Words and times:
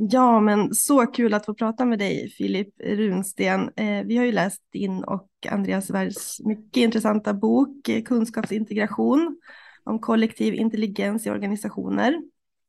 Ja, 0.00 0.40
men 0.40 0.74
så 0.74 1.06
kul 1.06 1.34
att 1.34 1.46
få 1.46 1.54
prata 1.54 1.84
med 1.84 1.98
dig, 1.98 2.30
Filip 2.30 2.68
Runsten. 2.80 3.70
Eh, 3.76 4.04
vi 4.06 4.16
har 4.16 4.24
ju 4.24 4.32
läst 4.32 4.62
din 4.72 5.04
och 5.04 5.28
Andreas 5.50 5.90
Wärds 5.90 6.40
mycket 6.40 6.76
intressanta 6.76 7.34
bok 7.34 7.88
eh, 7.88 8.02
Kunskapsintegration 8.02 9.40
om 9.84 9.98
kollektiv 9.98 10.54
intelligens 10.54 11.26
i 11.26 11.30
organisationer. 11.30 12.22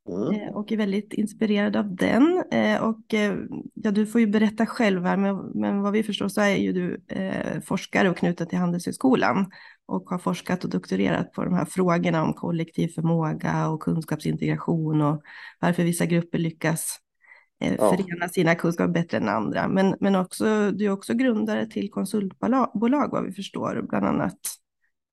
Mm. 0.08 0.40
Eh, 0.40 0.54
och 0.54 0.72
är 0.72 0.76
väldigt 0.76 1.12
inspirerad 1.12 1.76
av 1.76 1.96
den. 1.96 2.44
Och 2.80 3.14
ja, 3.74 3.90
du 3.90 4.06
får 4.06 4.20
ju 4.20 4.26
berätta 4.26 4.66
själv 4.66 5.04
här, 5.04 5.16
men, 5.16 5.36
men 5.36 5.82
vad 5.82 5.92
vi 5.92 6.02
förstår 6.02 6.28
så 6.28 6.40
är 6.40 6.56
ju 6.56 6.72
du 6.72 7.00
forskare 7.64 8.10
och 8.10 8.16
knuten 8.16 8.46
till 8.46 8.58
Handelshögskolan 8.58 9.50
och 9.86 10.10
har 10.10 10.18
forskat 10.18 10.64
och 10.64 10.70
doktorerat 10.70 11.32
på 11.32 11.44
de 11.44 11.54
här 11.54 11.64
frågorna 11.64 12.22
om 12.22 12.34
kollektiv 12.34 12.88
förmåga 12.88 13.68
och 13.68 13.80
kunskapsintegration 13.82 15.02
och 15.02 15.22
varför 15.60 15.82
vissa 15.82 16.06
grupper 16.06 16.38
lyckas 16.38 17.00
ja. 17.60 17.96
förena 17.96 18.28
sina 18.28 18.54
kunskaper 18.54 18.92
bättre 18.92 19.16
än 19.16 19.28
andra. 19.28 19.68
Men, 19.68 19.96
men 20.00 20.16
också, 20.16 20.70
du 20.70 20.84
är 20.84 20.90
också 20.90 21.14
grundare 21.14 21.66
till 21.66 21.90
konsultbolag 21.90 23.10
vad 23.10 23.24
vi 23.24 23.32
förstår, 23.32 23.86
bland 23.88 24.06
annat 24.06 24.38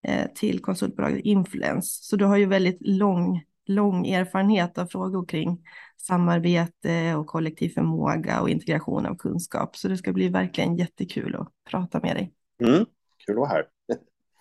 eh, 0.07 0.27
till 0.35 0.61
konsultbolaget 0.61 1.25
Influence. 1.25 2.03
Så 2.03 2.15
du 2.15 2.25
har 2.25 2.37
ju 2.37 2.45
väldigt 2.45 2.77
lång, 2.79 3.43
lång 3.65 4.07
erfarenhet 4.07 4.77
av 4.77 4.85
frågor 4.85 5.25
kring 5.25 5.59
samarbete 5.97 7.15
och 7.15 7.27
kollektiv 7.27 7.69
förmåga 7.69 8.41
och 8.41 8.49
integration 8.49 9.05
av 9.05 9.15
kunskap. 9.15 9.77
Så 9.77 9.87
det 9.87 9.97
ska 9.97 10.13
bli 10.13 10.29
verkligen 10.29 10.75
jättekul 10.75 11.35
att 11.35 11.47
prata 11.69 11.99
med 11.99 12.15
dig. 12.15 12.33
Mm, 12.63 12.85
kul 13.25 13.35
att 13.35 13.37
vara 13.37 13.49
här. 13.49 13.63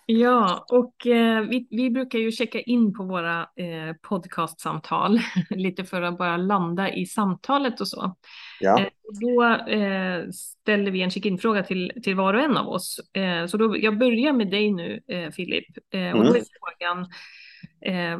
Ja, 0.09 0.65
och 0.69 1.07
eh, 1.07 1.41
vi, 1.41 1.67
vi, 1.69 1.89
brukar 1.89 2.19
ju 2.19 2.31
checka 2.31 2.61
in 2.61 2.93
på 2.93 3.03
våra 3.03 3.41
eh, 3.41 3.95
podcastsamtal 4.01 5.19
lite 5.49 5.83
för 5.83 6.01
att 6.01 6.17
bara 6.17 6.37
landa 6.37 6.93
i 6.93 7.05
samtalet 7.05 7.81
och 7.81 7.87
så. 7.87 8.15
Ja. 8.59 8.79
Eh, 8.79 8.87
då 9.21 9.43
eh, 9.73 10.29
ställer 10.29 10.91
vi 10.91 11.01
en 11.01 11.11
check-in-fråga 11.11 11.63
till, 11.63 11.91
till 12.03 12.15
var 12.15 12.33
och 12.33 12.41
en 12.41 12.57
av 12.57 12.67
oss. 12.67 12.99
Eh, 13.13 13.45
så 13.45 13.57
då, 13.57 13.77
jag 13.77 13.97
börjar 13.97 14.33
med 14.33 14.51
dig 14.51 14.71
nu, 14.71 15.01
eh, 15.07 15.31
Filip. 15.31 15.65
Eh, 15.93 16.11
och 16.11 16.23
då 16.23 16.29
är 16.29 16.35
mm. 16.35 16.45
frågan, 16.61 17.07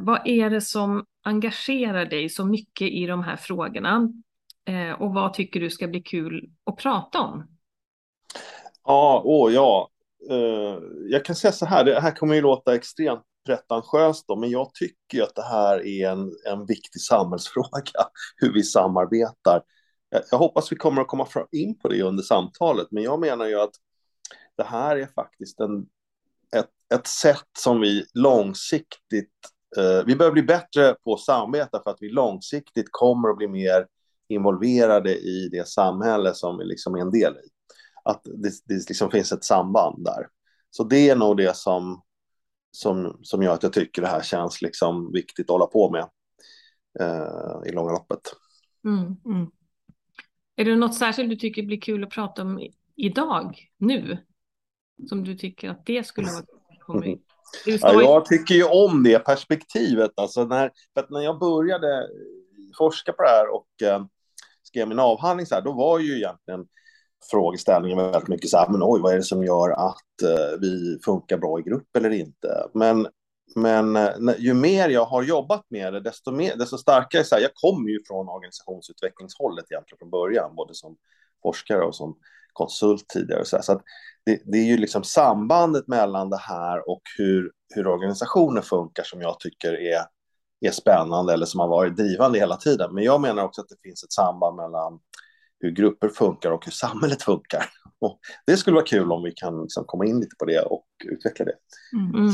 vad 0.06 0.28
är 0.28 0.50
det 0.50 0.62
som 0.62 1.06
engagerar 1.24 2.06
dig 2.06 2.30
så 2.30 2.46
mycket 2.46 2.92
i 2.92 3.06
de 3.06 3.24
här 3.24 3.36
frågorna? 3.36 4.10
och 4.98 5.14
vad 5.14 5.34
tycker 5.34 5.60
du 5.60 5.70
ska 5.70 5.88
bli 5.88 6.02
kul 6.02 6.50
att 6.66 6.78
prata 6.78 7.22
om? 7.22 7.48
Ja, 8.84 9.22
åh 9.26 9.54
ja, 9.54 9.90
Eh, 10.30 10.80
jag 11.10 11.26
kan 11.26 11.36
säga 11.36 11.52
så 11.52 11.66
här, 11.66 11.84
det 11.84 12.00
här 12.00 12.12
kommer 12.12 12.36
ju 12.36 12.42
låta 12.42 12.76
extremt 12.76 13.24
pretentiöst 13.46 14.28
då, 14.28 14.36
men 14.36 14.50
jag 14.50 14.74
tycker 14.74 15.24
att 15.24 15.36
det 15.36 15.44
här 15.44 15.86
är 15.88 16.10
en, 16.10 16.32
en 16.46 16.66
viktig 16.66 17.02
samhällsfråga, 17.02 18.08
hur 18.36 18.54
vi 18.54 18.64
samarbetar. 18.64 19.62
Jag, 20.10 20.22
jag 20.32 20.38
hoppas 20.38 20.72
vi 20.72 20.76
kommer 20.76 21.02
att 21.02 21.08
komma 21.08 21.28
in 21.52 21.80
på 21.80 21.88
det 21.88 22.02
under 22.02 22.24
samtalet, 22.24 22.88
men 22.92 23.04
jag 23.04 23.20
menar 23.20 23.46
ju 23.46 23.60
att 23.60 23.74
det 24.58 24.64
här 24.64 24.96
är 24.96 25.06
faktiskt 25.06 25.60
en, 25.60 25.86
ett, 26.56 26.70
ett 26.94 27.08
sätt 27.08 27.50
som 27.60 27.82
vi 27.82 28.06
långsiktigt, 28.14 29.32
uh, 29.78 30.06
vi 30.06 30.16
behöver 30.16 30.34
bli 30.34 30.44
bättre 30.44 30.96
på 31.04 31.14
att 31.14 31.20
samarbeta 31.20 31.84
för 31.84 31.92
att 31.92 31.98
vi 32.00 32.10
långsiktigt 32.10 32.88
kommer 32.92 33.30
att 33.30 33.38
bli 33.38 33.48
mer 33.48 33.88
involverade 34.30 35.16
i 35.16 35.50
det 35.52 35.68
samhälle 35.68 36.34
som 36.34 36.58
vi 36.58 36.66
liksom 36.66 36.96
är 36.96 37.00
en 37.00 37.12
del 37.12 37.34
i 37.34 37.57
att 38.08 38.22
det, 38.24 38.52
det 38.66 38.90
liksom 38.90 39.12
finns 39.12 39.32
ett 39.32 39.44
samband 39.44 40.06
där. 40.06 40.28
Så 40.70 40.84
det 40.84 41.10
är 41.10 41.16
nog 41.16 41.38
det 41.38 41.56
som, 41.56 42.02
som, 42.72 43.20
som 43.22 43.44
gör 43.44 43.54
att 43.54 43.64
jag 43.64 43.74
tycker 43.74 44.02
det 44.02 44.08
här 44.08 44.22
känns 44.22 44.62
liksom 44.62 45.12
viktigt 45.12 45.46
att 45.46 45.54
hålla 45.54 45.66
på 45.66 45.92
med 45.92 46.10
eh, 47.00 47.70
i 47.70 47.72
långa 47.72 47.92
loppet. 47.92 48.22
Mm, 48.86 49.16
mm. 49.26 49.52
Är 50.56 50.66
det 50.66 50.76
något 50.76 50.96
särskilt 50.96 51.30
du 51.30 51.36
tycker 51.36 51.64
blir 51.64 51.82
kul 51.82 52.04
att 52.04 52.10
prata 52.10 52.42
om 52.42 52.70
idag, 52.96 53.58
nu? 53.78 54.18
Som 55.10 55.24
du 55.24 55.36
tycker 55.36 55.70
att 55.70 55.86
det 55.86 56.04
skulle 56.04 56.28
vara 56.28 57.04
kul 57.04 57.20
Ja, 57.66 58.02
jag 58.02 58.26
tycker 58.26 58.56
ju 58.56 58.64
om 58.64 59.04
det 59.04 59.20
perspektivet. 59.20 60.12
Alltså 60.16 60.46
när, 60.46 60.72
för 60.94 61.08
när 61.10 61.22
jag 61.22 61.40
började 61.40 62.08
forska 62.78 63.14
på 63.14 63.24
det 63.24 63.30
här 63.30 63.54
och 63.54 63.82
eh, 63.82 64.06
skrev 64.64 64.88
min 64.88 65.00
avhandling, 65.00 65.46
så 65.46 65.56
här, 65.56 65.62
då 65.62 65.74
var 65.74 66.00
ju 66.00 66.18
egentligen 66.18 66.68
frågeställningen 67.32 67.98
väldigt 67.98 68.28
mycket 68.28 68.50
så 68.50 68.58
här, 68.58 68.68
men 68.70 68.82
oj, 68.84 69.02
vad 69.02 69.14
är 69.14 69.18
det 69.18 69.24
som 69.24 69.44
gör 69.44 69.70
att 69.70 70.22
eh, 70.24 70.60
vi 70.62 71.00
funkar 71.06 71.38
bra 71.38 71.60
i 71.60 71.64
grupp 71.64 71.96
eller 71.98 72.10
inte? 72.10 72.68
Men, 72.74 73.08
men 73.56 73.96
eh, 73.96 74.36
ju 74.38 74.54
mer 74.54 74.90
jag 74.90 75.06
har 75.06 75.24
jobbat 75.24 75.66
med 75.70 75.94
det, 75.94 76.00
desto, 76.00 76.32
mer, 76.32 76.56
desto 76.56 76.78
starkare, 76.78 77.24
så 77.24 77.36
här, 77.36 77.42
jag 77.42 77.52
kommer 77.54 77.90
ju 77.90 78.00
från 78.08 78.30
organisationsutvecklingshållet 78.30 79.66
egentligen 79.72 80.00
från 80.00 80.10
början, 80.10 80.56
både 80.56 80.76
som 80.76 80.98
forskare 81.44 81.82
och 81.86 81.96
som 81.96 82.18
konsult 82.54 83.08
tidigare. 83.08 83.46
Så, 83.46 83.56
här, 83.56 83.64
så 83.64 83.72
att 83.72 83.82
det, 84.26 84.42
det, 84.46 84.58
är 84.58 84.66
ju 84.66 84.78
liksom 84.78 85.04
sambandet 85.04 85.88
mellan 85.88 86.30
det 86.30 86.38
här 86.38 86.90
och 86.90 87.02
hur, 87.18 87.52
hur 87.76 87.88
organisationer 87.88 88.62
funkar 88.62 89.04
som 89.04 89.22
jag 89.22 89.40
tycker 89.40 89.74
är, 89.74 90.02
är 90.62 90.72
spännande 90.72 91.34
eller 91.34 91.46
som 91.46 91.60
har 91.60 91.68
varit 91.68 91.98
drivande 91.98 92.40
hela 92.40 92.58
tiden. 92.58 92.94
Men 92.94 93.04
jag 93.04 93.22
menar 93.22 93.44
också 93.44 93.62
att 93.62 93.70
det 93.70 93.82
finns 93.84 94.04
ett 94.04 94.12
samband 94.12 94.56
mellan 94.56 95.00
hur 95.60 95.72
grupper 95.72 96.10
funkar 96.10 96.52
och 96.52 96.66
hur 96.66 96.72
samhället 96.72 97.22
funkar. 97.22 97.66
Och 98.00 98.20
det 98.46 98.58
skulle 98.58 98.76
vara 98.76 98.86
kul 98.86 99.12
om 99.12 99.24
vi 99.24 99.32
kan 99.32 99.62
liksom 99.62 99.84
komma 99.88 100.06
in 100.06 100.20
lite 100.20 100.36
på 100.40 100.46
det 100.46 100.62
och 100.62 100.86
utveckla 101.06 101.46
det. 101.46 101.56
Mm. 101.94 102.32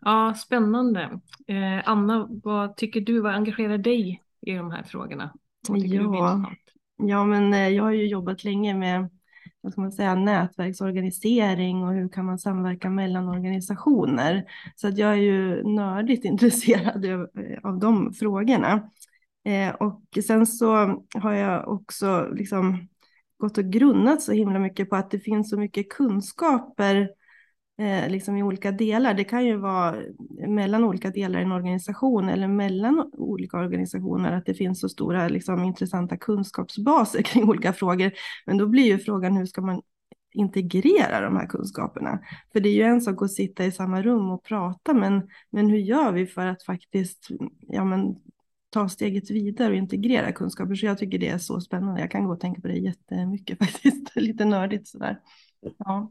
Ja, 0.00 0.34
spännande. 0.34 1.20
Eh, 1.46 1.88
Anna, 1.88 2.28
vad 2.30 2.76
tycker 2.76 3.00
du, 3.00 3.20
vad 3.20 3.34
engagerar 3.34 3.78
dig 3.78 4.22
i 4.46 4.52
de 4.52 4.70
här 4.70 4.82
frågorna? 4.82 5.32
Ja, 5.68 6.44
ja, 6.96 7.24
men 7.24 7.54
eh, 7.54 7.68
jag 7.68 7.82
har 7.82 7.90
ju 7.90 8.06
jobbat 8.06 8.44
länge 8.44 8.74
med 8.74 9.10
vad 9.60 9.72
ska 9.72 9.80
man 9.80 9.92
säga, 9.92 10.14
nätverksorganisering 10.14 11.84
och 11.84 11.92
hur 11.92 12.08
kan 12.08 12.24
man 12.24 12.38
samverka 12.38 12.90
mellan 12.90 13.28
organisationer. 13.28 14.44
Så 14.76 14.88
att 14.88 14.98
jag 14.98 15.10
är 15.10 15.22
ju 15.22 15.62
nördigt 15.62 16.24
intresserad 16.24 17.06
av, 17.06 17.28
av 17.62 17.78
de 17.78 18.12
frågorna. 18.12 18.90
Eh, 19.44 19.74
och 19.74 20.02
sen 20.26 20.46
så 20.46 21.02
har 21.14 21.32
jag 21.32 21.68
också 21.68 22.28
liksom 22.34 22.88
gått 23.38 23.58
och 23.58 23.64
grunnat 23.64 24.22
så 24.22 24.32
himla 24.32 24.58
mycket 24.58 24.90
på 24.90 24.96
att 24.96 25.10
det 25.10 25.18
finns 25.18 25.50
så 25.50 25.58
mycket 25.58 25.88
kunskaper 25.88 27.10
eh, 27.78 28.10
liksom 28.10 28.36
i 28.36 28.42
olika 28.42 28.72
delar. 28.72 29.14
Det 29.14 29.24
kan 29.24 29.46
ju 29.46 29.56
vara 29.56 29.96
mellan 30.48 30.84
olika 30.84 31.10
delar 31.10 31.40
i 31.40 31.42
en 31.42 31.52
organisation 31.52 32.28
eller 32.28 32.48
mellan 32.48 33.10
olika 33.12 33.58
organisationer 33.58 34.32
att 34.32 34.46
det 34.46 34.54
finns 34.54 34.80
så 34.80 34.88
stora 34.88 35.28
liksom, 35.28 35.64
intressanta 35.64 36.16
kunskapsbaser 36.16 37.22
kring 37.22 37.48
olika 37.48 37.72
frågor. 37.72 38.12
Men 38.46 38.58
då 38.58 38.66
blir 38.66 38.84
ju 38.84 38.98
frågan 38.98 39.36
hur 39.36 39.46
ska 39.46 39.60
man 39.60 39.82
integrera 40.34 41.20
de 41.20 41.36
här 41.36 41.46
kunskaperna? 41.46 42.18
För 42.52 42.60
det 42.60 42.68
är 42.68 42.74
ju 42.74 42.82
en 42.82 43.00
sak 43.00 43.22
att 43.22 43.32
sitta 43.32 43.64
i 43.64 43.72
samma 43.72 44.02
rum 44.02 44.30
och 44.30 44.44
prata, 44.44 44.94
men, 44.94 45.28
men 45.50 45.70
hur 45.70 45.78
gör 45.78 46.12
vi 46.12 46.26
för 46.26 46.46
att 46.46 46.62
faktiskt 46.62 47.28
ja, 47.60 47.84
men, 47.84 48.16
ta 48.74 48.88
steget 48.88 49.30
vidare 49.30 49.68
och 49.68 49.76
integrera 49.76 50.32
kunskaper. 50.32 50.74
Så 50.74 50.86
jag 50.86 50.98
tycker 50.98 51.18
det 51.18 51.28
är 51.28 51.38
så 51.38 51.60
spännande. 51.60 52.00
Jag 52.00 52.10
kan 52.10 52.24
gå 52.24 52.32
och 52.32 52.40
tänka 52.40 52.60
på 52.60 52.68
det 52.68 52.74
jättemycket 52.74 53.58
faktiskt. 53.64 54.16
Lite 54.16 54.44
nördigt 54.44 54.88
sådär. 54.88 55.20
Ja. 55.78 56.10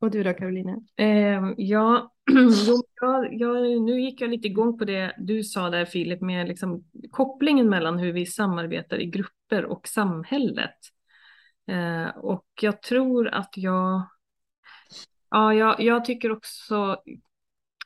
Och 0.00 0.10
du 0.10 0.22
då 0.22 0.34
Caroline? 0.34 0.86
Eh, 0.96 1.52
ja, 1.56 2.12
jag, 3.00 3.34
jag, 3.34 3.82
nu 3.82 4.00
gick 4.00 4.20
jag 4.20 4.30
lite 4.30 4.48
igång 4.48 4.78
på 4.78 4.84
det 4.84 5.14
du 5.18 5.44
sa 5.44 5.70
där 5.70 5.84
Filip 5.84 6.20
med 6.20 6.48
liksom 6.48 6.84
kopplingen 7.10 7.68
mellan 7.68 7.98
hur 7.98 8.12
vi 8.12 8.26
samarbetar 8.26 9.00
i 9.00 9.06
grupper 9.06 9.64
och 9.64 9.88
samhället. 9.88 10.76
Eh, 11.66 12.08
och 12.08 12.46
jag 12.60 12.82
tror 12.82 13.28
att 13.28 13.52
jag, 13.56 14.02
ja, 15.30 15.54
jag, 15.54 15.80
jag 15.80 16.04
tycker 16.04 16.32
också 16.32 16.96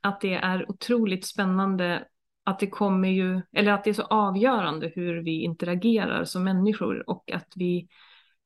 att 0.03 0.21
det 0.21 0.35
är 0.35 0.71
otroligt 0.71 1.27
spännande 1.27 2.05
att 2.45 2.59
det 2.59 2.67
kommer 2.67 3.09
ju, 3.09 3.43
eller 3.53 3.73
att 3.73 3.85
det 3.85 3.91
är 3.91 3.95
så 3.95 4.03
avgörande 4.03 4.93
hur 4.95 5.23
vi 5.23 5.43
interagerar 5.43 6.25
som 6.25 6.45
människor 6.45 7.11
och 7.11 7.31
att 7.31 7.53
vi 7.57 7.89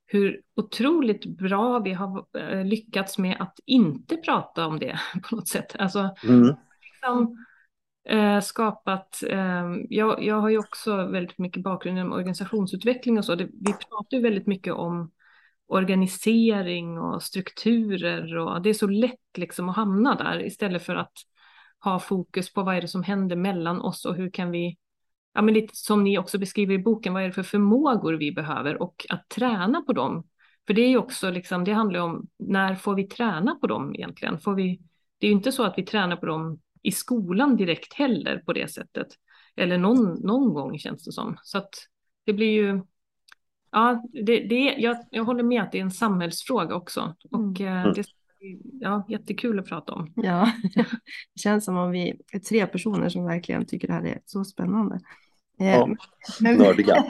hur 0.06 0.41
otroligt 0.56 1.27
bra 1.27 1.79
vi 1.79 1.93
har 1.93 2.27
eh, 2.39 2.65
lyckats 2.65 3.19
med 3.19 3.37
att 3.41 3.59
inte 3.67 4.17
prata 4.17 4.67
om 4.67 4.79
det 4.79 4.99
på 5.29 5.37
något 5.37 5.49
sätt. 5.49 5.77
Alltså, 5.79 6.11
mm. 6.25 6.55
liksom, 6.81 7.45
eh, 8.09 8.41
skapat, 8.41 9.23
eh, 9.29 9.67
jag, 9.89 10.25
jag 10.25 10.41
har 10.41 10.49
ju 10.49 10.59
också 10.59 11.06
väldigt 11.06 11.39
mycket 11.39 11.62
bakgrund 11.62 11.99
inom 11.99 12.12
organisationsutveckling 12.12 13.19
och 13.19 13.25
så, 13.25 13.35
det, 13.35 13.44
vi 13.44 13.73
pratar 13.73 14.17
ju 14.17 14.23
väldigt 14.23 14.47
mycket 14.47 14.73
om 14.73 15.11
organisering 15.69 16.99
och 16.99 17.23
strukturer 17.23 18.37
och 18.37 18.62
det 18.62 18.71
är 18.71 18.75
så 18.75 18.87
lätt 18.87 19.37
liksom 19.39 19.69
att 19.69 19.77
hamna 19.77 20.15
där 20.15 20.47
istället 20.47 20.83
för 20.83 20.94
att 20.94 21.12
ha 21.81 21.99
fokus 21.99 22.53
på 22.53 22.63
vad 22.63 22.77
är 22.77 22.81
det 22.81 22.89
som 22.89 23.03
händer 23.03 23.37
mellan 23.37 23.81
oss 23.81 24.05
och 24.05 24.15
hur 24.15 24.31
kan 24.31 24.51
vi, 24.51 24.77
ja 25.35 25.43
men 25.43 25.55
lite 25.55 25.77
som 25.77 26.05
ni 26.05 26.19
också 26.19 26.39
beskriver 26.39 26.75
i 26.75 26.79
boken, 26.79 27.13
vad 27.13 27.23
är 27.23 27.27
det 27.27 27.33
för 27.33 27.43
förmågor 27.43 28.15
vi 28.15 28.33
behöver 28.33 28.83
och 28.83 29.07
att 29.09 29.29
träna 29.29 29.83
på 29.83 29.93
dem. 29.93 30.27
För 30.67 30.75
det 30.75 30.83
är 30.83 30.89
ju 30.89 30.99
också 30.99 31.31
liksom, 31.31 31.65
det 31.65 31.73
handlar 31.73 32.01
om 32.01 32.29
när 32.39 32.75
får 32.75 32.95
vi 32.95 33.05
träna 33.05 33.55
på 33.55 33.67
dem 33.67 33.95
egentligen? 33.95 34.39
Får 34.39 34.55
vi, 34.55 34.81
det 35.19 35.27
är 35.27 35.31
ju 35.31 35.37
inte 35.37 35.53
så 35.53 35.65
att 35.65 35.75
vi 35.77 35.83
tränar 35.83 36.17
på 36.17 36.27
dem 36.27 36.61
i 36.83 36.93
skolan 36.93 37.57
direkt 37.57 37.95
heller 37.95 38.39
på 38.39 38.53
det 38.53 38.69
sättet. 38.69 39.07
Eller 39.57 39.79
någon, 39.79 40.15
någon 40.15 40.55
gång 40.55 40.79
känns 40.79 41.05
det 41.05 41.13
som. 41.13 41.37
Så 41.43 41.59
att 41.59 41.71
det 42.25 42.33
blir 42.33 42.51
ju, 42.53 42.83
ja, 43.71 44.05
det, 44.13 44.41
det, 44.41 44.75
jag, 44.79 44.97
jag 45.11 45.25
håller 45.25 45.43
med 45.43 45.63
att 45.63 45.73
det 45.73 45.79
är 45.79 45.83
en 45.83 45.91
samhällsfråga 45.91 46.75
också. 46.75 47.15
Och 47.31 47.61
mm. 47.61 47.87
Eh, 47.87 47.93
det 47.93 48.05
ja, 48.81 49.06
jättekul 49.08 49.58
att 49.58 49.67
prata 49.67 49.93
om. 49.93 50.12
Ja, 50.17 50.52
det 51.35 51.40
känns 51.40 51.64
som 51.64 51.76
om 51.76 51.90
vi 51.90 52.20
är 52.32 52.38
tre 52.38 52.67
personer 52.67 53.08
som 53.08 53.25
verkligen 53.25 53.67
tycker 53.67 53.88
det 53.88 53.94
här 53.94 54.05
är 54.05 54.20
så 54.25 54.44
spännande. 54.44 55.00
Eh, 55.61 55.69
ja, 55.69 55.88
nördiga. 56.40 56.94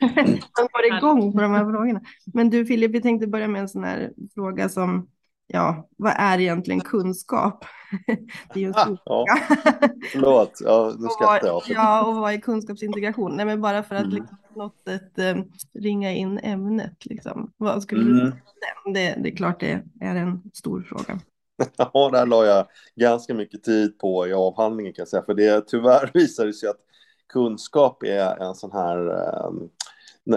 Man 0.00 0.68
går 0.72 0.96
igång 0.96 1.32
på 1.32 1.40
de 1.40 1.52
här 1.52 1.72
frågorna. 1.72 2.00
Men 2.34 2.50
du 2.50 2.66
Filip, 2.66 2.90
vi 2.90 3.02
tänkte 3.02 3.26
börja 3.26 3.48
med 3.48 3.60
en 3.60 3.68
sån 3.68 3.84
här 3.84 4.12
fråga 4.34 4.68
som 4.68 5.08
ja, 5.46 5.88
vad 5.96 6.12
är 6.16 6.40
egentligen 6.40 6.80
kunskap? 6.80 7.64
Det 8.54 8.54
är 8.54 8.58
ju 8.58 8.66
en 8.66 8.74
stor 8.74 8.98
ah, 9.04 9.24
ja. 9.26 9.56
Förlåt, 10.12 10.60
ja, 10.64 10.94
nu 10.98 11.08
skrattar 11.08 11.46
jag. 11.46 11.62
Ja, 11.68 12.06
och 12.06 12.14
vad 12.14 12.32
är 12.32 12.38
kunskapsintegration? 12.38 13.36
Nej, 13.36 13.46
men 13.46 13.60
bara 13.60 13.82
för 13.82 13.94
att 13.94 14.04
mm. 14.04 14.14
liksom, 14.14 14.36
något 14.56 14.76
sätt 14.86 15.18
eh, 15.18 15.36
ringa 15.74 16.12
in 16.12 16.38
ämnet. 16.38 17.06
Liksom. 17.06 17.52
Vad 17.56 17.82
skulle 17.82 18.02
mm. 18.02 18.16
du 18.16 18.32
det, 18.84 19.18
det 19.22 19.28
är 19.28 19.36
klart 19.36 19.60
det 19.60 19.82
är 20.00 20.16
en 20.16 20.42
stor 20.52 20.82
fråga. 20.82 21.20
Ja, 21.76 22.10
där 22.12 22.26
la 22.26 22.44
jag 22.44 22.66
ganska 22.96 23.34
mycket 23.34 23.62
tid 23.62 23.98
på 23.98 24.26
i 24.28 24.32
avhandlingen 24.32 24.92
kan 24.92 25.02
jag 25.02 25.08
säga, 25.08 25.22
för 25.22 25.34
det 25.34 25.66
tyvärr 25.66 26.10
visar 26.14 26.46
det 26.46 26.52
sig 26.52 26.68
att 26.68 26.80
kunskap 27.28 28.02
är 28.02 28.42
en 28.42 28.54
sån 28.54 28.72
här 28.72 28.98
um, 29.46 29.68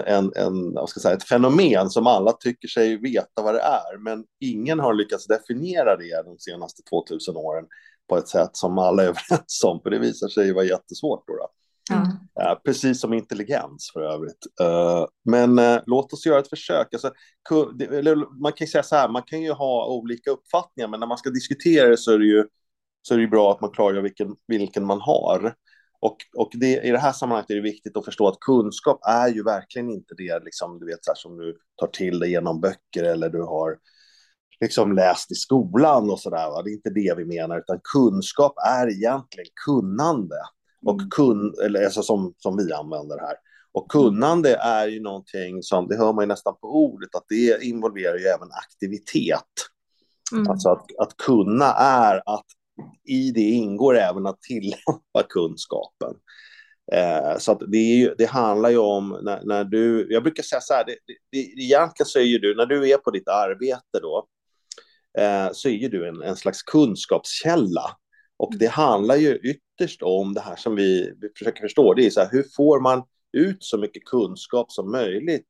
en, 0.06 0.32
en, 0.36 0.74
vad 0.74 0.88
ska 0.88 0.98
jag 0.98 1.02
säga, 1.02 1.14
ett 1.14 1.28
fenomen 1.28 1.90
som 1.90 2.06
alla 2.06 2.32
tycker 2.32 2.68
sig 2.68 2.96
veta 2.96 3.42
vad 3.42 3.54
det 3.54 3.60
är, 3.60 3.98
men 3.98 4.24
ingen 4.40 4.80
har 4.80 4.94
lyckats 4.94 5.26
definiera 5.26 5.96
det 5.96 6.22
de 6.24 6.38
senaste 6.38 6.82
2000 6.82 7.36
åren 7.36 7.64
på 8.08 8.16
ett 8.16 8.28
sätt 8.28 8.50
som 8.52 8.78
alla 8.78 9.02
är 9.02 9.06
överens 9.30 9.64
om, 9.64 9.80
för 9.82 9.90
det 9.90 9.98
visar 9.98 10.28
sig 10.28 10.52
vara 10.52 10.64
jättesvårt. 10.64 11.24
Då, 11.26 11.36
då. 11.36 11.48
Mm. 11.94 12.56
Precis 12.64 13.00
som 13.00 13.12
intelligens 13.12 13.90
för 13.92 14.00
övrigt. 14.00 14.46
Uh, 14.62 15.06
men 15.24 15.58
uh, 15.58 15.78
låt 15.86 16.12
oss 16.12 16.26
göra 16.26 16.38
ett 16.38 16.48
försök. 16.48 16.94
Alltså, 16.94 17.12
man 18.42 18.52
kan 18.52 18.64
ju 18.64 18.70
säga 18.70 18.82
så 18.82 18.96
här, 18.96 19.08
man 19.08 19.22
kan 19.22 19.42
ju 19.42 19.52
ha 19.52 19.86
olika 19.86 20.30
uppfattningar, 20.30 20.88
men 20.88 21.00
när 21.00 21.06
man 21.06 21.18
ska 21.18 21.30
diskutera 21.30 21.88
det 21.88 21.96
så 21.96 22.12
är 22.12 22.18
det 22.18 22.26
ju 22.26 22.44
så 23.02 23.14
är 23.14 23.18
det 23.18 23.26
bra 23.26 23.52
att 23.52 23.60
man 23.60 23.70
klargör 23.70 24.02
vilken, 24.02 24.36
vilken 24.46 24.86
man 24.86 25.00
har. 25.00 25.54
Och, 26.06 26.16
och 26.36 26.50
det, 26.52 26.80
i 26.80 26.90
det 26.90 26.98
här 26.98 27.12
sammanhanget 27.12 27.50
är 27.50 27.54
det 27.54 27.60
viktigt 27.60 27.96
att 27.96 28.04
förstå 28.04 28.28
att 28.28 28.40
kunskap 28.40 29.00
är 29.06 29.28
ju 29.28 29.42
verkligen 29.42 29.90
inte 29.90 30.14
det 30.18 30.44
liksom, 30.44 30.78
du 30.78 30.86
vet, 30.86 31.04
så 31.04 31.10
här, 31.10 31.16
som 31.16 31.36
du 31.36 31.58
tar 31.76 31.86
till 31.86 32.18
dig 32.18 32.30
genom 32.30 32.60
böcker 32.60 33.04
eller 33.04 33.28
du 33.28 33.42
har 33.42 33.78
liksom 34.60 34.92
läst 34.92 35.32
i 35.32 35.34
skolan 35.34 36.10
och 36.10 36.20
sådär. 36.20 36.62
Det 36.64 36.70
är 36.70 36.74
inte 36.74 36.90
det 36.90 37.14
vi 37.16 37.24
menar, 37.24 37.58
utan 37.58 37.80
kunskap 37.92 38.54
är 38.66 38.90
egentligen 38.90 39.50
kunnande. 39.64 40.36
Och 40.86 41.00
mm. 41.00 41.10
kun, 41.10 41.54
eller 41.64 41.84
alltså 41.84 42.02
som, 42.02 42.34
som 42.38 42.56
vi 42.56 42.72
använder 42.72 43.18
här. 43.18 43.36
Och 43.72 43.90
kunnande 43.90 44.56
är 44.56 44.88
ju 44.88 45.00
någonting 45.00 45.62
som, 45.62 45.88
det 45.88 45.96
hör 45.96 46.12
man 46.12 46.22
ju 46.22 46.28
nästan 46.28 46.54
på 46.60 46.84
ordet, 46.84 47.14
att 47.14 47.26
det 47.28 47.64
involverar 47.64 48.18
ju 48.18 48.24
även 48.24 48.48
aktivitet. 48.52 49.52
Mm. 50.32 50.50
Alltså 50.50 50.68
att, 50.68 50.86
att 50.98 51.16
kunna 51.16 51.72
är 51.74 52.16
att 52.26 52.46
i 53.04 53.30
det 53.30 53.50
ingår 53.50 53.96
även 53.96 54.26
att 54.26 54.42
tillämpa 54.42 55.22
kunskapen. 55.28 56.14
Eh, 56.92 57.38
så 57.38 57.52
att 57.52 57.60
det, 57.68 57.78
ju, 57.78 58.14
det, 58.18 58.26
handlar 58.26 58.70
ju 58.70 58.78
om 58.78 59.18
när, 59.22 59.42
när, 59.44 59.64
du, 59.64 60.06
jag 60.10 60.22
brukar 60.22 60.42
säga 60.42 60.60
så 60.60 60.74
här, 60.74 60.84
det, 60.84 60.96
det, 61.30 61.38
egentligen 61.38 62.06
så 62.06 62.18
är 62.18 62.22
ju 62.22 62.38
du, 62.38 62.54
när 62.54 62.66
du 62.66 62.90
är 62.90 62.98
på 62.98 63.10
ditt 63.10 63.28
arbete 63.28 64.00
då, 64.02 64.26
eh, 65.18 65.48
så 65.52 65.68
är 65.68 65.72
ju 65.72 65.88
du 65.88 66.08
en, 66.08 66.22
en 66.22 66.36
slags 66.36 66.62
kunskapskälla. 66.62 67.96
Och 68.36 68.52
det 68.58 68.66
handlar 68.66 69.16
ju 69.16 69.36
ytterst 69.36 70.02
om 70.02 70.34
det 70.34 70.40
här 70.40 70.56
som 70.56 70.76
vi, 70.76 71.12
vi 71.20 71.28
försöker 71.38 71.60
förstå, 71.60 71.94
det 71.94 72.06
är 72.06 72.10
så 72.10 72.20
här, 72.20 72.28
hur 72.32 72.44
får 72.56 72.80
man 72.80 73.02
ut 73.32 73.64
så 73.64 73.78
mycket 73.78 74.04
kunskap 74.04 74.72
som 74.72 74.92
möjligt 74.92 75.48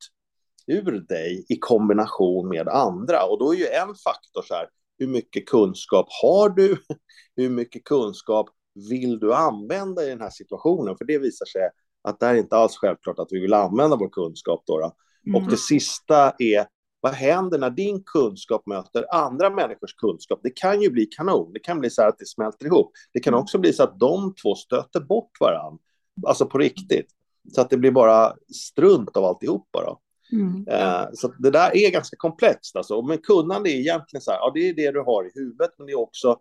ur 0.67 1.01
dig 1.01 1.47
i 1.49 1.59
kombination 1.59 2.49
med 2.49 2.69
andra. 2.69 3.25
Och 3.25 3.39
då 3.39 3.55
är 3.55 3.57
ju 3.57 3.67
en 3.67 3.95
faktor 3.95 4.43
så 4.43 4.55
här, 4.55 4.69
hur 4.99 5.07
mycket 5.07 5.47
kunskap 5.47 6.07
har 6.23 6.49
du? 6.49 6.77
Hur 7.37 7.51
mycket 7.51 7.85
kunskap 7.85 8.47
vill 8.91 9.19
du 9.19 9.35
använda 9.35 10.05
i 10.05 10.09
den 10.09 10.21
här 10.21 10.31
situationen? 10.31 10.97
För 10.99 11.05
det 11.05 11.19
visar 11.19 11.47
sig 11.47 11.63
att 12.03 12.21
det 12.21 12.27
är 12.27 12.35
inte 12.35 12.57
alls 12.57 12.77
självklart 12.77 13.19
att 13.19 13.29
vi 13.31 13.41
vill 13.41 13.55
använda 13.55 13.97
vår 13.97 14.09
kunskap. 14.09 14.63
Då, 14.67 14.79
då. 14.79 14.93
Mm. 15.27 15.43
Och 15.43 15.51
det 15.51 15.57
sista 15.57 16.33
är, 16.39 16.67
vad 17.01 17.13
händer 17.13 17.59
när 17.59 17.71
din 17.71 18.03
kunskap 18.05 18.67
möter 18.67 19.15
andra 19.15 19.51
människors 19.51 19.95
kunskap? 19.95 20.41
Det 20.43 20.51
kan 20.51 20.83
ju 20.83 20.91
bli 20.91 21.07
kanon. 21.07 21.53
Det 21.53 21.61
kan 21.61 21.81
bli 21.81 21.91
så 21.91 22.03
här 22.03 22.09
att 22.09 22.19
det 22.19 22.27
smälter 22.27 22.67
ihop. 22.67 22.93
Det 23.13 23.21
kan 23.21 23.35
mm. 23.35 23.43
också 23.43 23.59
bli 23.59 23.73
så 23.73 23.83
att 23.83 24.01
de 24.01 24.35
två 24.43 24.55
stöter 24.55 25.01
bort 25.01 25.31
varandra. 25.41 25.79
Alltså 26.27 26.47
på 26.47 26.59
riktigt. 26.59 27.09
Så 27.55 27.61
att 27.61 27.71
det 27.71 27.77
blir 27.77 27.91
bara 27.91 28.35
strunt 28.55 29.17
av 29.17 29.25
alltihopa. 29.25 29.85
Då. 29.85 30.01
Mm. 30.33 30.69
Eh, 30.69 31.09
så 31.13 31.29
det 31.39 31.51
där 31.51 31.77
är 31.77 31.91
ganska 31.91 32.17
komplext. 32.17 32.77
Alltså. 32.77 33.03
Men 33.03 33.19
kunnande 33.19 33.71
är 33.71 33.81
egentligen 33.81 34.21
så 34.21 34.31
här, 34.31 34.39
ja, 34.39 34.51
det 34.55 34.69
är 34.69 34.75
det 34.75 34.91
du 34.91 35.01
har 35.01 35.25
i 35.25 35.31
huvudet, 35.35 35.71
men 35.79 35.87
det 35.87 35.93
är 35.93 35.99
också 35.99 36.39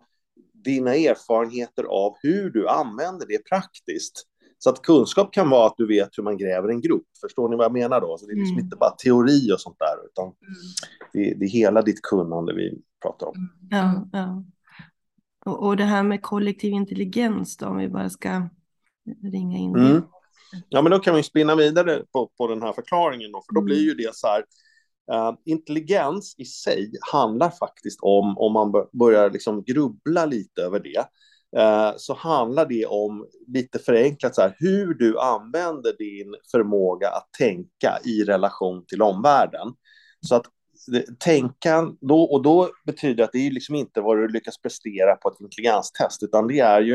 dina 0.64 0.94
erfarenheter 0.94 1.84
av 1.84 2.16
hur 2.22 2.50
du 2.50 2.68
använder 2.68 3.26
det 3.26 3.48
praktiskt. 3.48 4.26
Så 4.58 4.70
att 4.70 4.82
kunskap 4.82 5.32
kan 5.32 5.50
vara 5.50 5.66
att 5.66 5.74
du 5.76 5.86
vet 5.86 6.08
hur 6.18 6.22
man 6.22 6.36
gräver 6.36 6.68
en 6.68 6.80
grop. 6.80 7.06
Förstår 7.20 7.48
ni 7.48 7.56
vad 7.56 7.64
jag 7.64 7.72
menar 7.72 8.00
då? 8.00 8.16
Så 8.18 8.26
det 8.26 8.32
är 8.32 8.36
liksom 8.36 8.54
mm. 8.54 8.64
inte 8.64 8.76
bara 8.76 8.90
teori 8.90 9.52
och 9.52 9.60
sånt 9.60 9.76
där, 9.78 10.06
utan 10.06 10.24
mm. 10.24 10.34
det, 11.12 11.34
det, 11.38 11.44
är 11.44 11.48
hela 11.48 11.82
ditt 11.82 12.02
kunnande 12.02 12.54
vi 12.54 12.78
pratar 13.02 13.26
om. 13.26 13.48
Ja, 13.70 14.08
ja. 14.12 14.44
Och, 15.44 15.66
och 15.66 15.76
det 15.76 15.84
här 15.84 16.02
med 16.02 16.22
kollektiv 16.22 16.72
intelligens 16.72 17.56
då, 17.56 17.66
om 17.66 17.76
vi 17.76 17.88
bara 17.88 18.10
ska 18.10 18.48
ringa 19.32 19.58
in 19.58 19.72
det. 19.72 19.80
Mm. 19.80 20.02
Ja, 20.68 20.82
men 20.82 20.92
då 20.92 20.98
kan 20.98 21.14
vi 21.14 21.22
spinna 21.22 21.54
vidare 21.54 22.02
på, 22.12 22.30
på 22.38 22.46
den 22.46 22.62
här 22.62 22.72
förklaringen 22.72 23.32
då, 23.32 23.42
för 23.46 23.54
då 23.54 23.60
blir 23.60 23.80
ju 23.80 23.94
det 23.94 24.14
så 24.14 24.26
här. 24.26 24.44
Uh, 25.12 25.32
intelligens 25.44 26.34
i 26.38 26.44
sig 26.44 26.92
handlar 27.12 27.50
faktiskt 27.50 27.98
om, 28.02 28.38
om 28.38 28.52
man 28.52 28.72
börjar 28.92 29.30
liksom 29.30 29.64
grubbla 29.64 30.26
lite 30.26 30.62
över 30.62 30.80
det, 30.80 30.98
uh, 31.60 31.94
så 31.96 32.14
handlar 32.14 32.66
det 32.66 32.86
om, 32.86 33.26
lite 33.46 33.78
förenklat, 33.78 34.34
så 34.34 34.42
här, 34.42 34.56
hur 34.58 34.94
du 34.94 35.18
använder 35.18 35.96
din 35.98 36.34
förmåga 36.50 37.08
att 37.08 37.28
tänka 37.38 37.98
i 38.04 38.24
relation 38.24 38.86
till 38.86 39.02
omvärlden. 39.02 39.68
Så 40.20 40.34
att 40.34 40.46
tänka, 41.18 41.92
då, 42.00 42.22
och 42.22 42.42
då 42.42 42.70
betyder 42.86 43.14
det 43.14 43.24
att 43.24 43.32
det 43.32 43.46
är 43.46 43.50
liksom 43.50 43.74
inte 43.74 44.00
vad 44.00 44.16
du 44.16 44.28
lyckas 44.28 44.62
prestera 44.62 45.16
på 45.16 45.28
ett 45.28 45.40
intelligenstest, 45.40 46.22
utan 46.22 46.46
det 46.46 46.58
är 46.58 46.80
ju 46.80 46.94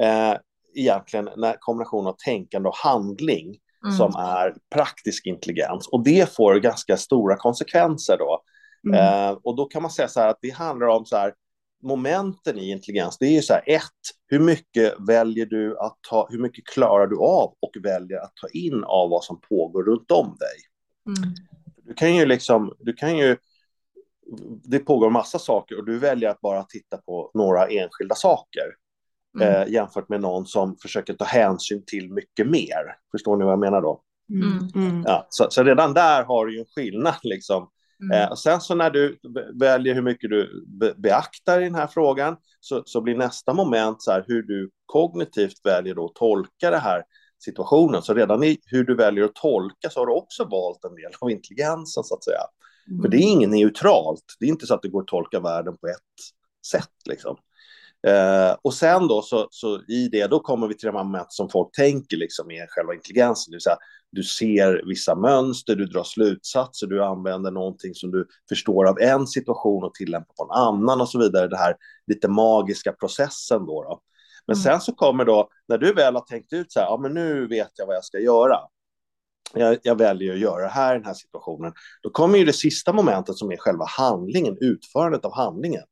eh, 0.00 0.36
egentligen 0.74 1.28
när 1.36 1.56
kombination 1.60 2.06
av 2.06 2.16
tänkande 2.24 2.68
och 2.68 2.76
handling 2.76 3.58
mm. 3.84 3.96
som 3.96 4.14
är 4.16 4.54
praktisk 4.74 5.26
intelligens. 5.26 5.88
Och 5.88 6.04
det 6.04 6.34
får 6.34 6.54
ganska 6.54 6.96
stora 6.96 7.36
konsekvenser 7.36 8.16
då. 8.18 8.42
Mm. 8.88 9.28
Eh, 9.30 9.38
och 9.42 9.56
då 9.56 9.64
kan 9.64 9.82
man 9.82 9.90
säga 9.90 10.08
så 10.08 10.20
här 10.20 10.28
att 10.28 10.38
det 10.42 10.50
handlar 10.50 10.86
om 10.86 11.06
så 11.06 11.16
här, 11.16 11.34
momenten 11.82 12.58
i 12.58 12.70
intelligens, 12.70 13.18
det 13.18 13.26
är 13.26 13.30
ju 13.30 13.42
så 13.42 13.52
här, 13.52 13.62
ett, 13.66 13.82
hur 14.26 14.38
mycket 14.38 14.94
väljer 15.08 15.46
du 15.46 15.78
att 15.78 15.98
ta, 16.10 16.28
hur 16.30 16.38
mycket 16.38 16.66
klarar 16.66 17.06
du 17.06 17.16
av 17.16 17.54
och 17.60 17.72
väljer 17.82 18.18
att 18.18 18.32
ta 18.36 18.48
in 18.48 18.84
av 18.84 19.10
vad 19.10 19.24
som 19.24 19.40
pågår 19.40 19.82
runt 19.82 20.10
om 20.10 20.36
dig? 20.40 20.56
Mm. 21.06 21.34
Du 21.76 21.94
kan 21.94 22.14
ju 22.14 22.26
liksom, 22.26 22.74
du 22.78 22.92
kan 22.92 23.18
ju, 23.18 23.36
det 24.64 24.78
pågår 24.78 25.10
massa 25.10 25.38
saker 25.38 25.78
och 25.78 25.86
du 25.86 25.98
väljer 25.98 26.30
att 26.30 26.40
bara 26.40 26.62
titta 26.62 26.96
på 26.96 27.30
några 27.34 27.66
enskilda 27.66 28.14
saker 28.14 28.64
mm. 29.40 29.48
eh, 29.48 29.72
jämfört 29.72 30.08
med 30.08 30.20
någon 30.20 30.46
som 30.46 30.76
försöker 30.76 31.14
ta 31.14 31.24
hänsyn 31.24 31.82
till 31.86 32.12
mycket 32.12 32.46
mer. 32.46 32.96
Förstår 33.12 33.36
ni 33.36 33.44
vad 33.44 33.52
jag 33.52 33.60
menar 33.60 33.82
då? 33.82 34.00
Mm. 34.30 34.68
mm. 34.74 35.02
Ja, 35.06 35.26
så, 35.30 35.46
så, 35.50 35.62
redan 35.62 35.94
där 35.94 36.24
har 36.24 36.46
du 36.46 36.54
ju 36.54 36.60
en 36.60 36.66
skillnad. 36.76 37.18
Liksom. 37.22 37.68
Mm. 38.02 38.22
Eh, 38.22 38.30
och 38.30 38.38
sen 38.38 38.60
så 38.60 38.74
när 38.74 38.90
du 38.90 39.18
väljer 39.54 39.94
hur 39.94 40.02
mycket 40.02 40.30
du 40.30 40.64
be 40.66 40.94
beaktar 40.96 41.60
i 41.60 41.64
den 41.64 41.74
här 41.74 41.86
frågan 41.86 42.36
så, 42.60 42.82
så 42.86 43.00
blir 43.00 43.16
nästa 43.16 43.54
moment 43.54 44.02
så 44.02 44.12
här, 44.12 44.24
hur 44.26 44.42
du 44.42 44.70
kognitivt 44.86 45.60
väljer 45.64 46.04
att 46.04 46.14
tolka 46.14 46.70
det 46.70 46.78
här 46.78 47.02
situationen. 47.44 48.02
Så 48.02 48.14
redan 48.14 48.44
i 48.44 48.58
hur 48.66 48.84
du 48.84 48.94
väljer 48.94 49.24
att 49.24 49.34
tolka 49.34 49.90
så 49.90 50.00
har 50.00 50.06
du 50.06 50.12
också 50.12 50.44
valt 50.44 50.84
en 50.84 50.94
del 50.94 51.12
av 51.20 51.30
intelligensen 51.30 52.04
så 52.04 52.14
att 52.14 52.24
säga. 52.24 52.40
Mm. 52.90 53.02
För 53.02 53.08
det 53.08 53.16
är 53.16 53.32
inget 53.32 53.50
neutralt. 53.50 54.24
Det 54.40 54.46
är 54.46 54.48
inte 54.48 54.66
så 54.66 54.74
att 54.74 54.82
det 54.82 54.88
går 54.88 55.00
att 55.00 55.06
tolka 55.06 55.40
världen 55.40 55.76
på 55.76 55.86
ett 55.86 55.96
sätt 56.66 56.92
liksom. 57.08 57.36
Eh, 58.06 58.56
och 58.62 58.74
sen 58.74 59.08
då 59.08 59.22
så, 59.22 59.48
så 59.50 59.82
i 59.88 60.08
det, 60.08 60.26
då 60.26 60.40
kommer 60.40 60.68
vi 60.68 60.74
till 60.74 60.86
de 60.86 60.94
moment 60.94 61.32
som 61.32 61.48
folk 61.48 61.76
tänker 61.76 62.16
liksom 62.16 62.50
är 62.50 62.66
själva 62.68 62.94
intelligensen. 62.94 63.50
Det 63.50 63.54
vill 63.54 63.62
säga, 63.62 63.78
du 64.12 64.22
ser 64.22 64.82
vissa 64.86 65.14
mönster, 65.14 65.76
du 65.76 65.86
drar 65.86 66.04
slutsatser, 66.04 66.86
du 66.86 67.04
använder 67.04 67.50
någonting 67.50 67.94
som 67.94 68.10
du 68.10 68.26
förstår 68.48 68.88
av 68.88 69.00
en 69.00 69.26
situation 69.26 69.84
och 69.84 69.94
tillämpar 69.94 70.34
på 70.34 70.44
en 70.44 70.50
annan 70.50 71.00
och 71.00 71.08
så 71.08 71.18
vidare. 71.18 71.48
Det 71.48 71.56
här 71.56 71.76
lite 72.06 72.28
magiska 72.28 72.92
processen 72.92 73.66
då. 73.66 73.82
då. 73.82 74.00
Men 74.46 74.56
mm. 74.56 74.62
sen 74.62 74.80
så 74.80 74.94
kommer 74.94 75.24
då, 75.24 75.48
när 75.68 75.78
du 75.78 75.94
väl 75.94 76.14
har 76.14 76.22
tänkt 76.22 76.52
ut 76.52 76.72
så 76.72 76.80
här, 76.80 76.86
ja 76.86 76.98
men 77.02 77.14
nu 77.14 77.46
vet 77.46 77.70
jag 77.74 77.86
vad 77.86 77.96
jag 77.96 78.04
ska 78.04 78.18
göra. 78.18 78.58
Jag, 79.54 79.78
jag 79.82 79.98
väljer 79.98 80.32
att 80.32 80.38
göra 80.38 80.62
det 80.62 80.68
här 80.68 80.94
i 80.94 80.98
den 80.98 81.06
här 81.06 81.14
situationen. 81.14 81.72
Då 82.02 82.10
kommer 82.10 82.38
ju 82.38 82.44
det 82.44 82.52
sista 82.52 82.92
momentet 82.92 83.36
som 83.36 83.52
är 83.52 83.56
själva 83.56 83.84
handlingen, 83.84 84.56
utförandet 84.60 85.24
av 85.24 85.34
handlingen. 85.34 85.82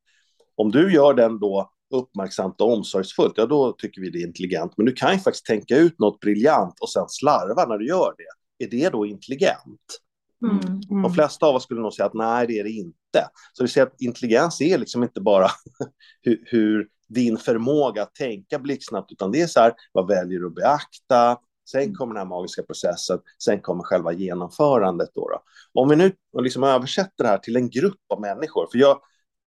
Om 0.55 0.71
du 0.71 0.95
gör 0.95 1.15
den 1.15 1.39
då 1.39 1.73
uppmärksamt 1.97 2.61
och 2.61 2.73
omsorgsfullt, 2.73 3.35
ja 3.37 3.47
då 3.47 3.73
tycker 3.73 4.01
vi 4.01 4.11
det 4.11 4.19
är 4.19 4.27
intelligent. 4.27 4.73
Men 4.77 4.87
du 4.87 4.93
kan 4.93 5.13
ju 5.13 5.19
faktiskt 5.19 5.47
tänka 5.47 5.77
ut 5.77 5.99
något 5.99 6.21
briljant 6.21 6.75
och 6.81 6.91
sen 6.91 7.09
slarva 7.09 7.67
när 7.67 7.79
du 7.79 7.87
gör 7.87 8.15
det. 8.19 8.65
Är 8.65 8.71
det 8.71 8.89
då 8.89 9.07
intelligent? 9.07 10.01
Mm, 10.43 10.59
mm. 10.91 11.03
De 11.03 11.15
flesta 11.15 11.47
av 11.47 11.55
oss 11.55 11.63
skulle 11.63 11.81
nog 11.81 11.93
säga 11.93 12.07
att 12.07 12.15
nej, 12.15 12.47
det 12.47 12.59
är 12.59 12.65
det 12.65 12.71
inte. 12.71 13.29
Så 13.53 13.65
vi 13.65 13.69
ser 13.69 13.83
att 13.83 14.01
intelligens 14.01 14.61
är 14.61 14.79
liksom 14.79 15.03
inte 15.03 15.21
bara 15.21 15.49
hur, 16.23 16.43
hur, 16.47 16.89
din 17.09 17.37
förmåga 17.37 18.03
att 18.03 18.15
tänka 18.15 18.59
blixtsnabbt, 18.59 19.13
utan 19.13 19.33
det 19.33 19.41
är 19.41 19.47
så 19.47 19.61
här, 19.61 19.73
vad 19.93 20.07
väljer 20.07 20.41
du 20.41 20.47
att 20.47 20.55
beakta? 20.55 21.39
Sen 21.71 21.83
mm. 21.83 21.95
kommer 21.95 22.15
den 22.15 22.21
här 22.21 22.29
magiska 22.29 22.63
processen, 22.63 23.19
sen 23.45 23.61
kommer 23.61 23.83
själva 23.83 24.13
genomförandet. 24.13 25.11
Då, 25.15 25.29
då. 25.29 25.43
Om 25.81 25.89
vi 25.89 25.97
nu 25.97 26.13
liksom 26.43 26.63
översätter 26.63 27.25
det 27.25 27.29
här 27.29 27.39
till 27.39 27.57
en 27.57 27.71
grupp 27.71 28.01
av 28.09 28.21
människor, 28.21 28.69
för 28.73 28.79
jag, 28.79 29.01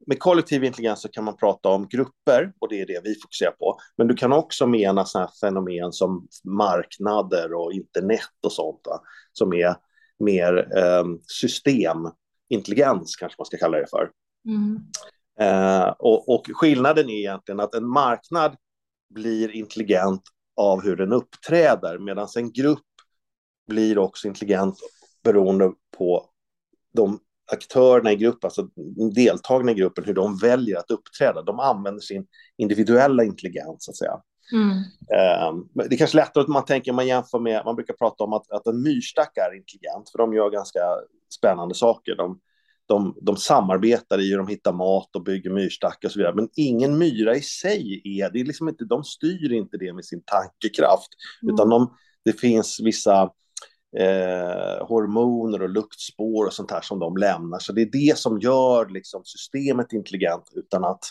med 0.08 0.20
kollektiv 0.20 0.63
intelligens 0.63 1.01
så 1.01 1.10
kan 1.10 1.24
man 1.24 1.38
prata 1.38 1.70
om 1.70 1.88
grupper 1.88 2.53
och 2.60 2.70
det 2.70 2.81
är 2.81 2.86
det 2.86 3.01
vi 3.03 3.15
fokuserar 3.15 3.51
på. 3.51 3.77
Men 3.98 4.08
du 4.08 4.15
kan 4.15 4.34
också 4.34 4.67
mena 4.67 5.05
sådana 5.05 5.27
här 5.27 5.48
fenomen 5.48 5.91
som 5.91 6.27
marknader 6.43 7.53
och 7.53 7.74
internet 7.74 8.20
och 8.43 8.51
sånt 8.51 8.81
va? 8.86 9.01
som 9.31 9.53
är 9.53 9.75
mer 10.20 10.77
eh, 10.77 11.03
systemintelligens 11.27 13.15
kanske 13.15 13.36
man 13.38 13.46
ska 13.46 13.58
kalla 13.58 13.77
det 13.77 13.88
för. 13.89 14.12
Mm. 14.46 14.79
Eh, 15.39 15.89
och, 16.00 16.29
och, 16.29 16.46
skillnaden 16.53 17.10
är 17.10 17.13
egentligen 17.13 17.60
att 17.60 17.75
en 17.75 17.88
marknad 17.88 18.55
blir 19.13 19.55
intelligent 19.55 20.22
av 20.55 20.84
hur 20.84 20.96
den 20.96 21.13
uppträder 21.13 21.98
medan 21.98 22.27
en 22.38 22.51
grupp 22.51 22.79
blir 23.67 23.98
också 23.98 24.27
intelligent 24.27 24.79
beroende 25.24 25.72
på 25.98 26.29
de 26.93 27.20
aktörerna 27.53 28.12
i 28.12 28.15
gruppen, 28.15 28.48
alltså 28.48 28.67
deltagarna 29.15 29.72
i 29.72 29.75
gruppen, 29.75 30.03
hur 30.03 30.13
de 30.13 30.38
väljer 30.38 30.77
att 30.77 30.91
uppträda. 30.91 31.41
De 31.41 31.60
använder 31.60 32.01
sin 32.01 32.25
individuella 32.58 33.24
intelligens, 33.24 33.86
så 33.86 33.91
att 33.91 33.98
säga. 33.98 34.22
Mm. 34.53 34.77
Um, 35.50 35.70
det 35.74 35.96
är 35.96 35.98
kanske 35.98 36.17
lättare 36.17 36.41
att 36.41 36.48
man 36.48 36.65
tänker, 36.65 36.93
man 36.93 37.08
jämför 37.08 37.39
med, 37.39 37.62
man 37.65 37.75
brukar 37.75 37.93
prata 37.93 38.24
om 38.24 38.34
att, 38.34 38.51
att 38.51 38.67
en 38.67 38.81
myrstack 38.81 39.38
är 39.38 39.58
intelligent, 39.58 40.10
för 40.10 40.17
de 40.17 40.34
gör 40.34 40.50
ganska 40.50 40.79
spännande 41.29 41.75
saker. 41.75 42.15
De, 42.15 42.39
de, 42.86 43.17
de 43.22 43.38
samarbetar 43.38 44.22
i 44.22 44.29
hur 44.29 44.38
de 44.38 44.48
hittar 44.48 44.74
mat 44.74 45.15
och 45.15 45.24
bygger 45.24 45.50
myrstackar 45.50 46.08
och 46.08 46.12
så 46.12 46.20
vidare. 46.20 46.36
Men 46.36 46.50
ingen 46.55 46.98
myra 46.98 47.36
i 47.36 47.41
sig 47.41 48.01
är, 48.03 48.29
det 48.29 48.39
är 48.39 48.46
liksom 48.46 48.70
inte, 48.70 48.86
de 48.86 49.03
styr 49.03 49.51
inte 49.51 49.77
det 49.77 49.93
med 49.93 50.05
sin 50.05 50.24
tankekraft, 50.25 51.10
mm. 51.43 51.55
utan 51.55 51.70
de, 51.70 51.96
det 52.25 52.34
finns 52.34 52.79
vissa 52.84 53.29
eh, 54.00 54.88
hormoner 54.88 55.62
och 55.62 55.69
luktspår 55.69 56.45
och 56.45 56.53
sånt 56.53 56.71
här 56.71 56.81
som 56.81 57.00
de 57.00 57.17
lämnar. 57.17 57.60
Så 57.60 57.74
det 57.74 57.81
är 57.81 57.89
det 57.91 58.17
som 58.17 58.39
gör 58.39 58.89
liksom, 58.89 59.21
systemet 59.25 59.93
intelligent 59.93 60.51
utan 60.55 60.83
att 60.83 61.03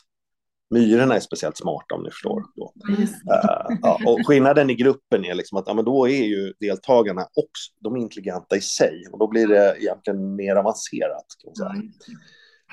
myrorna 0.70 1.14
är 1.16 1.20
speciellt 1.20 1.56
smarta 1.56 1.94
om 1.94 2.02
ni 2.02 2.10
förstår. 2.10 2.44
Då. 2.56 2.72
Uh, 2.88 3.78
ja, 3.82 4.00
och 4.06 4.26
skillnaden 4.26 4.70
i 4.70 4.74
gruppen 4.74 5.24
är 5.24 5.34
liksom 5.34 5.58
att 5.58 5.64
ja, 5.66 5.74
men 5.74 5.84
då 5.84 6.08
är 6.08 6.24
ju 6.24 6.52
deltagarna 6.60 7.22
också 7.22 7.72
de 7.80 7.96
intelligenta 7.96 8.56
i 8.56 8.60
sig 8.60 9.02
och 9.12 9.18
då 9.18 9.28
blir 9.28 9.46
det 9.46 9.76
egentligen 9.78 10.36
mer 10.36 10.56
avancerat. 10.56 11.26
Säga. 11.58 11.82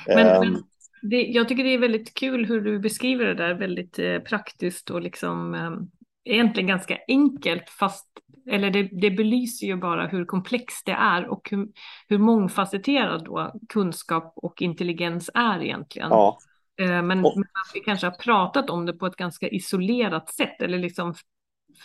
Men, 0.07 0.43
um, 0.43 0.53
men 0.53 0.63
det, 1.01 1.21
jag 1.21 1.49
tycker 1.49 1.63
det 1.63 1.73
är 1.73 1.79
väldigt 1.79 2.13
kul 2.13 2.45
hur 2.45 2.61
du 2.61 2.79
beskriver 2.79 3.25
det 3.25 3.35
där 3.35 3.53
väldigt 3.53 3.99
eh, 3.99 4.19
praktiskt 4.19 4.89
och 4.89 5.01
liksom 5.01 5.53
eh, 5.53 6.33
egentligen 6.33 6.67
ganska 6.67 6.97
enkelt 7.07 7.69
fast 7.69 8.07
eller 8.49 8.69
det, 8.69 8.89
det 9.01 9.11
belyser 9.11 9.67
ju 9.67 9.75
bara 9.75 10.07
hur 10.07 10.25
komplext 10.25 10.85
det 10.85 10.91
är 10.91 11.27
och 11.27 11.49
hur, 11.51 11.67
hur 12.07 12.17
mångfacetterad 12.17 13.25
då 13.25 13.53
kunskap 13.69 14.33
och 14.35 14.61
intelligens 14.61 15.29
är 15.33 15.63
egentligen. 15.63 16.09
Ja. 16.09 16.37
Eh, 16.81 16.87
men, 16.87 17.21
men 17.21 17.45
vi 17.73 17.79
kanske 17.79 18.07
har 18.07 18.11
pratat 18.11 18.69
om 18.69 18.85
det 18.85 18.93
på 18.93 19.05
ett 19.05 19.15
ganska 19.15 19.47
isolerat 19.47 20.29
sätt 20.29 20.61
eller 20.61 20.77
liksom 20.77 21.13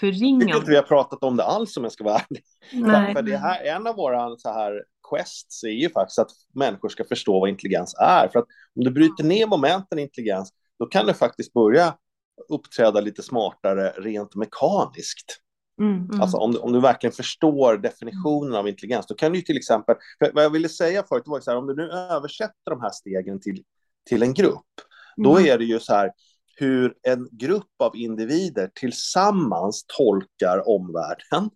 förringat. 0.01 0.41
Jag 0.41 0.49
tycker 0.49 0.59
inte 0.59 0.71
vi 0.71 0.77
har 0.77 0.83
pratat 0.83 1.23
om 1.23 1.37
det 1.37 1.45
alls 1.45 1.77
om 1.77 1.83
jag 1.83 1.93
ska 1.93 2.05
vara 2.05 2.19
ärlig. 2.19 2.43
Nej. 2.73 3.15
För 3.15 3.23
det 3.23 3.37
här, 3.37 3.65
en 3.65 3.87
av 3.87 3.97
våra 3.97 4.37
så 4.37 4.53
här 4.53 4.85
quests 5.11 5.65
är 5.65 5.69
ju 5.69 5.91
faktiskt 5.91 6.19
att 6.19 6.31
människor 6.55 6.89
ska 6.89 7.05
förstå 7.05 7.41
vad 7.41 7.49
intelligens 7.49 7.95
är. 8.01 8.29
För 8.29 8.39
att 8.39 8.47
om 8.77 8.85
du 8.85 8.91
bryter 8.91 9.25
ner 9.25 9.47
momenten 9.47 9.99
i 9.99 10.03
intelligens, 10.03 10.53
då 10.79 10.87
kan 10.87 11.07
du 11.07 11.15
faktiskt 11.15 11.53
börja 11.53 11.95
uppträda 12.49 13.01
lite 13.01 13.23
smartare 13.23 13.89
rent 13.89 14.35
mekaniskt. 14.35 15.42
Mm, 15.81 15.97
mm. 15.97 16.21
Alltså 16.21 16.37
om, 16.37 16.57
om 16.61 16.73
du 16.73 16.81
verkligen 16.81 17.13
förstår 17.13 17.77
definitionen 17.77 18.55
av 18.55 18.69
intelligens, 18.69 19.07
då 19.07 19.15
kan 19.15 19.33
du 19.33 19.41
till 19.41 19.57
exempel, 19.57 19.97
vad 20.35 20.45
jag 20.45 20.51
ville 20.51 20.69
säga 20.69 21.05
förut 21.09 21.23
var 21.27 21.41
så 21.41 21.51
här, 21.51 21.59
om 21.59 21.67
du 21.67 21.75
nu 21.75 21.91
översätter 21.91 22.71
de 22.71 22.81
här 22.81 22.91
stegen 22.91 23.41
till, 23.41 23.63
till 24.09 24.23
en 24.23 24.35
grupp, 24.35 24.67
då 25.17 25.37
mm. 25.37 25.51
är 25.51 25.59
det 25.59 25.65
ju 25.65 25.81
så 25.81 25.95
här 25.95 26.13
hur 26.57 26.95
en 27.03 27.29
grupp 27.33 27.71
av 27.79 27.97
individer 27.97 28.71
tillsammans 28.75 29.85
tolkar 29.99 30.69
omvärlden. 30.69 31.51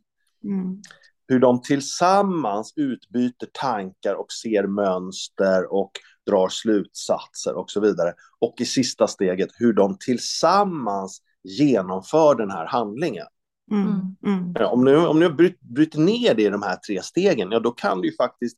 Mm. 0.44 0.82
Hur 1.28 1.38
de 1.38 1.62
tillsammans 1.62 2.72
utbyter 2.76 3.48
tankar 3.52 4.14
och 4.14 4.32
ser 4.32 4.66
mönster 4.66 5.72
och 5.72 5.90
drar 6.26 6.48
slutsatser 6.48 7.54
och 7.54 7.70
så 7.70 7.80
vidare. 7.80 8.14
Och 8.38 8.54
i 8.60 8.64
sista 8.64 9.06
steget 9.06 9.48
hur 9.54 9.72
de 9.72 9.98
tillsammans 9.98 11.22
genomför 11.42 12.34
den 12.34 12.50
här 12.50 12.66
handlingen. 12.66 13.26
Mm. 13.70 14.16
Mm. 14.26 14.54
Om 14.70 14.84
du, 14.84 15.06
om 15.06 15.20
du 15.20 15.56
bryter 15.60 15.98
ner 15.98 16.34
det 16.34 16.42
i 16.42 16.48
de 16.48 16.62
här 16.62 16.76
tre 16.76 17.02
stegen, 17.02 17.50
ja 17.50 17.60
då 17.60 17.70
kan 17.70 18.00
du 18.00 18.08
ju 18.08 18.16
faktiskt 18.16 18.56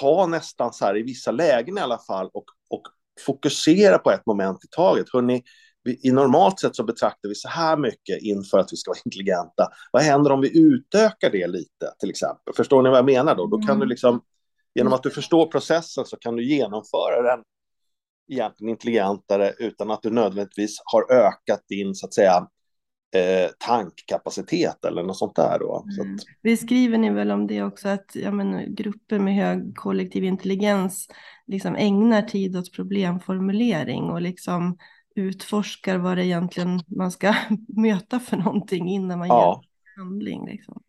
ta 0.00 0.26
nästan 0.26 0.72
så 0.72 0.84
här 0.84 0.96
i 0.96 1.02
vissa 1.02 1.30
lägen 1.30 1.78
i 1.78 1.80
alla 1.80 1.98
fall 1.98 2.30
och, 2.32 2.44
och 2.70 2.82
fokusera 3.26 3.98
på 3.98 4.10
ett 4.10 4.26
moment 4.26 4.64
i 4.64 4.68
taget. 4.70 5.06
Hörrni, 5.12 5.42
vi, 5.82 6.00
i 6.02 6.12
normalt 6.12 6.60
sett 6.60 6.76
så 6.76 6.84
betraktar 6.84 7.28
vi 7.28 7.34
så 7.34 7.48
här 7.48 7.76
mycket 7.76 8.22
inför 8.22 8.58
att 8.58 8.72
vi 8.72 8.76
ska 8.76 8.90
vara 8.90 9.00
intelligenta. 9.04 9.68
Vad 9.92 10.02
händer 10.02 10.32
om 10.32 10.40
vi 10.40 10.58
utökar 10.58 11.30
det 11.30 11.46
lite 11.46 11.94
till 11.98 12.10
exempel? 12.10 12.54
Förstår 12.54 12.82
ni 12.82 12.88
vad 12.88 12.98
jag 12.98 13.04
menar 13.04 13.34
då? 13.34 13.46
Då 13.46 13.58
kan 13.58 13.68
mm. 13.68 13.80
du 13.80 13.86
liksom, 13.86 14.22
genom 14.74 14.92
att 14.92 15.02
du 15.02 15.10
förstår 15.10 15.46
processen 15.46 16.04
så 16.04 16.16
kan 16.16 16.36
du 16.36 16.44
genomföra 16.44 17.22
den 17.22 17.44
egentligen 18.30 18.70
intelligentare 18.70 19.54
utan 19.58 19.90
att 19.90 20.02
du 20.02 20.10
nödvändigtvis 20.10 20.82
har 20.84 21.12
ökat 21.12 21.64
din, 21.68 21.94
så 21.94 22.06
att 22.06 22.14
säga, 22.14 22.48
eh, 23.14 23.50
tankkapacitet 23.58 24.84
eller 24.84 25.02
något 25.02 25.18
sånt 25.18 25.36
där. 25.36 25.58
Då. 25.58 25.82
Mm. 25.82 25.94
Så 25.94 26.02
att... 26.02 26.36
Det 26.42 26.56
skriver 26.56 26.98
ni 26.98 27.10
väl 27.10 27.30
om 27.30 27.46
det 27.46 27.62
också, 27.62 27.88
att 27.88 28.10
ja, 28.14 28.30
men, 28.30 28.74
grupper 28.74 29.18
med 29.18 29.34
hög 29.34 29.76
kollektiv 29.76 30.24
intelligens 30.24 31.08
liksom 31.46 31.76
ägnar 31.76 32.22
tid 32.22 32.56
åt 32.56 32.72
problemformulering 32.72 34.02
och 34.02 34.20
liksom 34.20 34.78
utforskar 35.14 35.98
vad 35.98 36.16
det 36.16 36.26
egentligen 36.26 36.80
man 36.86 37.10
ska 37.10 37.34
möta 37.76 38.20
för 38.20 38.36
någonting 38.36 38.88
innan 38.88 39.18
man 39.18 39.28
ja. 39.28 39.62
gör 39.96 40.04
handling. 40.04 40.46
Liksom. 40.46 40.82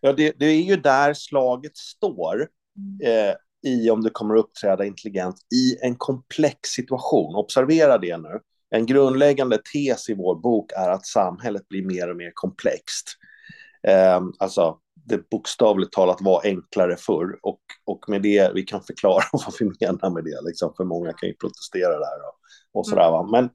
Ja, 0.00 0.12
det, 0.12 0.38
det, 0.38 0.46
är 0.46 0.62
ju 0.62 0.76
där 0.76 1.14
slaget 1.14 1.76
står. 1.76 2.48
Mm. 2.76 3.28
Eh, 3.28 3.34
i 3.64 3.90
om 3.90 4.02
du 4.02 4.10
kommer 4.10 4.34
att 4.34 4.44
uppträda 4.44 4.84
intelligent 4.84 5.36
i 5.54 5.76
en 5.86 5.96
komplex 5.96 6.70
situation. 6.70 7.34
Observera 7.34 7.98
det 7.98 8.16
nu. 8.16 8.40
En 8.74 8.86
grundläggande 8.86 9.58
tes 9.72 10.08
i 10.08 10.14
vår 10.14 10.34
bok 10.34 10.72
är 10.76 10.90
att 10.90 11.06
samhället 11.06 11.68
blir 11.68 11.86
mer 11.86 12.10
och 12.10 12.16
mer 12.16 12.30
komplext. 12.34 13.06
Eh, 13.88 14.20
alltså, 14.38 14.78
det 15.04 15.30
bokstavligt 15.30 15.92
talat 15.92 16.20
var 16.20 16.40
enklare 16.44 16.96
förr 16.96 17.38
och, 17.42 17.60
och 17.84 18.04
med 18.08 18.22
det, 18.22 18.52
vi 18.54 18.62
kan 18.62 18.82
förklara 18.82 19.22
vad 19.32 19.54
vi 19.60 19.64
menar 19.64 20.10
med 20.10 20.24
det, 20.24 20.40
liksom, 20.48 20.74
för 20.76 20.84
många 20.84 21.12
kan 21.12 21.28
ju 21.28 21.34
protestera 21.34 21.92
där 21.92 22.18
och, 22.28 22.38
och 22.80 22.86
sådär. 22.86 23.10
Va? 23.10 23.28
Men, 23.32 23.50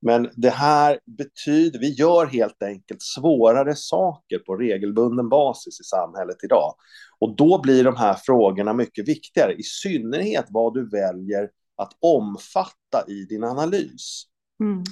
men 0.00 0.30
det 0.36 0.50
här 0.50 0.98
betyder, 1.18 1.78
vi 1.78 1.94
gör 1.94 2.26
helt 2.26 2.62
enkelt 2.62 3.02
svårare 3.02 3.74
saker 3.76 4.38
på 4.38 4.56
regelbunden 4.56 5.28
basis 5.28 5.80
i 5.80 5.84
samhället 5.84 6.36
idag. 6.44 6.74
Och 7.18 7.36
då 7.36 7.60
blir 7.62 7.84
de 7.84 7.96
här 7.96 8.14
frågorna 8.14 8.72
mycket 8.72 9.08
viktigare, 9.08 9.54
i 9.54 9.62
synnerhet 9.62 10.46
vad 10.48 10.74
du 10.74 10.88
väljer 10.90 11.50
att 11.76 11.92
omfatta 12.00 13.04
i 13.08 13.24
din 13.24 13.44
analys. 13.44 14.24
Mm. 14.60 14.82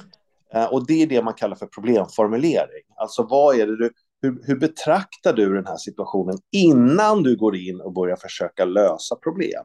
Eh, 0.55 0.73
och 0.73 0.87
det 0.87 1.03
är 1.03 1.07
det 1.07 1.23
man 1.23 1.35
kallar 1.35 1.57
för 1.57 1.67
problemformulering. 1.67 2.83
Alltså 2.97 3.23
vad 3.23 3.57
är 3.57 3.67
det 3.67 3.77
du, 3.77 3.91
hur, 4.23 4.43
hur 4.47 4.57
betraktar 4.57 5.33
du 5.33 5.55
den 5.55 5.67
här 5.67 5.77
situationen 5.77 6.39
innan 6.53 7.23
du 7.23 7.37
går 7.37 7.57
in 7.57 7.81
och 7.81 7.93
börjar 7.93 8.17
försöka 8.17 8.65
lösa 8.65 9.17
problem? 9.17 9.65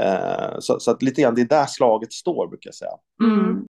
Eh, 0.00 0.58
så, 0.58 0.80
så 0.80 0.90
att 0.90 1.02
lite 1.02 1.22
grann 1.22 1.34
det 1.34 1.40
är 1.40 1.48
där 1.48 1.66
slaget 1.66 2.12
står, 2.12 2.48
brukar 2.48 2.68
jag 2.68 2.74
säga. 2.74 2.90
Mm. 3.22 3.66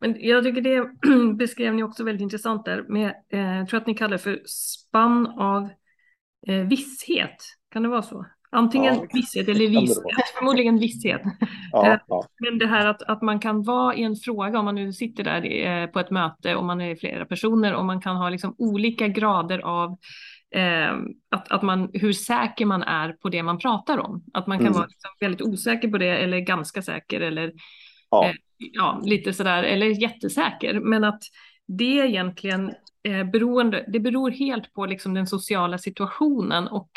Men 0.00 0.16
jag 0.18 0.44
tycker 0.44 0.60
det 0.60 0.88
beskrev 1.38 1.74
ni 1.74 1.82
också 1.82 2.04
väldigt 2.04 2.22
intressant 2.22 2.64
där. 2.64 2.82
Med, 2.88 3.14
eh, 3.32 3.56
jag 3.56 3.68
tror 3.68 3.80
att 3.80 3.86
ni 3.86 3.94
kallar 3.94 4.12
det 4.12 4.18
för 4.18 4.42
spann 4.46 5.26
av 5.26 5.68
eh, 6.46 6.66
visshet. 6.66 7.36
Kan 7.72 7.82
det 7.82 7.88
vara 7.88 8.02
så? 8.02 8.26
Antingen 8.54 8.94
ja, 8.94 9.06
visshet 9.12 9.48
eller 9.48 9.68
visshet. 9.68 10.02
Förmodligen 10.38 10.78
visshet. 10.78 11.22
Ja, 11.72 11.92
eh, 11.92 11.98
ja. 12.06 12.24
Men 12.40 12.58
det 12.58 12.66
här 12.66 12.86
att, 12.86 13.02
att 13.02 13.22
man 13.22 13.40
kan 13.40 13.62
vara 13.62 13.94
i 13.94 14.02
en 14.02 14.16
fråga, 14.16 14.58
om 14.58 14.64
man 14.64 14.74
nu 14.74 14.92
sitter 14.92 15.24
där 15.24 15.66
eh, 15.66 15.86
på 15.86 16.00
ett 16.00 16.10
möte 16.10 16.56
och 16.56 16.64
man 16.64 16.80
är 16.80 16.96
flera 16.96 17.24
personer 17.24 17.74
och 17.74 17.84
man 17.84 18.00
kan 18.00 18.16
ha 18.16 18.28
liksom 18.28 18.54
olika 18.58 19.08
grader 19.08 19.58
av 19.58 19.90
eh, 20.54 20.92
att, 21.30 21.52
att 21.52 21.62
man, 21.62 21.90
hur 21.92 22.12
säker 22.12 22.66
man 22.66 22.82
är 22.82 23.12
på 23.12 23.28
det 23.28 23.42
man 23.42 23.58
pratar 23.58 23.98
om. 23.98 24.24
Att 24.32 24.46
man 24.46 24.58
kan 24.58 24.66
mm. 24.66 24.76
vara 24.76 24.86
liksom 24.86 25.10
väldigt 25.20 25.42
osäker 25.42 25.88
på 25.88 25.98
det 25.98 26.18
eller 26.18 26.38
ganska 26.38 26.82
säker 26.82 27.20
eller 27.20 27.52
ja. 28.10 28.24
Eh, 28.24 28.32
ja, 28.56 29.00
lite 29.04 29.32
sådär, 29.32 29.62
eller 29.62 29.86
jättesäker. 29.86 30.80
Men 30.80 31.04
att 31.04 31.22
det 31.66 31.84
egentligen 31.84 32.72
eh, 33.02 33.24
beroende, 33.24 33.84
det 33.88 34.00
beror 34.00 34.30
helt 34.30 34.72
på 34.72 34.86
liksom 34.86 35.14
den 35.14 35.26
sociala 35.26 35.78
situationen 35.78 36.68
och 36.68 36.90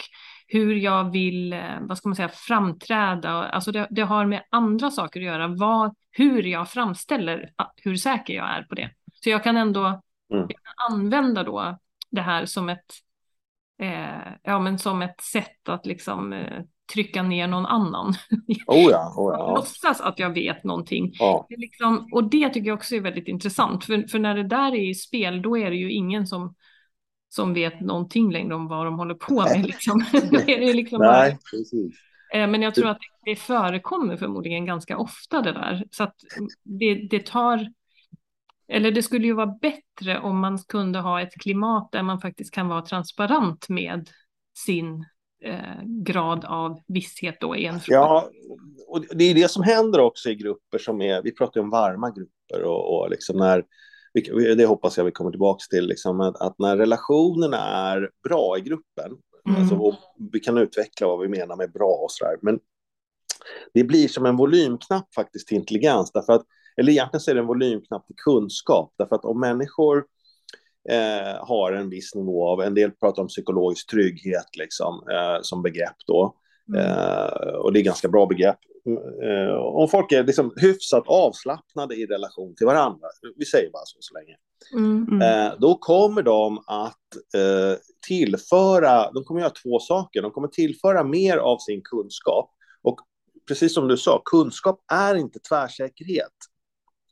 hur 0.47 0.75
jag 0.75 1.11
vill, 1.11 1.53
eh, 1.53 1.79
vad 1.81 1.97
ska 1.97 2.09
man 2.09 2.15
säga, 2.15 2.29
framträda. 2.29 3.29
Alltså 3.29 3.71
det, 3.71 3.87
det 3.89 4.01
har 4.01 4.25
med 4.25 4.43
andra 4.49 4.91
saker 4.91 5.19
att 5.19 5.25
göra, 5.25 5.47
vad, 5.47 5.95
hur 6.11 6.43
jag 6.43 6.69
framställer 6.69 7.49
hur 7.75 7.95
säker 7.95 8.33
jag 8.33 8.49
är 8.49 8.63
på 8.63 8.75
det. 8.75 8.89
Så 9.13 9.29
jag 9.29 9.43
kan 9.43 9.57
ändå 9.57 9.81
mm. 9.81 10.01
jag 10.29 10.49
kan 10.49 10.91
använda 10.91 11.43
då 11.43 11.77
det 12.11 12.21
här 12.21 12.45
som 12.45 12.69
ett, 12.69 12.93
eh, 13.81 14.33
ja, 14.43 14.59
men 14.59 14.79
som 14.79 15.01
ett 15.01 15.21
sätt 15.21 15.69
att 15.69 15.85
liksom 15.85 16.33
eh, 16.33 16.63
trycka 16.93 17.23
ner 17.23 17.47
någon 17.47 17.65
annan. 17.65 18.13
Oh 18.67 18.91
ja, 18.91 19.13
oh 19.17 19.33
ja. 19.33 19.55
Låtsas 19.55 20.01
att 20.01 20.19
jag 20.19 20.33
vet 20.33 20.63
någonting. 20.63 21.11
Ja. 21.13 21.45
Det 21.49 21.55
liksom, 21.57 22.09
och 22.11 22.29
det 22.29 22.49
tycker 22.49 22.67
jag 22.67 22.75
också 22.75 22.95
är 22.95 23.01
väldigt 23.01 23.27
intressant, 23.27 23.85
för, 23.85 24.07
för 24.07 24.19
när 24.19 24.35
det 24.35 24.47
där 24.47 24.75
är 24.75 24.89
i 24.89 24.95
spel, 24.95 25.41
då 25.41 25.57
är 25.57 25.69
det 25.69 25.77
ju 25.77 25.91
ingen 25.91 26.27
som, 26.27 26.55
som 27.35 27.53
vet 27.53 27.81
någonting 27.81 28.31
längre 28.31 28.55
om 28.55 28.67
vad 28.67 28.85
de 28.85 28.99
håller 28.99 29.15
på 29.15 29.41
med. 29.41 29.65
Liksom. 29.65 30.05
det 30.45 30.69
är 30.69 30.73
liksom 30.73 31.01
Nej, 31.01 31.37
precis. 31.51 31.95
Eh, 32.33 32.47
men 32.47 32.61
jag 32.61 32.75
tror 32.75 32.89
att 32.89 32.99
det 33.25 33.35
förekommer 33.35 34.17
förmodligen 34.17 34.65
ganska 34.65 34.97
ofta 34.97 35.41
det 35.41 35.51
där. 35.51 35.83
Så 35.91 36.03
att 36.03 36.15
det, 36.63 36.95
det 37.09 37.25
tar, 37.25 37.71
eller 38.67 38.91
det 38.91 39.03
skulle 39.03 39.27
ju 39.27 39.33
vara 39.33 39.57
bättre 39.61 40.19
om 40.19 40.39
man 40.39 40.57
kunde 40.57 40.99
ha 40.99 41.21
ett 41.21 41.33
klimat 41.33 41.89
där 41.91 42.03
man 42.03 42.21
faktiskt 42.21 42.53
kan 42.53 42.67
vara 42.67 42.81
transparent 42.81 43.69
med 43.69 44.09
sin 44.65 45.05
eh, 45.43 45.83
grad 45.83 46.45
av 46.45 46.79
visshet 46.87 47.37
då 47.39 47.55
i 47.55 47.65
en 47.65 47.79
fråga. 47.79 47.97
Ja, 47.97 48.29
och 48.87 49.05
det 49.15 49.23
är 49.23 49.35
det 49.35 49.51
som 49.51 49.63
händer 49.63 49.99
också 49.99 50.29
i 50.29 50.35
grupper 50.35 50.77
som 50.77 51.01
är, 51.01 51.21
vi 51.21 51.31
pratar 51.31 51.59
ju 51.59 51.63
om 51.63 51.69
varma 51.69 52.09
grupper 52.09 52.63
och, 52.63 52.99
och 52.99 53.09
liksom 53.09 53.37
när, 53.37 53.63
det 54.57 54.65
hoppas 54.65 54.97
jag 54.97 55.05
vi 55.05 55.11
kommer 55.11 55.31
tillbaka 55.31 55.63
till, 55.69 55.87
liksom, 55.87 56.21
att, 56.21 56.41
att 56.41 56.59
när 56.59 56.77
relationerna 56.77 57.57
är 57.57 58.09
bra 58.23 58.57
i 58.57 58.61
gruppen, 58.61 59.11
mm. 59.47 59.61
alltså, 59.61 59.97
vi 60.31 60.39
kan 60.39 60.57
utveckla 60.57 61.07
vad 61.07 61.19
vi 61.19 61.27
menar 61.27 61.55
med 61.55 61.71
bra 61.71 61.99
och 62.03 62.11
sådär, 62.11 62.37
men 62.41 62.59
det 63.73 63.83
blir 63.83 64.07
som 64.07 64.25
en 64.25 64.37
volymknapp 64.37 65.13
faktiskt 65.13 65.47
till 65.47 65.57
intelligens, 65.57 66.11
därför 66.11 66.33
att, 66.33 66.45
eller 66.77 66.91
egentligen 66.91 67.21
så 67.21 67.31
är 67.31 67.35
det 67.35 67.41
en 67.41 67.47
volymknapp 67.47 68.07
till 68.07 68.15
kunskap, 68.15 68.93
därför 68.97 69.15
att 69.15 69.25
om 69.25 69.39
människor 69.39 70.05
eh, 70.89 71.45
har 71.45 71.73
en 71.73 71.89
viss 71.89 72.15
nivå 72.15 72.47
av, 72.47 72.61
en 72.61 72.73
del 72.73 72.91
pratar 72.91 73.21
om 73.21 73.27
psykologisk 73.27 73.89
trygghet 73.89 74.57
liksom, 74.57 75.03
eh, 75.11 75.41
som 75.41 75.61
begrepp 75.61 75.95
då. 76.07 76.35
Mm. 76.69 76.81
Eh, 76.81 77.55
och 77.55 77.73
det 77.73 77.79
är 77.79 77.83
ganska 77.83 78.07
bra 78.07 78.25
begrepp. 78.25 78.59
Eh, 79.23 79.55
om 79.55 79.89
folk 79.89 80.11
är 80.11 80.23
liksom 80.23 80.53
hyfsat 80.57 81.03
avslappnade 81.07 81.95
i 81.95 82.05
relation 82.05 82.55
till 82.55 82.65
varandra, 82.65 83.07
vi 83.35 83.45
säger 83.45 83.71
bara 83.71 83.85
så 83.85 83.97
så 83.99 84.13
länge, 84.13 84.35
mm. 84.73 85.07
mm. 85.11 85.21
Eh, 85.21 85.53
då 85.59 85.75
kommer 85.75 86.21
de 86.21 86.57
att 86.57 87.15
eh, 87.35 87.77
tillföra, 88.07 89.11
de 89.11 89.23
kommer 89.23 89.41
göra 89.41 89.53
två 89.63 89.79
saker, 89.79 90.21
de 90.21 90.31
kommer 90.31 90.47
tillföra 90.47 91.03
mer 91.03 91.37
av 91.37 91.57
sin 91.57 91.81
kunskap 91.83 92.51
och 92.81 92.99
precis 93.47 93.73
som 93.73 93.87
du 93.87 93.97
sa, 93.97 94.21
kunskap 94.25 94.83
är 94.91 95.15
inte 95.15 95.39
tvärsäkerhet. 95.39 96.33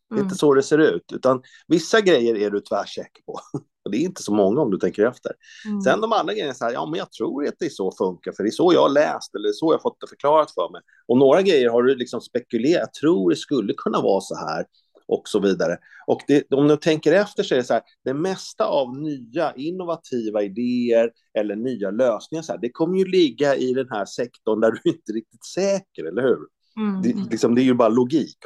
Det 0.09 0.15
är 0.15 0.19
inte 0.19 0.27
mm. 0.27 0.35
så 0.35 0.53
det 0.53 0.63
ser 0.63 0.77
ut, 0.77 1.11
utan 1.13 1.43
vissa 1.67 2.01
grejer 2.01 2.37
är 2.37 2.51
du 2.51 2.59
tvärsäker 2.59 3.23
på. 3.25 3.39
Och 3.85 3.91
det 3.91 3.97
är 3.97 4.01
inte 4.01 4.23
så 4.23 4.33
många 4.33 4.61
om 4.61 4.71
du 4.71 4.77
tänker 4.77 5.05
efter. 5.05 5.31
Mm. 5.65 5.81
Sen 5.81 6.01
de 6.01 6.13
andra 6.13 6.33
grejerna, 6.33 6.53
så 6.53 6.65
här, 6.65 6.73
ja 6.73 6.85
men 6.85 6.97
jag 6.97 7.11
tror 7.11 7.47
att 7.47 7.55
det 7.59 7.65
är 7.65 7.69
så 7.69 7.91
funkar, 7.91 8.31
för 8.31 8.43
det 8.43 8.49
är 8.49 8.51
så 8.51 8.73
jag 8.73 8.81
har 8.81 8.89
läst 8.89 9.35
eller 9.35 9.51
så 9.51 9.73
jag 9.73 9.81
fått 9.81 10.01
det 10.01 10.07
förklarat 10.07 10.51
för 10.51 10.71
mig. 10.71 10.81
Och 11.07 11.17
några 11.17 11.41
grejer 11.41 11.69
har 11.69 11.83
du 11.83 11.95
liksom 11.95 12.21
spekulerat, 12.21 12.79
jag 12.79 12.93
tror 12.93 13.29
det 13.29 13.35
skulle 13.35 13.73
kunna 13.73 14.01
vara 14.01 14.21
så 14.21 14.35
här 14.35 14.65
och 15.07 15.21
så 15.25 15.39
vidare. 15.39 15.77
Och 16.07 16.21
det, 16.27 16.53
om 16.53 16.67
du 16.67 16.77
tänker 16.77 17.13
efter 17.13 17.43
så 17.43 17.55
är 17.55 17.57
det 17.57 17.63
så 17.63 17.73
här, 17.73 17.83
det 18.05 18.13
mesta 18.13 18.65
av 18.65 18.97
nya 18.97 19.53
innovativa 19.55 20.43
idéer 20.43 21.11
eller 21.37 21.55
nya 21.55 21.91
lösningar, 21.91 22.41
så 22.41 22.51
här, 22.51 22.59
det 22.59 22.69
kommer 22.69 22.97
ju 22.97 23.05
ligga 23.05 23.55
i 23.55 23.73
den 23.73 23.89
här 23.89 24.05
sektorn 24.05 24.59
där 24.59 24.71
du 24.71 24.89
inte 24.89 25.11
är 25.11 25.13
riktigt 25.13 25.45
säker, 25.45 26.03
eller 26.03 26.21
hur? 26.21 26.37
Mm. 26.77 27.01
Det, 27.01 27.13
liksom, 27.31 27.55
det, 27.55 27.61
är 27.61 27.63
ju 27.63 27.73
bara 27.73 27.89
logik. 27.89 28.37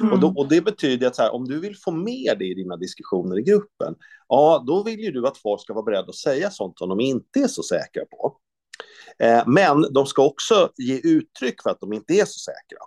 Mm. 0.00 0.12
Och, 0.12 0.20
då, 0.20 0.34
och, 0.36 0.48
det 0.48 0.60
betyder 0.60 1.06
att 1.06 1.18
här, 1.18 1.34
om 1.34 1.48
du 1.48 1.60
vill 1.60 1.76
få 1.76 1.90
med 1.90 2.36
det 2.38 2.44
i 2.44 2.54
dina 2.54 2.76
diskussioner 2.76 3.38
i 3.38 3.42
gruppen, 3.42 3.94
ja, 4.28 4.64
då 4.66 4.82
vill 4.82 5.00
ju 5.00 5.10
du 5.10 5.26
att 5.26 5.38
folk 5.38 5.60
ska 5.60 5.74
vara 5.74 5.84
beredda 5.84 6.08
att 6.08 6.14
säga 6.14 6.50
sånt 6.50 6.78
som 6.78 6.88
de 6.88 7.00
inte 7.00 7.40
är 7.40 7.46
så 7.46 7.62
säkra 7.62 8.04
på. 8.04 8.36
Eh, 9.18 9.42
men 9.46 9.82
de 9.92 10.06
ska 10.06 10.26
också 10.26 10.70
ge 10.76 11.00
uttryck 11.04 11.62
för 11.62 11.70
att 11.70 11.80
de 11.80 11.92
inte 11.92 12.14
är 12.14 12.24
så 12.24 12.38
säkra. 12.38 12.78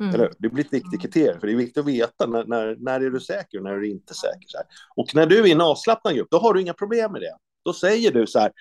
Mm. 0.00 0.14
Eller 0.14 0.32
Det 0.38 0.48
blir 0.48 0.64
ett 0.64 0.72
viktigt 0.72 1.02
kriterium, 1.02 1.40
för 1.40 1.46
det 1.46 1.52
är 1.52 1.56
viktigt 1.56 1.78
att 1.78 1.86
veta 1.86 2.26
när, 2.26 2.44
när, 2.44 2.76
när 2.78 3.00
är 3.00 3.10
du 3.10 3.20
säker 3.20 3.58
och 3.58 3.64
när 3.64 3.72
är 3.72 3.80
du 3.80 3.90
inte 3.90 4.14
säker. 4.14 4.48
Och 4.96 5.14
när 5.14 5.26
du 5.26 5.38
är 5.38 5.46
i 5.46 5.52
en 5.52 5.60
avslappnad 5.60 6.14
grupp, 6.14 6.28
då 6.30 6.38
har 6.38 6.54
du 6.54 6.60
inga 6.60 6.74
problem 6.74 7.12
med 7.12 7.20
det. 7.20 7.36
Då 7.64 7.72
säger 7.72 8.12
du 8.12 8.26
så 8.26 8.38
här, 8.38 8.52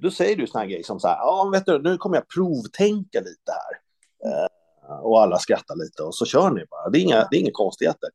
då 0.00 0.10
säger 0.10 0.36
du 0.36 0.46
såna 0.46 0.60
här 0.60 0.68
grejer 0.68 0.82
som 0.82 1.00
så 1.00 1.08
här, 1.08 1.16
ja, 1.16 1.50
vet 1.52 1.66
du, 1.66 1.82
nu 1.82 1.96
kommer 1.96 2.16
jag 2.16 2.28
provtänka 2.28 3.20
lite 3.20 3.52
här. 3.52 3.80
Eh, 4.30 4.46
och 5.00 5.22
alla 5.22 5.38
skrattar 5.38 5.76
lite 5.76 6.02
och 6.02 6.14
så 6.14 6.24
kör 6.26 6.50
ni 6.50 6.64
bara. 6.70 6.90
Det 6.90 6.98
är 6.98 7.02
inga, 7.02 7.28
det 7.30 7.36
är 7.36 7.40
inga 7.40 7.50
konstigheter. 7.52 8.10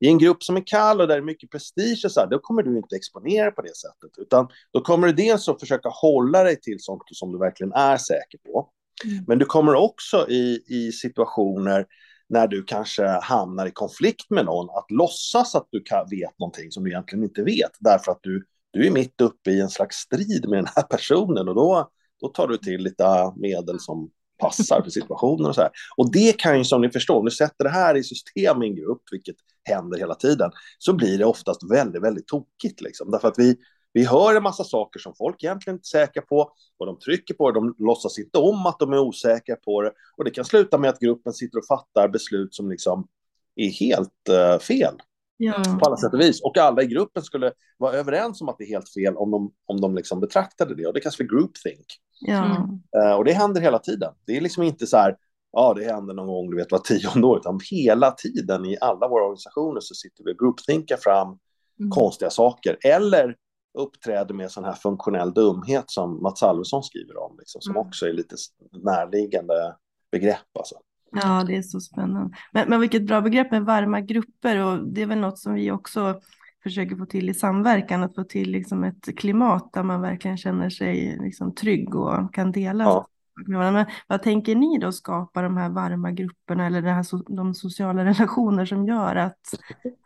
I 0.00 0.08
en 0.08 0.18
grupp 0.18 0.42
som 0.42 0.56
är 0.56 0.66
kall 0.66 1.00
och 1.00 1.08
där 1.08 1.14
det 1.14 1.20
är 1.20 1.24
mycket 1.24 1.50
prestige, 1.50 2.10
så 2.10 2.20
här, 2.20 2.26
då 2.30 2.38
kommer 2.38 2.62
du 2.62 2.76
inte 2.76 2.96
exponera 2.96 3.50
på 3.50 3.62
det 3.62 3.76
sättet, 3.76 4.18
utan 4.18 4.48
då 4.72 4.80
kommer 4.80 5.06
du 5.06 5.12
dels 5.12 5.48
att 5.48 5.60
försöka 5.60 5.88
hålla 5.88 6.44
dig 6.44 6.60
till 6.60 6.76
sånt 6.80 7.02
som 7.06 7.32
du 7.32 7.38
verkligen 7.38 7.72
är 7.72 7.96
säker 7.96 8.38
på. 8.38 8.68
Mm. 9.04 9.24
Men 9.26 9.38
du 9.38 9.44
kommer 9.44 9.74
också 9.74 10.28
i, 10.28 10.62
i 10.66 10.92
situationer 10.92 11.86
när 12.28 12.46
du 12.46 12.64
kanske 12.64 13.06
hamnar 13.06 13.66
i 13.66 13.70
konflikt 13.70 14.30
med 14.30 14.44
någon, 14.44 14.70
att 14.70 14.90
låtsas 14.90 15.54
att 15.54 15.68
du 15.70 15.82
kan, 15.82 16.06
vet 16.10 16.38
någonting 16.38 16.70
som 16.70 16.84
du 16.84 16.90
egentligen 16.90 17.24
inte 17.24 17.42
vet, 17.42 17.70
därför 17.80 18.12
att 18.12 18.20
du, 18.22 18.44
du 18.70 18.86
är 18.86 18.90
mitt 18.90 19.20
uppe 19.20 19.50
i 19.50 19.60
en 19.60 19.70
slags 19.70 19.96
strid 19.96 20.48
med 20.48 20.58
den 20.58 20.68
här 20.76 20.82
personen 20.82 21.48
och 21.48 21.54
då, 21.54 21.90
då 22.20 22.28
tar 22.28 22.48
du 22.48 22.56
till 22.56 22.80
lite 22.80 23.32
medel 23.36 23.80
som 23.80 24.10
passar 24.42 24.82
för 24.82 24.90
situationen 24.90 25.46
och 25.46 25.54
så 25.54 25.60
här. 25.60 25.70
Och 25.96 26.12
det 26.12 26.38
kan 26.38 26.58
ju 26.58 26.64
som 26.64 26.80
ni 26.80 26.90
förstår, 26.90 27.18
om 27.18 27.24
du 27.24 27.30
sätter 27.30 27.64
det 27.64 27.70
här 27.70 27.96
i 27.96 28.02
system 28.02 28.62
i 28.62 28.66
en 28.66 28.76
grupp, 28.76 29.02
vilket 29.12 29.36
händer 29.64 29.98
hela 29.98 30.14
tiden, 30.14 30.50
så 30.78 30.92
blir 30.92 31.18
det 31.18 31.24
oftast 31.24 31.70
väldigt, 31.70 32.02
väldigt 32.02 32.26
tokigt 32.26 32.80
liksom. 32.80 33.10
Därför 33.10 33.28
att 33.28 33.38
vi, 33.38 33.56
vi 33.92 34.04
hör 34.04 34.34
en 34.34 34.42
massa 34.42 34.64
saker 34.64 35.00
som 35.00 35.14
folk 35.18 35.44
egentligen 35.44 35.76
inte 35.76 35.86
är 35.86 36.06
säkra 36.06 36.22
på 36.22 36.52
och 36.78 36.86
de 36.86 36.98
trycker 36.98 37.34
på 37.34 37.50
det, 37.50 37.60
de 37.60 37.74
låtsas 37.78 38.18
inte 38.18 38.38
om 38.38 38.66
att 38.66 38.78
de 38.78 38.92
är 38.92 38.98
osäkra 38.98 39.56
på 39.56 39.82
det 39.82 39.92
och 40.16 40.24
det 40.24 40.30
kan 40.30 40.44
sluta 40.44 40.78
med 40.78 40.90
att 40.90 41.00
gruppen 41.00 41.32
sitter 41.32 41.58
och 41.58 41.66
fattar 41.66 42.08
beslut 42.08 42.54
som 42.54 42.70
liksom 42.70 43.08
är 43.56 43.68
helt 43.68 44.28
uh, 44.30 44.58
fel. 44.58 44.94
Ja. 45.36 45.62
På 45.80 45.86
alla 45.86 45.96
sätt 45.96 46.14
och 46.14 46.20
vis. 46.20 46.42
Och 46.42 46.58
alla 46.58 46.82
i 46.82 46.86
gruppen 46.86 47.22
skulle 47.22 47.52
vara 47.78 47.92
överens 47.92 48.40
om 48.40 48.48
att 48.48 48.58
det 48.58 48.64
är 48.64 48.68
helt 48.68 48.92
fel 48.92 49.16
om 49.16 49.30
de, 49.30 49.52
om 49.66 49.80
de 49.80 49.94
liksom 49.94 50.20
betraktade 50.20 50.74
det. 50.74 50.86
Och 50.86 50.94
det 50.94 51.00
kallas 51.00 51.16
för 51.16 51.24
groupthink. 51.24 51.86
Ja. 52.26 52.68
Uh, 52.96 53.12
och 53.12 53.24
det 53.24 53.32
händer 53.32 53.60
hela 53.60 53.78
tiden. 53.78 54.14
Det 54.26 54.36
är 54.36 54.40
liksom 54.40 54.62
inte 54.62 54.86
så 54.86 54.96
här, 54.96 55.16
ja 55.52 55.74
det 55.74 55.84
händer 55.84 56.14
någon 56.14 56.26
gång, 56.26 56.50
du 56.50 56.56
vet, 56.56 56.72
var 56.72 56.78
tionde 56.78 57.26
år, 57.26 57.38
utan 57.38 57.60
hela 57.70 58.10
tiden 58.10 58.64
i 58.64 58.76
alla 58.80 59.08
våra 59.08 59.22
organisationer 59.22 59.80
så 59.80 59.94
sitter 59.94 60.24
vi 60.24 60.32
och 60.32 60.38
groupthinkar 60.38 60.96
fram 60.96 61.26
mm. 61.28 61.90
konstiga 61.90 62.30
saker. 62.30 62.76
Eller 62.84 63.36
uppträder 63.78 64.34
med 64.34 64.50
sån 64.50 64.64
här 64.64 64.72
funktionell 64.72 65.34
dumhet 65.34 65.84
som 65.86 66.22
Mats 66.22 66.42
Alvesson 66.42 66.82
skriver 66.82 67.16
om, 67.16 67.36
liksom, 67.38 67.60
som 67.60 67.76
mm. 67.76 67.86
också 67.86 68.06
är 68.06 68.12
lite 68.12 68.36
närliggande 68.82 69.76
begrepp. 70.10 70.56
Alltså. 70.58 70.74
Ja, 71.12 71.44
det 71.46 71.56
är 71.56 71.62
så 71.62 71.80
spännande. 71.80 72.36
Men, 72.52 72.68
men 72.68 72.80
vilket 72.80 73.06
bra 73.06 73.20
begrepp 73.20 73.50
med 73.50 73.64
varma 73.64 74.00
grupper 74.00 74.64
och 74.64 74.78
det 74.78 75.02
är 75.02 75.06
väl 75.06 75.18
något 75.18 75.38
som 75.38 75.54
vi 75.54 75.70
också 75.70 76.20
försöker 76.62 76.96
få 76.96 77.06
till 77.06 77.28
i 77.30 77.34
samverkan, 77.34 78.02
att 78.02 78.14
få 78.14 78.24
till 78.24 78.50
liksom 78.50 78.84
ett 78.84 79.18
klimat 79.18 79.72
där 79.72 79.82
man 79.82 80.00
verkligen 80.00 80.36
känner 80.36 80.70
sig 80.70 81.18
liksom 81.20 81.54
trygg 81.54 81.94
och 81.94 82.34
kan 82.34 82.52
dela 82.52 82.84
ja. 82.84 83.06
Men 83.46 83.86
vad 84.08 84.22
tänker 84.22 84.54
ni 84.54 84.78
då 84.78 84.92
skapa 84.92 85.42
de 85.42 85.56
här 85.56 85.68
varma 85.68 86.10
grupperna 86.10 86.66
eller 86.66 86.82
här, 86.82 87.34
de 87.36 87.54
sociala 87.54 88.04
relationer 88.04 88.66
som 88.66 88.86
gör 88.86 89.16
att, 89.16 89.40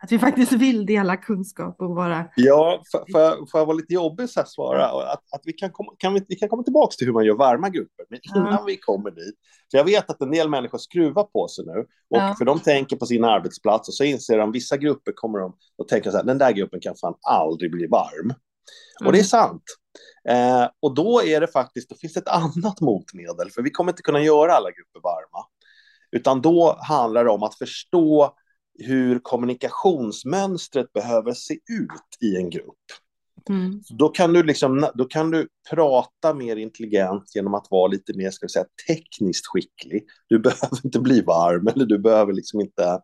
att 0.03 0.11
vi 0.11 0.19
faktiskt 0.19 0.51
vill 0.51 0.85
dela 0.85 1.17
kunskap 1.17 1.75
och 1.79 1.95
vara... 1.95 2.25
Ja, 2.35 2.81
får 3.11 3.21
jag, 3.21 3.65
vara 3.65 3.73
lite 3.73 3.93
jobbig 3.93 4.29
så 4.29 4.39
här 4.39 4.47
svara? 4.47 4.85
Att, 4.85 5.23
att 5.31 5.41
vi, 5.43 5.53
kan 5.53 5.71
komma, 5.71 5.91
kan 5.97 6.13
vi, 6.13 6.25
vi 6.27 6.35
kan 6.35 6.49
komma 6.49 6.63
tillbaka 6.63 6.95
till 6.97 7.07
hur 7.07 7.13
man 7.13 7.25
gör 7.25 7.35
varma 7.35 7.69
grupper, 7.69 8.05
men 8.09 8.19
innan 8.23 8.53
ja. 8.53 8.63
vi 8.67 8.77
kommer 8.77 9.11
dit. 9.11 9.35
För 9.71 9.77
jag 9.77 9.85
vet 9.85 10.09
att 10.09 10.21
en 10.21 10.31
del 10.31 10.49
människor 10.49 10.77
skruvar 10.77 11.23
på 11.23 11.47
sig 11.47 11.65
nu, 11.65 11.79
och 12.09 12.17
ja. 12.17 12.35
för 12.37 12.45
de 12.45 12.59
tänker 12.59 12.95
på 12.95 13.05
sin 13.05 13.23
arbetsplats 13.23 13.87
och 13.87 13.93
så 13.93 14.03
inser 14.03 14.37
de 14.37 14.51
vissa 14.51 14.77
grupper 14.77 15.11
kommer 15.15 15.39
de 15.39 15.53
och 15.77 15.87
tänker 15.87 16.11
så 16.11 16.17
här, 16.17 16.23
den 16.23 16.37
där 16.37 16.51
gruppen 16.51 16.79
kan 16.79 16.95
fan 16.95 17.15
aldrig 17.21 17.71
bli 17.71 17.87
varm. 17.87 18.33
Och 19.05 19.11
det 19.11 19.17
är 19.17 19.19
mm. 19.19 19.25
sant. 19.25 19.63
Eh, 20.29 20.69
och 20.79 20.95
då 20.95 21.23
är 21.23 21.41
det 21.41 21.47
faktiskt, 21.47 21.89
då 21.89 21.95
finns 21.95 22.17
ett 22.17 22.27
annat 22.27 22.81
motmedel, 22.81 23.51
för 23.51 23.61
vi 23.61 23.69
kommer 23.69 23.91
inte 23.91 24.01
kunna 24.01 24.21
göra 24.21 24.53
alla 24.53 24.71
grupper 24.71 24.99
varma. 25.03 25.45
Utan 26.11 26.41
då 26.41 26.77
handlar 26.81 27.23
det 27.23 27.29
om 27.29 27.43
att 27.43 27.57
förstå 27.57 28.35
hur 28.79 29.19
kommunikationsmönstret 29.19 30.93
behöver 30.93 31.33
se 31.33 31.53
ut 31.53 32.17
i 32.21 32.35
en 32.35 32.49
grupp. 32.49 32.75
Mm. 33.49 33.81
Då, 33.89 34.09
kan 34.09 34.33
du 34.33 34.43
liksom, 34.43 34.87
då 34.95 35.05
kan 35.05 35.31
du 35.31 35.47
prata 35.69 36.33
mer 36.33 36.55
intelligent 36.55 37.35
genom 37.35 37.53
att 37.53 37.67
vara 37.69 37.87
lite 37.87 38.17
mer 38.17 38.31
ska 38.31 38.45
vi 38.45 38.49
säga, 38.49 38.65
tekniskt 38.87 39.47
skicklig. 39.47 40.05
Du 40.27 40.39
behöver 40.43 40.85
inte 40.85 40.99
bli 40.99 41.21
varm 41.21 41.67
eller 41.67 41.85
du 41.85 41.99
behöver 41.99 42.33
liksom 42.33 42.61
inte 42.61 43.01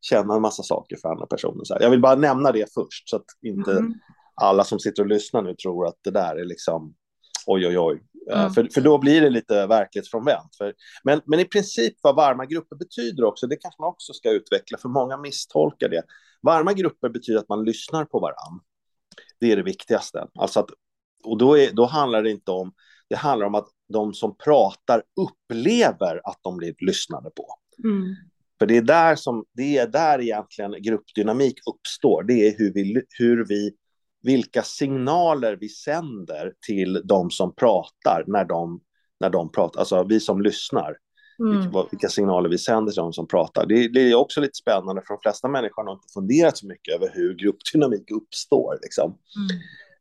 känna 0.00 0.34
en 0.34 0.42
massa 0.42 0.62
saker 0.62 0.96
för 0.96 1.08
andra 1.08 1.26
personer. 1.26 1.64
Så. 1.64 1.76
Jag 1.80 1.90
vill 1.90 2.00
bara 2.00 2.14
nämna 2.14 2.52
det 2.52 2.74
först 2.74 3.08
så 3.08 3.16
att 3.16 3.26
inte 3.42 3.72
mm 3.72 3.94
alla 4.42 4.64
som 4.64 4.78
sitter 4.78 5.02
och 5.02 5.08
lyssnar 5.08 5.42
nu 5.42 5.54
tror 5.54 5.86
att 5.86 5.98
det 6.04 6.10
där 6.10 6.36
är 6.36 6.44
liksom 6.44 6.94
oj, 7.46 7.66
oj, 7.66 7.78
oj. 7.78 8.02
Mm. 8.32 8.50
För, 8.50 8.68
för 8.74 8.80
då 8.80 8.98
blir 8.98 9.20
det 9.20 9.30
lite 9.30 9.66
verklighetsfrånvänt. 9.66 10.56
För, 10.58 10.74
men, 11.04 11.20
men 11.26 11.40
i 11.40 11.44
princip 11.44 11.94
vad 12.02 12.16
varma 12.16 12.46
grupper 12.46 12.76
betyder 12.76 13.24
också, 13.24 13.46
det 13.46 13.56
kanske 13.56 13.82
man 13.82 13.88
också 13.88 14.12
ska 14.12 14.30
utveckla, 14.30 14.78
för 14.78 14.88
många 14.88 15.16
misstolkar 15.16 15.88
det. 15.88 16.02
Varma 16.42 16.72
grupper 16.72 17.08
betyder 17.08 17.40
att 17.40 17.48
man 17.48 17.64
lyssnar 17.64 18.04
på 18.04 18.20
varann. 18.20 18.60
Det 19.40 19.52
är 19.52 19.56
det 19.56 19.62
viktigaste. 19.62 20.26
Alltså 20.34 20.60
att, 20.60 20.70
och 21.24 21.38
då, 21.38 21.58
är, 21.58 21.72
då 21.72 21.86
handlar 21.86 22.22
det 22.22 22.30
inte 22.30 22.50
om, 22.50 22.72
det 23.08 23.16
handlar 23.16 23.46
om 23.46 23.54
att 23.54 23.68
de 23.92 24.14
som 24.14 24.36
pratar 24.36 25.02
upplever 25.20 26.20
att 26.24 26.38
de 26.42 26.56
blir 26.56 26.74
lyssnade 26.78 27.30
på. 27.30 27.46
Mm. 27.84 28.14
För 28.58 28.66
det 28.66 28.76
är 28.76 28.82
där 28.82 29.16
som, 29.16 29.44
det 29.52 29.78
är 29.78 29.86
där 29.86 30.20
egentligen 30.20 30.82
gruppdynamik 30.82 31.58
uppstår. 31.74 32.22
Det 32.22 32.48
är 32.48 32.58
hur 32.58 32.72
vi, 32.72 33.02
hur 33.18 33.46
vi 33.48 33.72
vilka 34.22 34.62
signaler 34.62 35.56
vi 35.60 35.68
sänder 35.68 36.52
till 36.66 37.02
de 37.04 37.30
som 37.30 37.54
pratar 37.54 38.24
när 38.26 38.44
de, 38.44 38.80
när 39.20 39.30
de 39.30 39.52
pratar, 39.52 39.80
alltså 39.80 40.04
vi 40.04 40.20
som 40.20 40.42
lyssnar. 40.42 40.96
Mm. 41.38 41.72
Vilka, 41.90 42.08
signaler 42.08 42.48
vi 42.48 42.58
sänder 42.58 42.92
till 42.92 43.00
de 43.00 43.12
som 43.12 43.28
pratar. 43.28 43.66
Det, 43.66 43.88
det, 43.88 44.00
är 44.00 44.14
också 44.14 44.40
lite 44.40 44.54
spännande, 44.54 45.02
för 45.06 45.14
de 45.14 45.20
flesta 45.22 45.48
människor 45.48 45.84
har 45.84 45.92
inte 45.92 46.12
funderat 46.14 46.58
så 46.58 46.66
mycket 46.66 46.94
över 46.94 47.10
hur 47.14 47.34
gruppdynamik 47.34 48.10
uppstår. 48.10 48.78
Liksom. 48.82 49.18
Mm. 49.36 49.58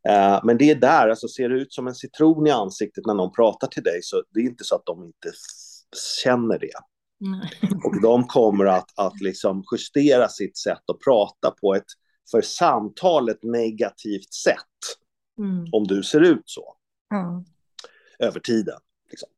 Uh, 0.09 0.39
men 0.43 0.57
det 0.57 0.71
är 0.71 0.75
där, 0.75 1.09
alltså 1.09 1.27
ser 1.27 1.49
det 1.49 1.55
ut 1.55 1.73
som 1.73 1.87
en 1.87 1.95
citron 1.95 2.47
i 2.47 2.51
ansiktet 2.51 3.05
när 3.05 3.13
någon 3.13 3.31
pratar 3.31 3.67
till 3.67 3.83
dig, 3.83 3.99
så 4.01 4.23
det 4.33 4.39
är 4.39 4.43
inte 4.43 4.63
så 4.63 4.75
att 4.75 4.85
de 4.85 5.03
inte 5.03 5.31
känner 6.23 6.59
det. 6.59 6.79
Mm. 7.25 7.39
Och 7.83 8.01
de 8.01 8.23
kommer 8.23 8.65
att, 8.65 8.99
att 8.99 9.21
liksom 9.21 9.63
justera 9.71 10.27
sitt 10.27 10.57
sätt 10.57 10.83
att 10.87 10.99
prata 10.99 11.51
på 11.61 11.75
ett 11.75 11.85
för 12.31 12.41
samtalet 12.41 13.43
negativt 13.43 14.33
sätt. 14.33 14.57
Mm. 15.37 15.65
Om 15.71 15.87
du 15.87 16.03
ser 16.03 16.21
ut 16.21 16.43
så. 16.45 16.75
Mm. 17.13 17.43
Över 18.19 18.39
tiden. 18.39 18.79
Liksom. 19.09 19.29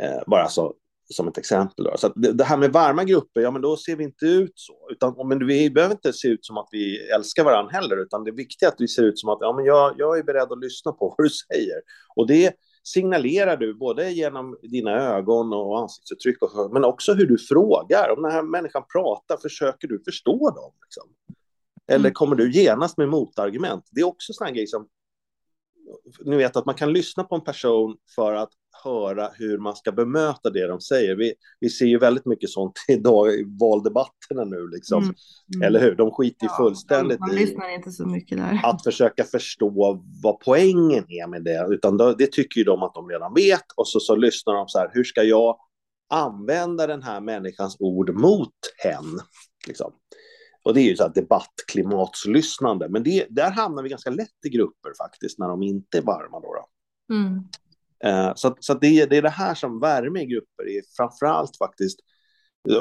Eh, 0.00 0.22
bara 0.26 0.48
så, 0.48 0.74
som 1.12 1.28
ett 1.28 1.38
exempel. 1.38 1.84
Då. 1.84 1.96
Så 1.96 2.08
det, 2.08 2.32
det, 2.32 2.44
här 2.44 2.56
med 2.56 2.72
varma 2.72 3.04
grupper, 3.04 3.40
ja 3.40 3.50
men 3.50 3.62
då 3.62 3.76
ser 3.76 3.96
vi 3.96 4.04
inte 4.04 4.26
ut 4.26 4.52
så. 4.54 4.88
Utan, 4.90 5.28
men 5.28 5.46
vi 5.46 5.70
behöver 5.70 5.94
inte 5.94 6.12
se 6.12 6.28
ut 6.28 6.44
som 6.46 6.56
att 6.58 6.68
vi 6.72 7.10
älskar 7.10 7.44
varandra 7.44 7.72
heller, 7.72 8.02
utan 8.02 8.24
det 8.24 8.30
är 8.30 8.34
viktigt 8.34 8.68
att 8.68 8.76
vi 8.78 8.88
ser 8.88 9.02
ut 9.02 9.18
som 9.18 9.28
att 9.28 9.38
ja, 9.40 9.52
men 9.56 9.64
jag, 9.64 9.94
jag 9.98 10.18
är 10.18 10.22
beredd 10.22 10.52
att 10.52 10.60
lyssna 10.60 10.92
på 10.92 11.08
vad 11.18 11.26
du 11.26 11.30
säger. 11.30 11.80
Och 12.16 12.26
det 12.26 12.54
signalerar 12.84 13.56
du 13.56 13.74
både 13.74 14.10
genom 14.10 14.58
dina 14.62 14.90
ögon 14.90 15.52
och 15.52 15.80
ansiktsuttryck, 15.80 16.42
och, 16.42 16.72
men 16.72 16.84
också 16.84 17.14
hur 17.14 17.26
du 17.26 17.38
frågar. 17.38 18.10
Om 18.16 18.22
den 18.22 18.32
här 18.32 18.42
människan 18.42 18.82
pratar, 18.92 19.36
försöker 19.36 19.88
du 19.88 20.02
förstå 20.04 20.50
dem? 20.50 20.72
Liksom? 20.82 21.08
Eller 21.88 22.04
mm. 22.04 22.12
kommer 22.12 22.36
du 22.36 22.52
genast 22.52 22.98
med 22.98 23.08
motargument? 23.08 23.88
Det 23.90 24.00
är 24.00 24.04
också 24.04 24.32
sådana 24.32 24.52
grejer 24.52 24.66
som... 24.66 24.88
Ni 26.24 26.36
vet 26.36 26.56
att 26.56 26.66
man 26.66 26.74
kan 26.74 26.92
lyssna 26.92 27.24
på 27.24 27.34
en 27.34 27.44
person 27.44 27.96
för 28.14 28.34
att 28.34 28.50
höra 28.84 29.30
hur 29.34 29.58
man 29.58 29.76
ska 29.76 29.92
bemöta 29.92 30.50
det 30.50 30.66
de 30.66 30.80
säger. 30.80 31.16
Vi, 31.16 31.34
vi 31.60 31.68
ser 31.68 31.86
ju 31.86 31.98
väldigt 31.98 32.26
mycket 32.26 32.50
sånt 32.50 32.72
idag 32.88 33.34
i 33.34 33.44
valdebatterna 33.60 34.44
nu, 34.44 34.68
liksom. 34.68 35.02
Mm. 35.02 35.14
Mm. 35.54 35.66
eller 35.66 35.80
hur? 35.80 35.94
De 35.94 36.10
skiter 36.10 36.46
ju 36.46 36.48
fullständigt 36.48 37.20
man, 37.20 37.28
man 37.28 37.36
lyssnar 37.36 37.74
inte 37.74 37.90
så 37.90 38.06
mycket 38.06 38.38
där. 38.38 38.60
att 38.64 38.84
försöka 38.84 39.24
förstå 39.24 40.02
vad 40.22 40.40
poängen 40.40 41.04
är 41.08 41.28
med 41.28 41.44
det, 41.44 41.66
utan 41.70 41.96
då, 41.96 42.12
det 42.12 42.32
tycker 42.32 42.58
ju 42.58 42.64
de 42.64 42.82
att 42.82 42.94
de 42.94 43.08
redan 43.08 43.34
vet, 43.34 43.64
och 43.76 43.88
så, 43.88 44.00
så 44.00 44.16
lyssnar 44.16 44.54
de 44.54 44.68
så 44.68 44.78
här, 44.78 44.90
hur 44.92 45.04
ska 45.04 45.22
jag 45.22 45.56
använda 46.10 46.86
den 46.86 47.02
här 47.02 47.20
människans 47.20 47.76
ord 47.78 48.14
mot 48.14 48.54
hen? 48.84 49.20
Liksom. 49.66 49.92
Och 50.62 50.74
det 50.74 50.80
är 50.80 50.88
ju 50.88 50.96
så 50.96 51.02
här 51.02 51.12
debattklimatslyssnande. 51.14 52.88
Men 52.88 53.02
det, 53.02 53.26
där 53.30 53.50
hamnar 53.50 53.82
vi 53.82 53.88
ganska 53.88 54.10
lätt 54.10 54.46
i 54.46 54.48
grupper 54.48 54.92
faktiskt, 54.98 55.38
när 55.38 55.48
de 55.48 55.62
inte 55.62 55.98
är 55.98 56.02
varma. 56.02 56.40
Då, 56.40 56.54
då. 56.54 56.68
Mm. 57.14 57.48
Eh, 58.04 58.32
så 58.34 58.56
så 58.60 58.74
det, 58.74 59.06
det, 59.06 59.16
är 59.16 59.22
det 59.22 59.28
här 59.28 59.54
som 59.54 59.80
värme 59.80 60.22
i 60.22 60.26
grupper 60.26 60.68
är 60.68 60.82
framför 60.96 61.26
allt 61.26 61.56
faktiskt. 61.56 61.98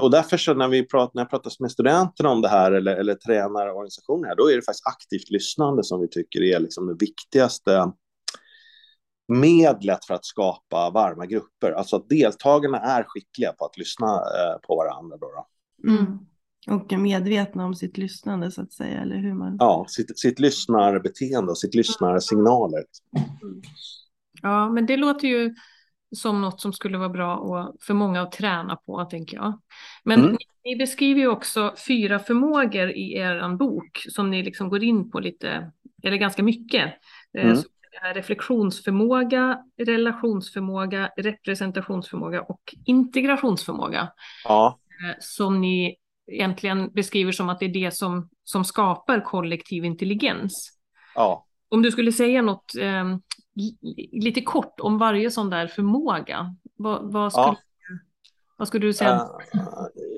Och 0.01 0.11
därför 0.11 0.37
så 0.37 0.53
när, 0.53 0.67
vi 0.67 0.87
pratar, 0.87 1.11
när 1.15 1.21
jag 1.21 1.29
pratar 1.29 1.51
med 1.59 1.71
studenterna 1.71 2.29
om 2.29 2.41
det 2.41 2.49
här 2.49 2.71
eller, 2.71 2.95
eller 2.95 3.15
tränarorganisationer, 3.15 4.27
här, 4.27 4.35
då 4.35 4.51
är 4.51 4.55
det 4.55 4.61
faktiskt 4.61 4.87
aktivt 4.87 5.29
lyssnande 5.29 5.83
som 5.83 6.01
vi 6.01 6.07
tycker 6.07 6.43
är 6.43 6.59
liksom 6.59 6.87
det 6.87 6.95
viktigaste 6.99 7.91
medlet 9.27 10.05
för 10.05 10.13
att 10.13 10.25
skapa 10.25 10.89
varma 10.89 11.25
grupper. 11.25 11.71
Alltså 11.71 11.95
att 11.95 12.09
deltagarna 12.09 12.79
är 12.79 13.03
skickliga 13.07 13.53
på 13.53 13.65
att 13.65 13.77
lyssna 13.77 14.07
eh, 14.07 14.59
på 14.67 14.75
varandra. 14.75 15.17
Då, 15.17 15.27
då. 15.27 15.47
Mm. 15.91 16.19
Och 16.67 16.93
är 16.93 16.97
medvetna 16.97 17.65
om 17.65 17.75
sitt 17.75 17.97
lyssnande 17.97 18.51
så 18.51 18.61
att 18.61 18.73
säga, 18.73 19.01
eller 19.01 19.15
hur 19.15 19.33
man... 19.33 19.57
Ja, 19.59 19.85
sitt, 19.89 20.19
sitt 20.19 20.39
lyssnarbeteende 20.39 21.51
och 21.51 21.57
sitt 21.57 21.75
lyssnarsignaler. 21.75 22.83
Mm. 23.43 23.61
Ja, 24.41 24.69
men 24.69 24.85
det 24.85 24.97
låter 24.97 25.27
ju 25.27 25.55
som 26.15 26.41
något 26.41 26.61
som 26.61 26.73
skulle 26.73 26.97
vara 26.97 27.09
bra 27.09 27.37
och 27.37 27.75
för 27.81 27.93
många 27.93 28.21
att 28.21 28.31
träna 28.31 28.75
på, 28.75 29.05
tänker 29.05 29.37
jag. 29.37 29.61
Men 30.03 30.19
mm. 30.19 30.31
ni, 30.31 30.37
ni, 30.63 30.75
beskriver 30.75 31.21
ju 31.21 31.27
också 31.27 31.73
fyra 31.87 32.19
förmågor 32.19 32.89
i 32.89 33.13
er 33.13 33.57
bok 33.57 34.05
som 34.09 34.31
ni 34.31 34.43
liksom 34.43 34.69
går 34.69 34.83
in 34.83 35.11
på 35.11 35.19
lite, 35.19 35.71
eller 36.03 36.17
ganska 36.17 36.43
mycket. 36.43 36.93
Eh, 37.37 37.49
mm. 37.49 37.63
reflektionsförmåga, 38.13 39.59
relationsförmåga, 39.77 41.09
representationsförmåga 41.17 42.41
och 42.41 42.75
integrationsförmåga. 42.85 44.11
Ja. 44.43 44.79
Eh, 45.03 45.15
som 45.19 45.61
ni 45.61 45.95
egentligen 46.31 46.93
beskriver 46.93 47.31
som 47.31 47.49
att 47.49 47.59
det 47.59 47.65
är 47.65 47.73
det 47.73 47.91
som, 47.91 48.29
som 48.43 48.65
skapar 48.65 49.21
kollektiv 49.21 49.85
intelligens. 49.85 50.71
Ja. 51.15 51.45
Om 51.69 51.81
du 51.81 51.91
skulle 51.91 52.11
säga 52.11 52.41
något 52.41 52.75
eh, 52.75 53.17
lite 54.11 54.41
kort 54.41 54.79
om 54.79 54.97
varje 54.97 55.31
sån 55.31 55.49
där 55.49 55.67
förmåga, 55.67 56.55
vad, 56.77 57.13
vad, 57.13 57.31
skulle, 57.31 57.45
ja. 57.45 57.57
vad 58.57 58.67
skulle 58.67 58.85
du 58.85 58.93
säga? 58.93 59.15
Uh, 59.15 59.27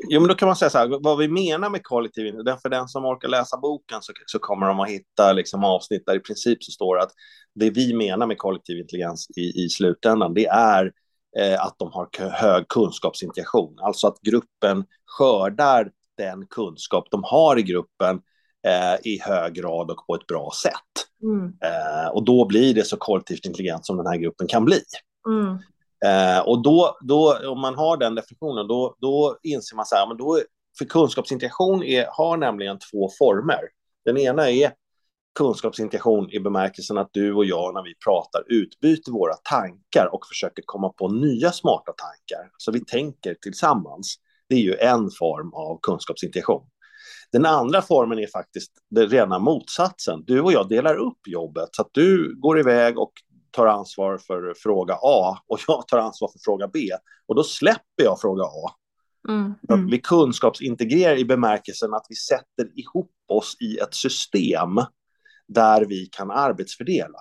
jo, 0.10 0.20
men 0.20 0.28
då 0.28 0.36
kan 0.36 0.48
man 0.48 0.56
säga 0.56 0.70
så 0.70 0.78
här, 0.78 1.00
vad 1.04 1.18
vi 1.18 1.28
menar 1.28 1.70
med 1.70 1.84
kollektiv 1.84 2.26
intelligens, 2.26 2.62
för 2.62 2.70
den 2.70 2.88
som 2.88 3.06
orkar 3.06 3.28
läsa 3.28 3.58
boken 3.58 4.02
så, 4.02 4.14
så 4.26 4.40
kommer 4.40 4.68
de 4.68 4.80
att 4.80 4.90
hitta 4.90 5.34
liksom, 5.34 5.64
avsnitt 5.64 6.04
där 6.06 6.16
i 6.16 6.20
princip 6.20 6.64
så 6.64 6.72
står 6.72 6.96
det 6.96 7.04
att 7.04 7.12
det 7.56 7.70
vi 7.70 7.94
menar 7.94 8.28
med 8.28 8.38
kollektiv 8.38 8.78
intelligens 8.78 9.28
i, 9.38 9.64
i 9.66 9.70
slutändan, 9.70 10.34
det 10.34 10.48
är 10.48 10.92
eh, 11.40 11.66
att 11.66 11.76
de 11.80 11.92
har 11.92 12.30
hög 12.30 12.68
kunskapsintegration, 12.68 13.76
alltså 13.82 14.08
att 14.08 14.22
gruppen 14.22 14.86
skördar 15.06 15.92
den 16.18 16.48
kunskap 16.48 17.08
de 17.12 17.24
har 17.24 17.60
i 17.60 17.64
gruppen 17.64 18.22
eh, 18.68 19.08
i 19.08 19.20
hög 19.20 19.54
grad 19.54 19.92
och 19.92 20.08
på 20.08 20.16
ett 20.16 20.28
bra 20.28 20.52
sätt. 20.64 21.08
Mm. 21.24 21.46
Eh, 21.46 22.08
och 22.14 22.26
då 22.26 22.46
blir 22.46 22.74
det 22.74 22.84
så 22.84 22.98
kollektivt 22.98 23.46
intelligent 23.46 23.86
som 23.86 23.98
den 23.98 24.08
här 24.08 24.18
gruppen 24.18 24.48
kan 24.48 24.66
bli. 24.66 24.82
Mm. 25.28 25.58
Eh, 26.06 26.40
och 26.40 26.62
då, 26.64 26.98
då, 27.02 27.38
om 27.48 27.60
man 27.60 27.76
har 27.76 27.98
den 27.98 28.16
definitionen, 28.16 28.68
då, 28.68 28.96
då 29.00 29.38
inser 29.44 29.76
man 29.76 29.86
så 29.86 29.96
här, 29.96 30.08
men 30.08 30.18
då, 30.18 30.40
för 30.78 30.86
kunskapsintegration 30.86 31.84
är, 31.84 32.08
har 32.10 32.38
nämligen 32.38 32.80
två 32.80 33.10
former. 33.20 33.60
Den 34.06 34.18
ena 34.18 34.50
är 34.50 34.72
kunskapsintegration 35.36 36.30
i 36.32 36.40
bemärkelsen 36.40 36.98
att 36.98 37.10
du 37.12 37.34
och 37.34 37.46
jag 37.46 37.74
när 37.74 37.84
vi 37.84 37.96
pratar 38.06 38.44
utbyter 38.48 39.12
våra 39.12 39.34
tankar 39.34 40.10
och 40.14 40.28
försöker 40.28 40.64
komma 40.66 40.90
på 40.90 41.08
nya 41.08 41.52
smarta 41.52 41.92
tankar. 41.92 42.52
Så 42.58 42.72
vi 42.72 42.86
tänker 42.86 43.34
tillsammans. 43.42 44.16
Det 44.50 44.56
är 44.56 44.60
ju 44.60 44.76
en 44.76 45.10
form 45.20 45.54
av 45.54 45.80
kunskapsintegration. 45.82 46.64
Den 47.32 47.46
andra 47.46 47.82
formen 47.82 48.20
är 48.20 48.28
faktiskt 48.28 48.72
den 48.90 49.08
rena 49.08 49.40
motsatsen. 49.40 50.24
Du 50.26 50.42
och 50.42 50.52
jag 50.52 50.70
delar 50.70 50.96
upp 50.96 51.28
jobbet 51.28 51.70
så 51.72 51.82
att 51.82 51.90
du 51.92 52.36
går 52.40 52.60
iväg 52.60 53.00
och 53.00 53.12
tar 53.52 53.68
ansvar 53.68 54.18
för 54.18 54.54
fråga 54.58 54.98
A 55.02 55.38
och 55.48 55.60
jag 55.68 55.88
tar 55.88 55.98
ansvar 55.98 56.28
för 56.28 56.40
fråga 56.40 56.68
B. 56.68 56.80
Och 57.28 57.36
då 57.36 57.44
släpper 57.44 58.04
jag 58.04 58.22
fråga 58.22 58.44
A. 58.44 58.72
Mm. 59.30 59.54
Mm. 59.70 59.90
Vi 59.90 60.00
kunskapsintegrerar 60.00 61.18
i 61.18 61.26
bemärkelsen 61.26 61.94
att 61.94 62.06
vi 62.10 62.16
sätter 62.16 62.80
ihop 62.80 63.12
oss 63.28 63.58
i 63.60 63.78
ett 63.78 63.94
system 63.94 64.70
där 65.48 65.86
vi 65.86 66.06
kan 66.06 66.32
arbetsfördela. 66.32 67.20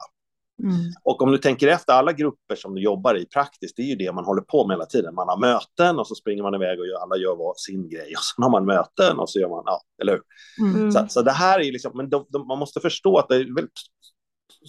Mm. 0.63 0.93
Och 1.05 1.23
om 1.23 1.33
du 1.33 1.39
tänker 1.39 1.69
efter, 1.69 1.93
alla 1.93 2.13
grupper 2.13 2.55
som 2.55 2.75
du 2.75 2.83
jobbar 2.83 3.15
i 3.15 3.27
praktiskt, 3.27 3.77
det 3.77 3.83
är 3.83 3.87
ju 3.87 3.97
det 3.97 4.13
man 4.13 4.25
håller 4.25 4.43
på 4.43 4.67
med 4.67 4.75
hela 4.75 4.87
tiden. 4.87 5.15
Man 5.15 5.29
har 5.29 5.39
möten 5.39 5.99
och 5.99 6.07
så 6.07 6.15
springer 6.15 6.43
man 6.43 6.55
iväg 6.55 6.81
och 6.81 6.87
gör, 6.87 7.03
alla 7.03 7.17
gör 7.17 7.53
sin 7.57 7.89
grej 7.89 8.13
och 8.17 8.23
sen 8.23 8.43
har 8.43 8.51
man 8.51 8.65
möten 8.65 9.19
och 9.19 9.31
så 9.31 9.41
gör 9.41 9.49
man, 9.49 9.63
ja, 9.67 9.81
eller 10.03 10.13
hur? 10.13 10.23
Mm. 10.67 10.93
Så, 10.93 11.07
så, 11.09 11.23
det 11.23 11.33
här 11.33 11.61
är 11.61 11.73
liksom, 11.73 11.93
men 11.95 12.11
de, 12.11 12.27
de, 12.29 12.47
man 12.47 12.59
måste 12.59 12.81
förstå 12.81 13.19
att 13.19 13.29
det 13.29 13.37
är 13.37 13.55
väldigt 13.55 13.81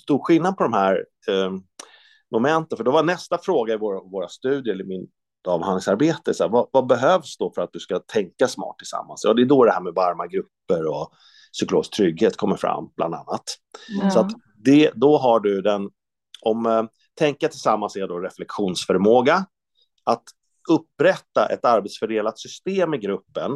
stor 0.01 0.23
skillnad 0.23 0.57
på 0.57 0.63
de 0.63 0.73
här 0.73 1.05
eh, 1.27 1.51
momenten, 2.31 2.77
för 2.77 2.83
då 2.83 2.91
var 2.91 3.03
nästa 3.03 3.37
fråga 3.37 3.73
i 3.73 3.77
våra, 3.77 4.01
våra 4.01 4.27
studier, 4.27 4.73
eller 4.73 4.83
min 4.85 5.07
avhandlingsarbete, 5.47 6.33
så 6.33 6.43
här, 6.43 6.51
vad, 6.51 6.67
vad, 6.71 6.87
behövs 6.87 7.37
då 7.37 7.51
för 7.55 7.61
att 7.61 7.73
du 7.73 7.79
ska 7.79 7.99
tänka 7.99 8.47
smart 8.47 8.77
tillsammans? 8.77 9.21
Ja, 9.23 9.33
det 9.33 9.41
är 9.41 9.45
då 9.45 9.65
det 9.65 9.71
här 9.71 9.81
med 9.81 9.93
varma 9.93 10.27
grupper 10.27 10.87
och 10.87 11.13
psykologisk 11.53 11.93
trygghet 11.93 12.37
kommer 12.37 12.55
fram, 12.55 12.89
bland 12.95 13.15
annat. 13.15 13.43
Mm. 13.99 14.11
Så 14.11 14.19
att 14.19 14.31
det, 14.57 14.91
då 14.95 15.17
har 15.17 15.39
du 15.39 15.61
den, 15.61 15.89
om 16.41 16.65
eh, 16.65 16.83
tänka 17.15 17.47
tillsammans 17.47 17.95
är 17.95 18.07
då 18.07 18.19
reflektionsförmåga, 18.19 19.45
att 20.03 20.23
upprätta 20.69 21.45
ett 21.45 21.65
arbetsfördelat 21.65 22.39
system 22.39 22.93
i 22.93 22.97
gruppen, 22.97 23.51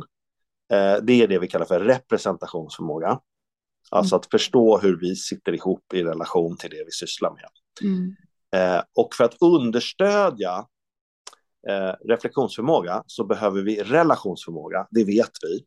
eh, 0.74 0.96
det 1.04 1.14
är 1.14 1.28
det 1.28 1.40
vi 1.40 1.48
kallar 1.48 1.66
för 1.66 1.80
representationsförmåga. 1.80 3.20
Alltså 3.92 4.16
att 4.16 4.26
förstå 4.26 4.78
hur 4.78 5.00
vi 5.00 5.16
sitter 5.16 5.54
ihop 5.54 5.94
i 5.94 6.04
relation 6.04 6.58
till 6.58 6.70
det 6.70 6.84
vi 6.86 6.92
sysslar 6.92 7.32
med. 7.32 7.50
Mm. 7.82 8.16
Eh, 8.56 8.84
och 8.96 9.16
för 9.16 9.24
att 9.24 9.42
understödja 9.42 10.66
eh, 11.70 11.94
reflektionsförmåga 12.08 13.04
så 13.08 13.24
behöver 13.24 13.62
vi 13.62 13.84
relationsförmåga, 13.84 14.88
det 14.92 15.04
vet 15.04 15.32
vi 15.42 15.66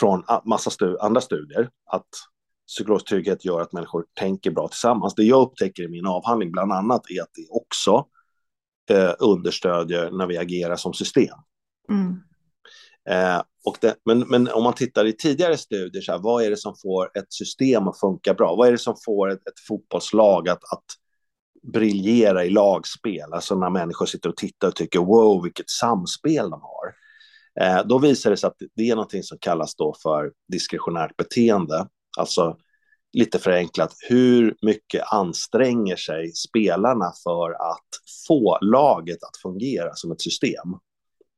från 0.00 0.24
massa 0.44 0.70
stu 0.70 0.98
andra 0.98 1.20
studier, 1.20 1.70
att 1.86 2.08
psykologisk 2.68 3.08
trygghet 3.08 3.44
gör 3.44 3.60
att 3.60 3.72
människor 3.72 4.04
tänker 4.14 4.50
bra 4.50 4.68
tillsammans. 4.68 5.14
Det 5.14 5.22
jag 5.22 5.42
upptäcker 5.42 5.82
i 5.82 5.88
min 5.88 6.06
avhandling 6.06 6.52
bland 6.52 6.72
annat 6.72 7.10
är 7.10 7.22
att 7.22 7.30
det 7.34 7.46
också 7.50 8.06
eh, 8.90 9.14
understödjer 9.18 10.10
när 10.10 10.26
vi 10.26 10.38
agerar 10.38 10.76
som 10.76 10.94
system. 10.94 11.38
Mm. 11.90 12.20
Eh, 13.08 13.42
och 13.64 13.76
det, 13.80 13.96
men, 14.04 14.18
men 14.18 14.48
om 14.48 14.62
man 14.64 14.74
tittar 14.74 15.04
i 15.04 15.12
tidigare 15.12 15.56
studier, 15.56 16.02
så 16.02 16.12
här, 16.12 16.18
vad 16.18 16.44
är 16.44 16.50
det 16.50 16.56
som 16.56 16.74
får 16.82 17.18
ett 17.18 17.32
system 17.32 17.88
att 17.88 18.00
funka 18.00 18.34
bra? 18.34 18.54
Vad 18.56 18.68
är 18.68 18.72
det 18.72 18.78
som 18.78 18.96
får 19.04 19.30
ett, 19.30 19.48
ett 19.48 19.60
fotbollslag 19.68 20.48
att, 20.48 20.72
att 20.72 20.84
briljera 21.72 22.44
i 22.44 22.50
lagspel? 22.50 23.32
Alltså 23.32 23.54
när 23.54 23.70
människor 23.70 24.06
sitter 24.06 24.28
och 24.28 24.36
tittar 24.36 24.68
och 24.68 24.76
tycker 24.76 24.98
wow, 24.98 25.42
vilket 25.42 25.70
samspel 25.70 26.50
de 26.50 26.60
har. 26.62 27.01
Eh, 27.60 27.86
då 27.86 27.98
visar 27.98 28.30
det 28.30 28.36
sig 28.36 28.48
att 28.48 28.56
det 28.76 28.90
är 28.90 28.94
någonting 28.94 29.22
som 29.22 29.38
kallas 29.40 29.74
då 29.74 29.94
för 30.02 30.32
diskretionärt 30.48 31.16
beteende. 31.16 31.88
Alltså 32.18 32.56
lite 33.12 33.38
förenklat, 33.38 33.94
hur 34.08 34.56
mycket 34.62 35.12
anstränger 35.12 35.96
sig 35.96 36.32
spelarna 36.32 37.12
för 37.24 37.50
att 37.50 37.88
få 38.28 38.58
laget 38.60 39.22
att 39.22 39.36
fungera 39.42 39.94
som 39.94 40.12
ett 40.12 40.20
system? 40.20 40.76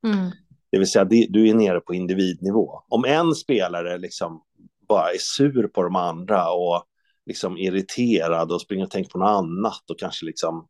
Mm. 0.05 0.31
Det 0.71 0.77
vill 0.77 0.87
säga, 0.87 1.05
du 1.05 1.49
är 1.49 1.53
nere 1.53 1.79
på 1.79 1.93
individnivå. 1.93 2.81
Om 2.89 3.05
en 3.05 3.35
spelare 3.35 3.97
liksom 3.97 4.41
bara 4.87 5.11
är 5.11 5.17
sur 5.17 5.67
på 5.67 5.83
de 5.83 5.95
andra 5.95 6.51
och 6.51 6.83
liksom 7.25 7.57
irriterad 7.57 8.51
och 8.51 8.61
springer 8.61 8.83
och 8.83 8.91
tänker 8.91 9.11
på 9.11 9.17
något 9.17 9.29
annat 9.29 9.89
och 9.89 9.99
kanske 9.99 10.25
liksom, 10.25 10.67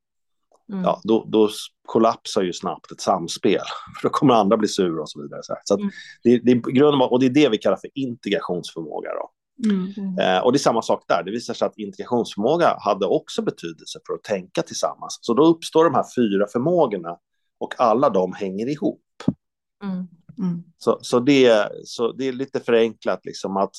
mm. 0.72 0.84
ja, 0.84 1.02
då, 1.04 1.26
då 1.28 1.50
kollapsar 1.88 2.42
ju 2.42 2.54
snabbt 2.54 2.92
ett 2.92 3.02
samspel. 3.02 3.62
För 4.02 4.10
då 4.10 4.10
kommer 4.10 4.34
andra 4.34 4.58
bli 4.58 4.68
sura 4.68 5.02
och 5.02 5.10
så 5.10 5.22
vidare. 5.22 5.42
Så, 5.64 5.78
mm. 5.78 5.90
det, 6.24 6.38
det, 6.38 6.52
är 6.52 6.56
grunden, 6.56 7.02
och 7.02 7.20
det 7.20 7.26
är 7.26 7.30
det 7.30 7.50
vi 7.50 7.58
kallar 7.58 7.78
för 7.78 7.90
integrationsförmåga. 7.94 9.10
Då. 9.10 9.32
Mm. 9.64 10.20
Eh, 10.20 10.44
och 10.44 10.52
det 10.52 10.58
är 10.58 10.60
samma 10.60 10.82
sak 10.82 11.04
där. 11.08 11.24
Det 11.24 11.32
visar 11.32 11.54
sig 11.54 11.66
att 11.66 11.78
integrationsförmåga 11.78 12.78
hade 12.80 13.06
också 13.06 13.42
betydelse 13.42 14.00
för 14.08 14.14
att 14.14 14.24
tänka 14.24 14.62
tillsammans. 14.62 15.20
Så 15.22 15.34
då 15.34 15.46
uppstår 15.46 15.84
de 15.84 15.94
här 15.94 16.06
fyra 16.16 16.48
förmågorna 16.48 17.18
och 17.58 17.74
alla 17.78 18.10
de 18.10 18.34
hänger 18.34 18.68
ihop. 18.70 19.02
Mm. 19.84 20.08
Mm. 20.38 20.64
Så, 20.78 21.00
så, 21.02 21.20
det, 21.20 21.70
så 21.86 22.12
det 22.12 22.28
är 22.28 22.34
lite 22.34 22.60
förenklat 22.60 23.26
liksom 23.26 23.58
att 23.58 23.72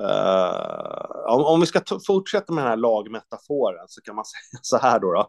uh, 0.00 1.34
om, 1.34 1.44
om, 1.44 1.60
vi 1.60 1.66
ska 1.66 1.80
fortsätta 2.06 2.52
med 2.52 2.64
den 2.64 2.70
här 2.70 2.76
lagmetaforen 2.76 3.84
så 3.88 4.00
kan 4.00 4.16
man 4.16 4.24
säga 4.52 4.60
så 4.62 4.76
här 4.76 5.00
då. 5.00 5.12
då. 5.12 5.28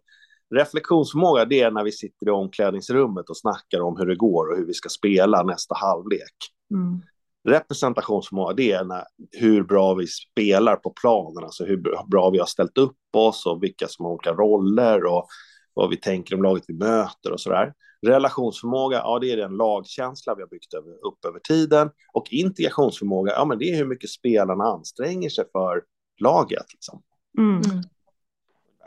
Reflektionsförmåga 0.55 1.45
det 1.45 1.61
är 1.61 1.71
när 1.71 1.83
vi 1.83 1.91
sitter 1.91 2.27
i 2.27 2.29
omklädningsrummet 2.29 3.29
och 3.29 3.37
snackar 3.37 3.81
om 3.81 3.97
hur 3.97 4.05
det 4.05 4.15
går 4.15 4.51
och 4.51 4.57
hur 4.57 4.65
vi 4.65 4.73
ska 4.73 4.89
spela 4.89 5.43
nästa 5.43 5.75
halvlek. 5.75 6.35
Mm. 6.71 7.01
Representationsförmåga 7.47 8.53
det 8.53 8.71
är 8.71 8.83
när, 8.83 9.03
hur 9.31 9.63
bra 9.63 9.93
vi 9.93 10.07
spelar 10.07 10.75
på 10.75 10.89
planen, 10.89 11.43
alltså 11.43 11.65
hur 11.65 12.07
bra 12.07 12.29
vi 12.29 12.39
har 12.39 12.45
ställt 12.45 12.77
upp 12.77 12.97
oss 13.13 13.45
och 13.45 13.63
vilka 13.63 13.87
som 13.87 14.05
har 14.05 14.11
olika 14.11 14.33
roller 14.33 15.05
och 15.05 15.27
vad 15.73 15.89
vi 15.89 15.97
tänker 15.97 16.35
om 16.35 16.43
laget 16.43 16.63
vi 16.67 16.73
möter 16.73 17.31
och 17.31 17.41
så 17.41 17.49
där. 17.49 17.73
Relationsförmåga, 18.01 18.97
ja 18.97 19.19
det 19.19 19.31
är 19.31 19.37
den 19.37 19.57
lagkänsla 19.57 20.35
vi 20.35 20.41
har 20.41 20.49
byggt 20.49 20.73
över, 20.73 20.91
upp 20.91 21.25
över 21.25 21.39
tiden. 21.39 21.89
Och 22.13 22.27
integrationsförmåga, 22.31 23.31
ja 23.31 23.45
men 23.45 23.57
det 23.57 23.69
är 23.69 23.77
hur 23.77 23.85
mycket 23.85 24.09
spelarna 24.09 24.63
anstränger 24.63 25.29
sig 25.29 25.45
för 25.51 25.83
laget. 26.21 26.65
Liksom. 26.73 27.01
Mm. 27.37 27.61
mm. 27.61 27.83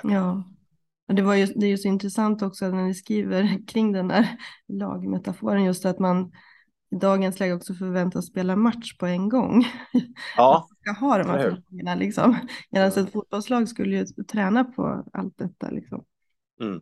Ja, 0.03 0.42
det, 1.09 1.23
var 1.23 1.35
ju, 1.35 1.47
det 1.47 1.66
är 1.66 1.71
ju 1.71 1.79
så 1.79 1.88
intressant 1.88 2.42
också 2.42 2.68
när 2.68 2.85
ni 2.85 2.94
skriver 2.94 3.66
kring 3.68 3.92
den 3.92 4.11
här 4.11 4.37
lagmetaforen, 4.68 5.64
just 5.64 5.87
att 5.87 5.99
man 5.99 6.33
i 6.90 6.97
dagens 6.97 7.40
läge 7.40 7.55
också 7.55 7.75
förväntas 7.75 8.27
spela 8.27 8.57
match 8.57 8.97
på 8.99 9.07
en 9.07 9.29
gång. 9.29 9.66
Ja. 10.37 10.68
ska 10.81 11.07
ha 11.07 11.18
de 11.18 11.29
här 11.29 11.42
förmågorna 11.42 11.94
liksom. 11.94 12.37
Medan 12.71 12.88
ett 12.88 13.12
fotbollslag 13.12 13.68
skulle 13.68 13.97
ju 13.97 14.05
träna 14.05 14.64
på 14.64 15.05
allt 15.12 15.38
detta 15.38 15.71
liksom. 15.71 16.05
Mm. 16.61 16.81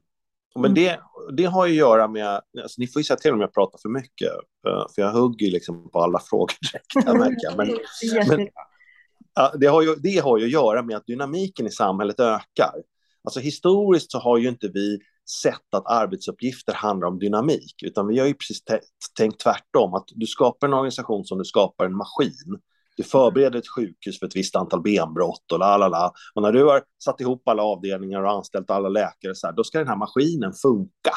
Men 0.55 0.65
mm. 0.65 0.75
det, 0.75 1.01
det 1.37 1.45
har 1.45 1.67
ju 1.67 1.73
att 1.73 1.79
göra 1.79 2.09
med, 2.09 2.41
alltså 2.63 2.81
ni 2.81 2.87
får 2.87 3.01
ju 3.01 3.05
säga 3.05 3.17
till 3.17 3.33
om 3.33 3.41
jag 3.41 3.55
pratar 3.55 3.79
för 3.79 3.89
mycket, 3.89 4.29
för 4.95 5.03
jag 5.03 5.13
hugger 5.13 5.51
liksom 5.51 5.91
på 5.91 6.01
alla 6.01 6.19
frågor 6.31 6.55
direkt. 6.73 7.19
Märker. 7.19 7.57
Men, 7.57 7.69
men, 8.29 8.49
det, 9.61 9.67
har 9.67 9.83
ju, 9.83 9.95
det 9.95 10.19
har 10.19 10.39
ju 10.39 10.45
att 10.45 10.51
göra 10.51 10.83
med 10.83 10.97
att 10.97 11.07
dynamiken 11.07 11.67
i 11.67 11.71
samhället 11.71 12.21
ökar. 12.21 12.75
Alltså 13.27 13.41
historiskt 13.41 14.11
så 14.11 14.19
har 14.19 14.39
ju 14.39 14.49
inte 14.49 14.69
vi 14.69 14.99
sett 15.43 15.75
att 15.75 15.87
arbetsuppgifter 15.87 16.73
handlar 16.73 17.09
om 17.09 17.19
dynamik, 17.19 17.75
utan 17.83 18.07
vi 18.07 18.19
har 18.19 18.27
ju 18.27 18.35
precis 18.35 18.63
tänkt 19.17 19.41
tvärtom, 19.41 19.95
att 19.95 20.05
du 20.09 20.27
skapar 20.27 20.67
en 20.67 20.75
organisation 20.75 21.25
som 21.25 21.39
du 21.39 21.45
skapar 21.45 21.85
en 21.85 21.97
maskin 21.97 22.61
du 22.97 23.03
förbereder 23.03 23.59
ett 23.59 23.69
sjukhus 23.69 24.19
för 24.19 24.27
ett 24.27 24.37
visst 24.37 24.57
antal 24.57 24.83
benbrott 24.83 25.53
och 25.53 25.59
la 25.59 25.77
la 25.77 25.89
la. 25.89 26.13
Och 26.35 26.43
när 26.43 26.53
du 26.53 26.65
har 26.65 26.83
satt 27.05 27.21
ihop 27.21 27.49
alla 27.49 27.63
avdelningar 27.63 28.23
och 28.23 28.31
anställt 28.31 28.71
alla 28.71 28.89
läkare, 28.89 29.35
så 29.35 29.47
här, 29.47 29.55
då 29.55 29.65
ska 29.65 29.79
den 29.79 29.89
här 29.89 29.97
maskinen 29.97 30.53
funka. 30.53 31.13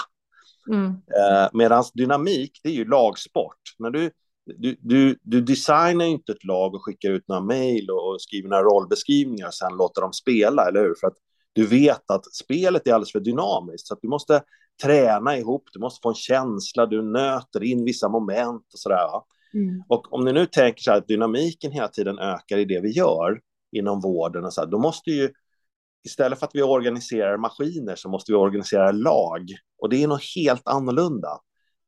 Mm. 0.70 0.88
Eh, 0.90 1.50
Medan 1.54 1.84
dynamik, 1.94 2.60
det 2.64 2.70
är 2.70 2.74
ju 2.74 2.86
lagsport. 2.86 3.62
När 3.80 3.90
du, 3.90 4.12
du, 4.46 4.78
du, 4.80 5.20
du 5.22 5.42
designar 5.42 6.06
inte 6.06 6.32
ett 6.32 6.44
lag 6.44 6.76
och 6.76 6.86
skickar 6.86 7.10
ut 7.10 7.28
några 7.28 7.42
mejl 7.42 7.90
och, 7.90 8.12
och 8.12 8.22
skriver 8.22 8.50
några 8.50 8.64
rollbeskrivningar 8.64 9.48
och 9.48 9.54
sen 9.54 9.78
låter 9.78 10.02
dem 10.02 10.14
spela, 10.14 10.68
eller 10.68 10.80
hur? 10.80 10.96
För 11.00 11.08
att 11.08 11.18
du 11.60 11.68
vet 11.68 12.12
att 12.12 12.34
spelet 12.34 12.88
är 12.88 12.94
alldeles 12.94 13.12
för 13.12 13.20
dynamiskt, 13.20 13.88
så 13.88 13.94
att 13.94 14.02
du 14.02 14.08
måste 14.08 14.44
träna 14.84 15.38
ihop, 15.38 15.64
du 15.74 15.80
måste 15.80 16.02
få 16.02 16.10
en 16.10 16.16
känsla, 16.16 16.86
du 16.86 17.02
nöter 17.02 17.64
in 17.64 17.86
vissa 17.86 18.10
moment 18.10 18.74
och 18.74 18.80
sådär. 18.80 19.08
Mm. 19.54 19.84
Och 19.88 20.14
om 20.14 20.26
ni 20.26 20.34
nu 20.34 20.46
tänker 20.46 20.82
så 20.82 20.92
här 20.92 20.98
att 20.98 21.08
dynamiken 21.08 21.72
hela 21.72 21.88
tiden 21.88 22.20
ökar 22.20 22.58
i 22.58 22.66
det 22.66 22.80
vi 22.80 22.90
gör 22.92 23.42
inom 23.72 24.02
vården 24.02 24.46
och 24.46 24.54
så 24.54 24.62
här, 24.62 24.68
då 24.68 24.80
måste 24.80 25.12
ju 25.12 25.30
istället 26.04 26.40
för 26.40 26.46
att 26.46 26.56
vi 26.56 26.62
organiserar 26.62 27.38
maskiner 27.38 27.96
så 27.96 28.10
måste 28.10 28.32
vi 28.32 28.36
organisera 28.36 28.92
lag 28.92 29.42
och 29.82 29.90
det 29.90 30.04
är 30.04 30.08
något 30.08 30.36
helt 30.36 30.68
annorlunda. 30.68 31.40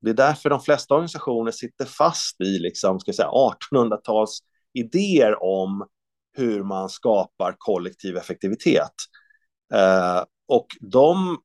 Det 0.02 0.10
är 0.10 0.14
därför 0.14 0.50
de 0.50 0.60
flesta 0.62 0.94
organisationer 0.94 1.52
sitter 1.52 1.86
fast 1.86 2.42
i 2.42 2.60
liksom, 2.60 3.00
ska 3.00 3.14
säga 3.14 3.30
1800-tals 3.72 4.40
idéer 4.74 5.44
om 5.44 5.88
hur 6.34 6.64
man 6.64 6.90
skapar 6.90 7.56
kollektiv 7.58 8.18
effektivitet. 8.18 8.94
Eh, 9.74 10.24
och 10.48 10.68
de, 10.80 11.38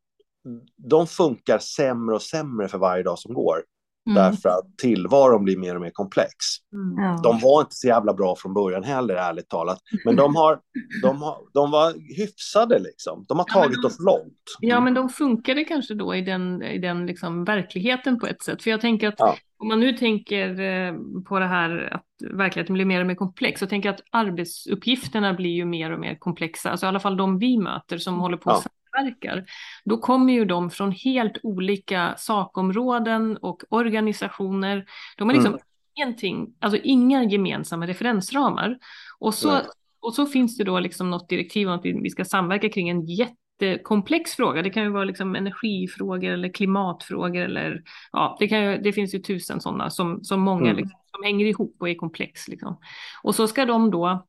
de 0.76 1.06
funkar 1.06 1.58
sämre 1.58 2.14
och 2.14 2.22
sämre 2.22 2.68
för 2.68 2.78
varje 2.78 3.02
dag 3.02 3.18
som 3.18 3.34
går. 3.34 3.62
Mm. 4.06 4.14
Därför 4.14 4.48
att 4.48 4.78
tillvaron 4.78 5.44
blir 5.44 5.56
mer 5.56 5.74
och 5.74 5.80
mer 5.80 5.90
komplex. 5.90 6.32
Mm. 6.72 7.22
De 7.22 7.38
var 7.38 7.60
inte 7.60 7.74
så 7.74 7.86
jävla 7.86 8.14
bra 8.14 8.36
från 8.36 8.54
början 8.54 8.84
heller, 8.84 9.14
ärligt 9.14 9.48
talat. 9.48 9.78
Men 10.04 10.16
de, 10.16 10.36
har, 10.36 10.58
de, 11.02 11.22
har, 11.22 11.38
de 11.54 11.70
var 11.70 12.16
hyfsade 12.16 12.78
liksom. 12.78 13.24
De 13.28 13.38
har 13.38 13.44
tagit 13.44 13.76
ja, 13.76 13.80
de, 13.82 13.86
oss 13.86 14.00
långt. 14.00 14.42
Ja, 14.60 14.80
men 14.80 14.94
de 14.94 15.08
funkade 15.08 15.64
kanske 15.64 15.94
då 15.94 16.14
i 16.14 16.20
den, 16.20 16.62
i 16.62 16.78
den 16.78 17.06
liksom 17.06 17.44
verkligheten 17.44 18.18
på 18.18 18.26
ett 18.26 18.42
sätt. 18.42 18.62
För 18.62 18.70
jag 18.70 18.80
tänker 18.80 19.08
att 19.08 19.14
ja. 19.18 19.36
om 19.58 19.68
man 19.68 19.80
nu 19.80 19.92
tänker 19.92 20.60
eh, 20.60 20.94
på 21.28 21.38
det 21.38 21.46
här 21.46 21.88
att 21.92 22.36
verkligheten 22.38 22.74
blir 22.74 22.84
mer 22.84 23.00
och 23.00 23.06
mer 23.06 23.14
komplex, 23.14 23.60
så 23.60 23.66
tänker 23.66 23.88
jag 23.88 23.94
att 23.94 24.04
arbetsuppgifterna 24.10 25.34
blir 25.34 25.50
ju 25.50 25.64
mer 25.64 25.92
och 25.92 26.00
mer 26.00 26.14
komplexa. 26.18 26.70
Alltså 26.70 26.86
i 26.86 26.88
alla 26.88 27.00
fall 27.00 27.16
de 27.16 27.38
vi 27.38 27.58
möter 27.58 27.98
som 27.98 28.18
håller 28.18 28.36
på 28.36 28.50
ja. 28.50 28.62
Samverkar, 28.96 29.44
då 29.84 29.98
kommer 29.98 30.32
ju 30.32 30.44
de 30.44 30.70
från 30.70 30.92
helt 30.92 31.38
olika 31.42 32.14
sakområden 32.18 33.36
och 33.36 33.62
organisationer. 33.68 34.86
De 35.16 35.28
har 35.28 35.34
liksom 35.34 35.52
mm. 35.52 35.60
ingenting, 35.94 36.54
alltså 36.60 36.80
inga 36.82 37.24
gemensamma 37.24 37.86
referensramar. 37.86 38.78
Och 39.18 39.34
så, 39.34 39.60
och 40.00 40.14
så 40.14 40.26
finns 40.26 40.56
det 40.56 40.64
då 40.64 40.80
liksom 40.80 41.10
något 41.10 41.28
direktiv 41.28 41.68
om 41.68 41.74
att 41.74 41.84
vi 41.84 42.10
ska 42.10 42.24
samverka 42.24 42.68
kring 42.68 42.88
en 42.88 43.06
jättekomplex 43.06 44.34
fråga. 44.34 44.62
Det 44.62 44.70
kan 44.70 44.82
ju 44.82 44.90
vara 44.90 45.04
liksom 45.04 45.34
energifrågor 45.34 46.30
eller 46.30 46.48
klimatfrågor 46.48 47.42
eller 47.42 47.82
ja, 48.12 48.36
det, 48.40 48.48
kan 48.48 48.64
ju, 48.64 48.78
det 48.78 48.92
finns 48.92 49.14
ju 49.14 49.18
tusen 49.18 49.60
sådana 49.60 49.90
som, 49.90 50.24
som 50.24 50.40
många 50.40 50.70
mm. 50.70 50.76
liksom, 50.76 51.00
som 51.10 51.24
hänger 51.24 51.46
ihop 51.46 51.76
och 51.80 51.88
är 51.88 51.94
komplex. 51.94 52.48
Liksom. 52.48 52.78
Och 53.22 53.34
så 53.34 53.46
ska 53.46 53.64
de 53.64 53.90
då 53.90 54.26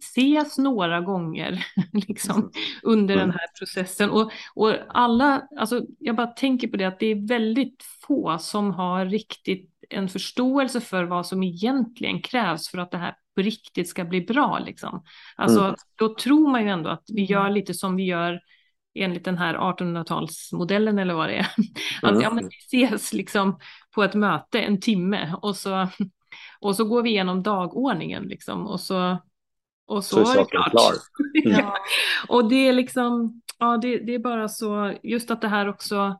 ses 0.00 0.58
några 0.58 1.00
gånger 1.00 1.66
liksom, 1.92 2.36
mm. 2.36 2.50
under 2.82 3.16
den 3.16 3.30
här 3.30 3.58
processen. 3.58 4.10
Och, 4.10 4.32
och 4.54 4.74
alla, 4.88 5.42
alltså, 5.58 5.82
jag 5.98 6.16
bara 6.16 6.26
tänker 6.26 6.68
på 6.68 6.76
det 6.76 6.84
att 6.84 7.00
det 7.00 7.06
är 7.06 7.28
väldigt 7.28 7.82
få 8.06 8.38
som 8.38 8.70
har 8.70 9.06
riktigt 9.06 9.70
en 9.90 10.08
förståelse 10.08 10.80
för 10.80 11.04
vad 11.04 11.26
som 11.26 11.42
egentligen 11.42 12.22
krävs 12.22 12.68
för 12.68 12.78
att 12.78 12.90
det 12.90 12.98
här 12.98 13.14
på 13.34 13.42
riktigt 13.42 13.88
ska 13.88 14.04
bli 14.04 14.20
bra. 14.20 14.58
Liksom. 14.58 15.02
Alltså, 15.36 15.60
mm. 15.60 15.74
Då 15.96 16.14
tror 16.14 16.50
man 16.50 16.62
ju 16.62 16.68
ändå 16.68 16.90
att 16.90 17.04
vi 17.14 17.24
gör 17.24 17.50
lite 17.50 17.74
som 17.74 17.96
vi 17.96 18.04
gör 18.04 18.40
enligt 18.94 19.24
den 19.24 19.38
här 19.38 19.54
1800-talsmodellen 19.54 21.00
eller 21.00 21.14
vad 21.14 21.28
det 21.28 21.36
är. 21.36 21.46
Att 22.02 22.10
mm. 22.10 22.22
ja, 22.22 22.30
men 22.30 22.48
vi 22.48 22.84
ses 22.84 23.12
liksom 23.12 23.58
på 23.94 24.02
ett 24.02 24.14
möte 24.14 24.60
en 24.60 24.80
timme 24.80 25.34
och 25.42 25.56
så, 25.56 25.88
och 26.60 26.76
så 26.76 26.84
går 26.84 27.02
vi 27.02 27.10
igenom 27.10 27.42
dagordningen 27.42 28.22
liksom, 28.22 28.66
och 28.66 28.80
så 28.80 29.18
och 29.90 30.04
så, 30.04 30.26
så 30.26 30.32
är, 30.32 30.38
det 30.38 30.44
klart. 30.44 30.70
Klar. 30.70 30.94
ja. 31.32 31.76
Och 32.28 32.48
det 32.48 32.68
är 32.68 32.72
liksom, 32.72 33.42
ja 33.58 33.76
det, 33.76 33.98
det 33.98 34.14
är 34.14 34.18
bara 34.18 34.48
så, 34.48 34.94
just 35.02 35.30
att 35.30 35.40
det 35.40 35.48
här 35.48 35.68
också, 35.68 36.18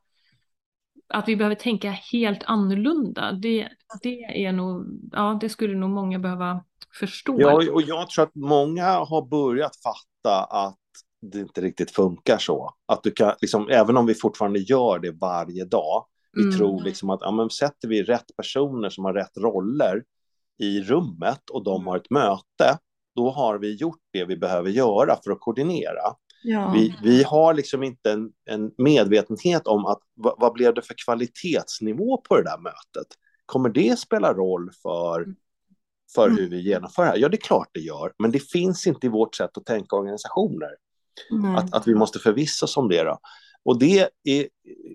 att 1.08 1.28
vi 1.28 1.36
behöver 1.36 1.54
tänka 1.54 1.90
helt 1.90 2.42
annorlunda, 2.44 3.32
det, 3.32 3.68
det 4.02 4.44
är 4.44 4.52
nog, 4.52 4.86
ja 5.12 5.38
det 5.40 5.48
skulle 5.48 5.74
nog 5.74 5.90
många 5.90 6.18
behöva 6.18 6.64
förstå. 7.00 7.36
Ja, 7.40 7.72
och 7.72 7.82
jag 7.82 8.10
tror 8.10 8.24
att 8.24 8.34
många 8.34 8.84
har 8.84 9.28
börjat 9.28 9.76
fatta 9.76 10.44
att 10.44 10.78
det 11.22 11.38
inte 11.38 11.60
riktigt 11.60 11.90
funkar 11.90 12.38
så. 12.38 12.74
Att 12.86 13.02
du 13.02 13.10
kan, 13.10 13.34
liksom, 13.40 13.68
även 13.68 13.96
om 13.96 14.06
vi 14.06 14.14
fortfarande 14.14 14.58
gör 14.58 14.98
det 14.98 15.10
varje 15.10 15.64
dag, 15.64 16.06
vi 16.32 16.42
mm. 16.42 16.56
tror 16.56 16.82
liksom 16.82 17.10
att 17.10 17.20
ja, 17.22 17.30
men 17.30 17.50
sätter 17.50 17.88
vi 17.88 18.02
rätt 18.02 18.36
personer 18.36 18.90
som 18.90 19.04
har 19.04 19.14
rätt 19.14 19.36
roller 19.38 20.04
i 20.58 20.80
rummet 20.80 21.50
och 21.50 21.64
de 21.64 21.76
mm. 21.76 21.86
har 21.86 21.96
ett 21.96 22.10
möte, 22.10 22.78
då 23.16 23.30
har 23.30 23.58
vi 23.58 23.74
gjort 23.74 24.00
det 24.12 24.24
vi 24.24 24.36
behöver 24.36 24.70
göra 24.70 25.16
för 25.24 25.30
att 25.30 25.40
koordinera. 25.40 26.14
Ja. 26.42 26.72
Vi, 26.74 26.96
vi 27.02 27.22
har 27.22 27.54
liksom 27.54 27.82
inte 27.82 28.12
en, 28.12 28.32
en 28.50 28.70
medvetenhet 28.78 29.66
om 29.66 29.86
att 29.86 30.00
vad, 30.14 30.34
vad, 30.38 30.52
blev 30.52 30.74
det 30.74 30.82
för 30.82 30.94
kvalitetsnivå 31.04 32.22
på 32.28 32.36
det 32.36 32.42
där 32.42 32.58
mötet? 32.58 33.06
Kommer 33.46 33.68
det 33.68 33.98
spela 33.98 34.32
roll 34.32 34.70
för, 34.82 35.26
för 36.14 36.26
mm. 36.26 36.38
hur 36.38 36.50
vi 36.50 36.60
genomför 36.60 37.02
det 37.02 37.08
här? 37.08 37.16
Ja, 37.16 37.28
det 37.28 37.36
är 37.36 37.46
klart 37.46 37.68
det 37.72 37.80
gör, 37.80 38.12
men 38.18 38.30
det 38.30 38.50
finns 38.50 38.86
inte 38.86 39.06
i 39.06 39.10
vårt 39.10 39.34
sätt 39.34 39.56
att 39.56 39.66
tänka 39.66 39.96
organisationer. 39.96 40.70
Att, 41.56 41.74
att 41.74 41.88
vi 41.88 41.94
måste 41.94 42.18
förvissa 42.18 42.66
oss 42.66 42.76
om 42.76 42.88
det. 42.88 43.02
Då. 43.02 43.18
Och 43.64 43.78
det 43.78 44.08
är 44.24 44.48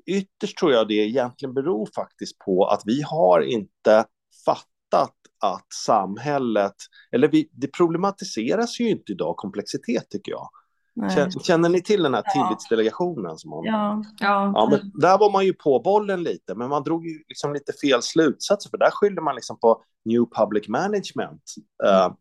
ytterst 0.05 0.57
tror 0.57 0.71
jag 0.71 0.87
det 0.87 0.93
egentligen 0.93 1.53
beror 1.53 1.89
faktiskt 1.95 2.37
på 2.37 2.65
att 2.65 2.81
vi 2.85 3.01
har 3.01 3.41
inte 3.41 4.05
fattat 4.45 4.74
att 5.01 5.73
samhället, 5.85 6.75
eller 7.11 7.27
vi, 7.27 7.49
det 7.51 7.67
problematiseras 7.67 8.79
ju 8.79 8.89
inte 8.89 9.11
idag 9.11 9.37
komplexitet 9.37 10.09
tycker 10.09 10.31
jag. 10.31 10.49
Nej. 10.95 11.31
Känner 11.43 11.69
ni 11.69 11.81
till 11.81 12.03
den 12.03 12.13
här 12.13 12.23
ja. 12.25 12.31
tillitsdelegationen? 12.31 13.37
Som 13.37 13.49
man, 13.49 13.63
ja. 13.63 14.03
Ja. 14.19 14.51
ja 14.55 14.67
men 14.71 14.91
där 15.01 15.17
var 15.17 15.31
man 15.31 15.45
ju 15.45 15.53
på 15.53 15.79
bollen 15.79 16.23
lite, 16.23 16.55
men 16.55 16.69
man 16.69 16.83
drog 16.83 17.07
ju 17.07 17.23
liksom 17.27 17.53
lite 17.53 17.73
fel 17.73 18.01
slutsatser, 18.01 18.69
för 18.69 18.77
där 18.77 18.91
skyllde 18.91 19.21
man 19.21 19.35
liksom 19.35 19.59
på 19.59 19.83
New 20.05 20.25
Public 20.35 20.67
Management. 20.67 21.43
Mm. 21.83 21.95
Uh, 21.95 22.13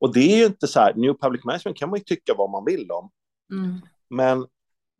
och 0.00 0.14
det 0.14 0.32
är 0.32 0.36
ju 0.36 0.46
inte 0.46 0.66
så 0.66 0.80
här, 0.80 0.94
New 0.94 1.14
Public 1.14 1.44
Management 1.44 1.78
kan 1.78 1.90
man 1.90 1.98
ju 1.98 2.04
tycka 2.04 2.34
vad 2.38 2.50
man 2.50 2.64
vill 2.64 2.90
om, 2.90 3.10
mm. 3.52 3.80
men, 4.10 4.46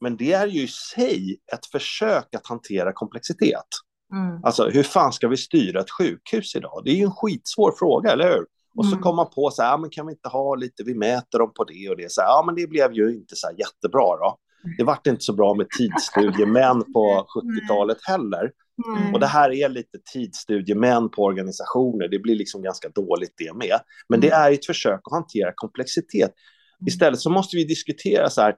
men 0.00 0.16
det 0.16 0.32
är 0.32 0.46
ju 0.46 0.62
i 0.62 0.68
sig 0.68 1.40
ett 1.52 1.66
försök 1.66 2.34
att 2.34 2.46
hantera 2.46 2.92
komplexitet. 2.92 3.68
Mm. 4.12 4.44
Alltså, 4.44 4.68
hur 4.68 4.82
fan 4.82 5.12
ska 5.12 5.28
vi 5.28 5.36
styra 5.36 5.80
ett 5.80 5.90
sjukhus 5.90 6.56
idag? 6.56 6.82
Det 6.84 6.90
är 6.90 6.94
ju 6.94 7.04
en 7.04 7.12
skitsvår 7.12 7.74
fråga, 7.78 8.12
eller 8.12 8.24
hur? 8.24 8.46
Och 8.76 8.84
så 8.84 8.92
mm. 8.92 9.02
kom 9.02 9.16
man 9.16 9.30
på 9.30 9.50
så 9.50 9.62
här, 9.62 9.70
ja, 9.70 9.76
men 9.76 9.90
kan 9.90 10.06
vi 10.06 10.12
inte 10.12 10.28
ha 10.28 10.54
lite, 10.54 10.82
vi 10.84 10.94
mäter 10.94 11.38
dem 11.38 11.52
på 11.56 11.64
det 11.64 11.88
och 11.88 11.96
det. 11.96 12.12
Så 12.12 12.20
här, 12.20 12.28
ja, 12.28 12.42
men 12.46 12.54
det 12.54 12.66
blev 12.66 12.92
ju 12.92 13.14
inte 13.14 13.36
så 13.36 13.46
här 13.46 13.54
jättebra 13.58 14.16
då. 14.16 14.36
Det 14.78 14.84
vart 14.84 15.06
inte 15.06 15.24
så 15.24 15.32
bra 15.32 15.54
med 15.54 15.66
tidsstudiemän 15.70 16.92
på 16.92 17.26
70-talet 17.36 17.98
heller. 18.02 18.52
Mm. 18.86 19.14
Och 19.14 19.20
det 19.20 19.26
här 19.26 19.52
är 19.52 19.68
lite 19.68 19.98
tidsstudiemän 20.12 21.10
på 21.10 21.22
organisationer, 21.22 22.08
det 22.08 22.18
blir 22.18 22.36
liksom 22.36 22.62
ganska 22.62 22.88
dåligt 22.88 23.34
det 23.36 23.52
med. 23.54 23.80
Men 24.08 24.20
det 24.20 24.30
mm. 24.30 24.40
är 24.40 24.52
ett 24.52 24.66
försök 24.66 25.00
att 25.04 25.12
hantera 25.12 25.52
komplexitet. 25.54 26.30
Mm. 26.80 26.86
Istället 26.86 27.20
så 27.20 27.30
måste 27.30 27.56
vi 27.56 27.64
diskutera 27.64 28.30
så 28.30 28.40
här, 28.40 28.56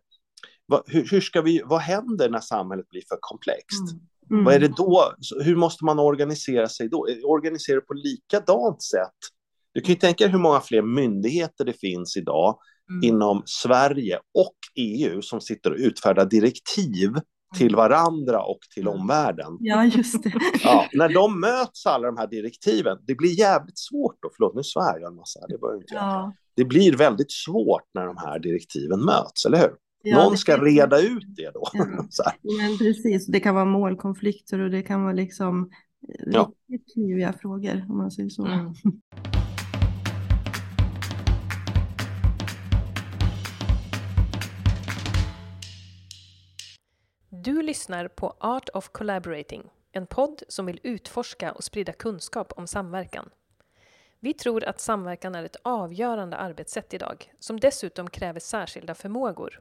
vad, 0.66 0.82
hur, 0.86 1.08
hur, 1.10 1.20
ska 1.20 1.40
vi, 1.40 1.62
vad 1.64 1.80
händer 1.80 2.30
när 2.30 2.40
samhället 2.40 2.88
blir 2.88 3.02
för 3.08 3.18
komplext? 3.20 3.92
Mm. 3.92 4.02
Mm. 4.32 4.44
Vad 4.44 4.54
är 4.54 4.60
det 4.60 4.72
då? 4.76 5.14
Hur 5.44 5.56
måste 5.56 5.84
man 5.84 5.98
organisera 5.98 6.68
sig 6.68 6.88
då? 6.88 7.06
Organisera 7.24 7.80
på 7.80 7.94
likadant 7.94 8.82
sätt. 8.82 9.18
Du 9.72 9.80
kan 9.80 9.94
ju 9.94 10.00
tänka 10.00 10.24
dig 10.24 10.32
hur 10.32 10.38
många 10.38 10.60
fler 10.60 10.82
myndigheter 10.82 11.64
det 11.64 11.72
finns 11.72 12.16
idag 12.16 12.58
mm. 12.90 13.14
inom 13.14 13.42
Sverige 13.46 14.16
och 14.16 14.56
EU 14.76 15.22
som 15.22 15.40
sitter 15.40 15.70
och 15.70 15.76
utfärdar 15.78 16.24
direktiv 16.24 17.10
till 17.56 17.76
varandra 17.76 18.42
och 18.42 18.58
till 18.74 18.86
mm. 18.86 19.00
omvärlden. 19.00 19.56
Ja, 19.60 19.84
just 19.84 20.22
det. 20.22 20.32
Ja, 20.64 20.88
när 20.92 21.08
de 21.08 21.40
möts, 21.40 21.86
alla 21.86 22.06
de 22.06 22.16
här 22.16 22.26
direktiven, 22.26 22.98
det 23.06 23.14
blir 23.14 23.38
jävligt 23.38 23.78
svårt 23.78 24.16
då. 24.22 24.30
Förlåt, 24.36 24.54
nu 24.54 24.62
svär 24.62 25.00
jag 25.00 25.10
en 25.10 25.16
massa. 25.16 25.40
Det, 25.48 25.54
inte 25.54 25.94
ja. 25.94 26.34
det 26.56 26.64
blir 26.64 26.96
väldigt 26.96 27.32
svårt 27.32 27.84
när 27.94 28.06
de 28.06 28.16
här 28.16 28.38
direktiven 28.38 29.04
möts, 29.04 29.46
eller 29.46 29.58
hur? 29.58 29.72
Ja, 30.04 30.24
Någon 30.24 30.38
ska 30.38 30.56
reda 30.56 31.00
ut 31.00 31.24
det 31.36 31.50
då. 31.54 31.68
Ja. 31.72 31.86
Men 32.58 32.78
precis, 32.78 33.26
det 33.26 33.40
kan 33.40 33.54
vara 33.54 33.64
målkonflikter 33.64 34.58
och 34.58 34.70
det 34.70 34.82
kan 34.82 35.02
vara 35.02 35.12
liksom 35.12 35.70
ja. 36.26 36.52
riktigt 36.68 36.94
kniviga 36.94 37.32
frågor 37.32 37.86
om 37.88 37.98
man 37.98 38.10
säger 38.10 38.28
så. 38.28 38.46
Mm. 38.46 38.72
Du 47.30 47.62
lyssnar 47.62 48.08
på 48.08 48.36
Art 48.40 48.68
of 48.74 48.88
Collaborating, 48.88 49.62
en 49.92 50.06
podd 50.06 50.42
som 50.48 50.66
vill 50.66 50.80
utforska 50.82 51.52
och 51.52 51.64
sprida 51.64 51.92
kunskap 51.92 52.52
om 52.56 52.66
samverkan. 52.66 53.28
Vi 54.20 54.34
tror 54.34 54.64
att 54.64 54.80
samverkan 54.80 55.34
är 55.34 55.44
ett 55.44 55.56
avgörande 55.62 56.36
arbetssätt 56.36 56.94
idag, 56.94 57.32
som 57.38 57.60
dessutom 57.60 58.10
kräver 58.10 58.40
särskilda 58.40 58.94
förmågor. 58.94 59.60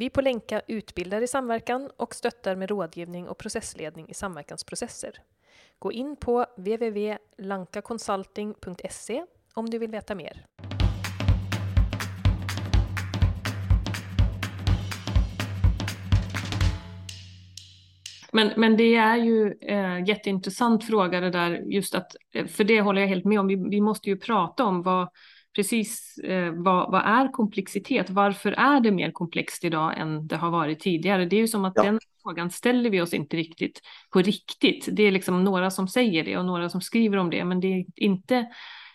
Vi 0.00 0.10
på 0.10 0.20
Länka 0.20 0.62
utbildar 0.68 1.22
i 1.22 1.26
samverkan 1.26 1.90
och 1.96 2.14
stöttar 2.14 2.56
med 2.56 2.70
rådgivning 2.70 3.28
och 3.28 3.38
processledning 3.38 4.08
i 4.08 4.14
samverkansprocesser. 4.14 5.12
Gå 5.78 5.92
in 5.92 6.16
på 6.16 6.46
www.lankaconsulting.se 6.56 9.24
om 9.54 9.70
du 9.70 9.78
vill 9.78 9.90
veta 9.90 10.14
mer. 10.14 10.46
Men, 18.32 18.50
men 18.56 18.76
det 18.76 18.96
är 18.96 19.16
ju 19.16 19.54
eh, 19.60 20.08
jätteintressant 20.08 20.84
fråga 20.84 21.20
det 21.20 21.30
där, 21.30 21.50
just 21.50 21.94
att, 21.94 22.16
eh, 22.34 22.46
för 22.46 22.64
det 22.64 22.80
håller 22.80 23.00
jag 23.00 23.08
helt 23.08 23.24
med 23.24 23.40
om. 23.40 23.46
Vi, 23.46 23.56
vi 23.70 23.80
måste 23.80 24.10
ju 24.10 24.16
prata 24.16 24.64
om 24.64 24.82
vad, 24.82 25.08
precis 25.58 26.18
eh, 26.18 26.52
vad, 26.52 26.90
vad, 26.90 27.02
är 27.04 27.32
komplexitet? 27.32 28.10
Varför 28.10 28.52
är 28.52 28.80
det 28.80 28.90
mer 28.90 29.10
komplext 29.10 29.64
idag 29.64 29.98
än 29.98 30.26
det 30.26 30.36
har 30.36 30.50
varit 30.50 30.80
tidigare? 30.80 31.24
Det 31.24 31.36
är 31.36 31.40
ju 31.40 31.48
som 31.48 31.64
att 31.64 31.72
ja. 31.76 31.82
den 31.82 32.00
frågan 32.22 32.50
ställer 32.50 32.90
vi 32.90 33.00
oss 33.00 33.14
inte 33.14 33.36
riktigt 33.36 33.80
på 34.10 34.18
riktigt. 34.18 34.88
Det 34.92 35.02
är 35.02 35.10
liksom 35.10 35.44
några 35.44 35.70
som 35.70 35.88
säger 35.88 36.24
det 36.24 36.36
och 36.36 36.44
några 36.44 36.68
som 36.68 36.80
skriver 36.80 37.16
om 37.16 37.30
det, 37.30 37.44
men 37.44 37.60
det 37.60 37.66
är 37.66 37.84
inte 37.96 38.46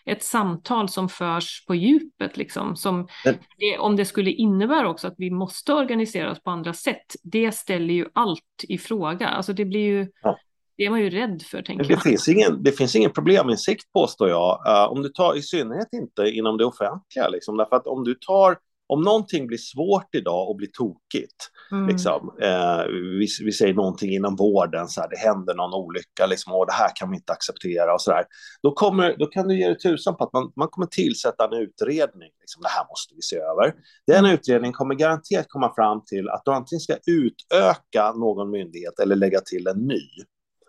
ett 0.04 0.22
samtal 0.22 0.88
som 0.88 1.08
förs 1.08 1.64
på 1.66 1.74
djupet, 1.74 2.36
liksom, 2.36 2.76
som 2.76 3.08
det, 3.56 3.78
om 3.78 3.96
det 3.96 4.04
skulle 4.04 4.30
innebära 4.30 4.88
också 4.88 5.08
att 5.08 5.14
vi 5.18 5.30
måste 5.30 5.72
organisera 5.72 6.30
oss 6.30 6.42
på 6.42 6.50
andra 6.50 6.72
sätt, 6.72 7.16
det 7.22 7.52
ställer 7.52 7.94
ju 7.94 8.06
allt 8.12 8.64
i 8.68 8.78
fråga. 8.78 9.28
Alltså 9.28 9.52
det 9.52 9.64
blir 9.64 9.86
ju, 9.86 10.08
ja. 10.22 10.38
Det 10.76 10.84
är 10.84 10.90
man 10.90 11.00
ju 11.00 11.10
rädd 11.10 11.42
för, 11.42 11.62
tänker 11.62 11.84
det 11.84 11.92
jag. 11.92 12.02
Finns 12.02 12.28
ingen, 12.28 12.62
det 12.62 12.72
finns 12.72 12.96
ingen 12.96 13.10
probleminsikt, 13.10 13.92
påstår 13.92 14.28
jag, 14.28 14.60
uh, 14.68 14.92
om 14.92 15.02
du 15.02 15.08
tar, 15.08 15.36
i 15.36 15.42
synnerhet 15.42 15.88
inte 15.92 16.22
inom 16.22 16.58
det 16.58 16.64
offentliga, 16.64 17.28
liksom, 17.28 17.56
därför 17.56 17.76
att 17.76 17.86
om 17.86 18.04
du 18.04 18.14
tar 18.14 18.56
om 18.86 19.02
någonting 19.02 19.46
blir 19.46 19.58
svårt 19.58 20.14
idag 20.14 20.48
och 20.48 20.56
blir 20.56 20.68
tokigt, 20.72 21.50
mm. 21.72 21.88
liksom, 21.88 22.36
eh, 22.42 22.84
vi, 23.18 23.26
vi, 23.44 23.52
säger 23.52 23.74
någonting 23.74 24.14
inom 24.14 24.36
vården, 24.36 24.88
så 24.88 25.00
här, 25.00 25.08
det 25.08 25.18
händer 25.18 25.54
någon 25.54 25.74
olycka, 25.74 26.26
liksom, 26.26 26.52
och 26.52 26.66
det 26.66 26.72
här 26.72 26.90
kan 26.94 27.10
vi 27.10 27.16
inte 27.16 27.32
acceptera 27.32 27.94
och 27.94 28.00
så 28.00 28.10
där, 28.10 28.24
då, 28.62 28.72
kommer, 28.72 29.16
då 29.18 29.26
kan 29.26 29.48
du 29.48 29.58
ge 29.58 29.66
dig 29.66 29.78
tusan 29.78 30.16
på 30.16 30.24
att 30.24 30.32
man, 30.32 30.52
man 30.56 30.68
kommer 30.68 30.86
tillsätta 30.86 31.44
en 31.44 31.52
utredning, 31.52 32.30
liksom, 32.40 32.62
det 32.62 32.68
här 32.68 32.86
måste 32.88 33.14
vi 33.14 33.22
se 33.22 33.36
över. 33.36 33.74
Den 34.06 34.24
mm. 34.24 34.34
utredningen 34.34 34.72
kommer 34.72 34.94
garanterat 34.94 35.46
komma 35.48 35.74
fram 35.74 36.04
till 36.04 36.28
att 36.28 36.42
du 36.44 36.50
antingen 36.50 36.80
ska 36.80 36.96
utöka 37.06 38.12
någon 38.12 38.50
myndighet 38.50 38.98
eller 38.98 39.16
lägga 39.16 39.40
till 39.40 39.66
en 39.66 39.78
ny. 39.78 40.02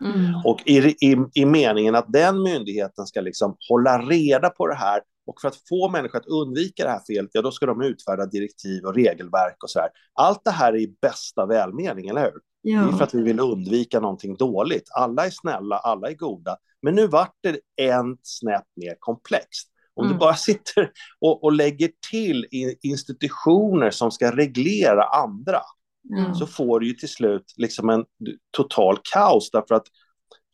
Mm. 0.02 0.36
Och 0.46 0.62
i, 0.66 0.78
i, 0.88 1.18
i 1.34 1.46
meningen 1.46 1.96
att 1.96 2.14
den 2.14 2.44
myndigheten 2.44 3.06
ska 3.06 3.22
liksom 3.22 3.58
hålla 3.70 4.02
reda 4.02 4.50
på 4.50 4.68
det 4.68 4.76
här 4.76 5.02
och 5.28 5.42
för 5.42 5.48
att 5.48 5.58
få 5.70 5.90
människor 5.90 6.20
att 6.20 6.26
undvika 6.26 6.84
det 6.84 6.90
här 6.90 7.02
felet, 7.08 7.32
ja, 7.34 7.42
då 7.42 7.52
ska 7.52 7.66
de 7.66 7.82
utfärda 7.82 8.26
direktiv 8.26 8.86
och 8.86 8.96
regelverk 8.96 9.64
och 9.64 9.70
så 9.70 9.80
här. 9.80 9.90
Allt 10.14 10.42
det 10.46 10.52
här 10.52 10.74
är 10.74 10.78
i 10.78 10.96
bästa 11.02 11.46
välmening, 11.46 12.10
eller 12.10 12.22
hur? 12.22 12.42
Ja. 12.62 12.82
Det 12.82 12.88
är 12.88 12.98
för 12.98 13.04
att 13.04 13.14
vi 13.14 13.24
vill 13.24 13.40
undvika 13.40 14.00
någonting 14.00 14.36
dåligt. 14.36 14.90
Alla 14.96 15.26
är 15.26 15.30
snälla, 15.30 15.78
alla 15.78 16.10
är 16.10 16.14
goda. 16.14 16.58
Men 16.82 16.96
nu 16.96 17.08
vart 17.08 17.36
det 17.44 17.60
en 17.82 18.18
snäpp 18.22 18.66
mer 18.76 18.96
komplext. 19.00 19.70
Om 19.94 20.06
mm. 20.06 20.14
du 20.14 20.20
bara 20.20 20.36
sitter 20.36 20.92
och, 21.22 21.44
och 21.44 21.52
lägger 21.52 21.90
till 22.12 22.46
institutioner 22.82 23.92
som 23.92 24.12
ska 24.12 24.32
reglera 24.32 25.04
andra, 25.04 25.62
mm. 26.18 26.36
så 26.36 26.48
får 26.48 26.80
du 26.80 26.88
ju 26.88 26.94
till 26.94 27.10
slut 27.10 27.54
liksom 27.58 27.90
en 27.90 28.06
total 28.58 28.98
kaos, 29.14 29.52
därför 29.52 29.76
att 29.76 29.88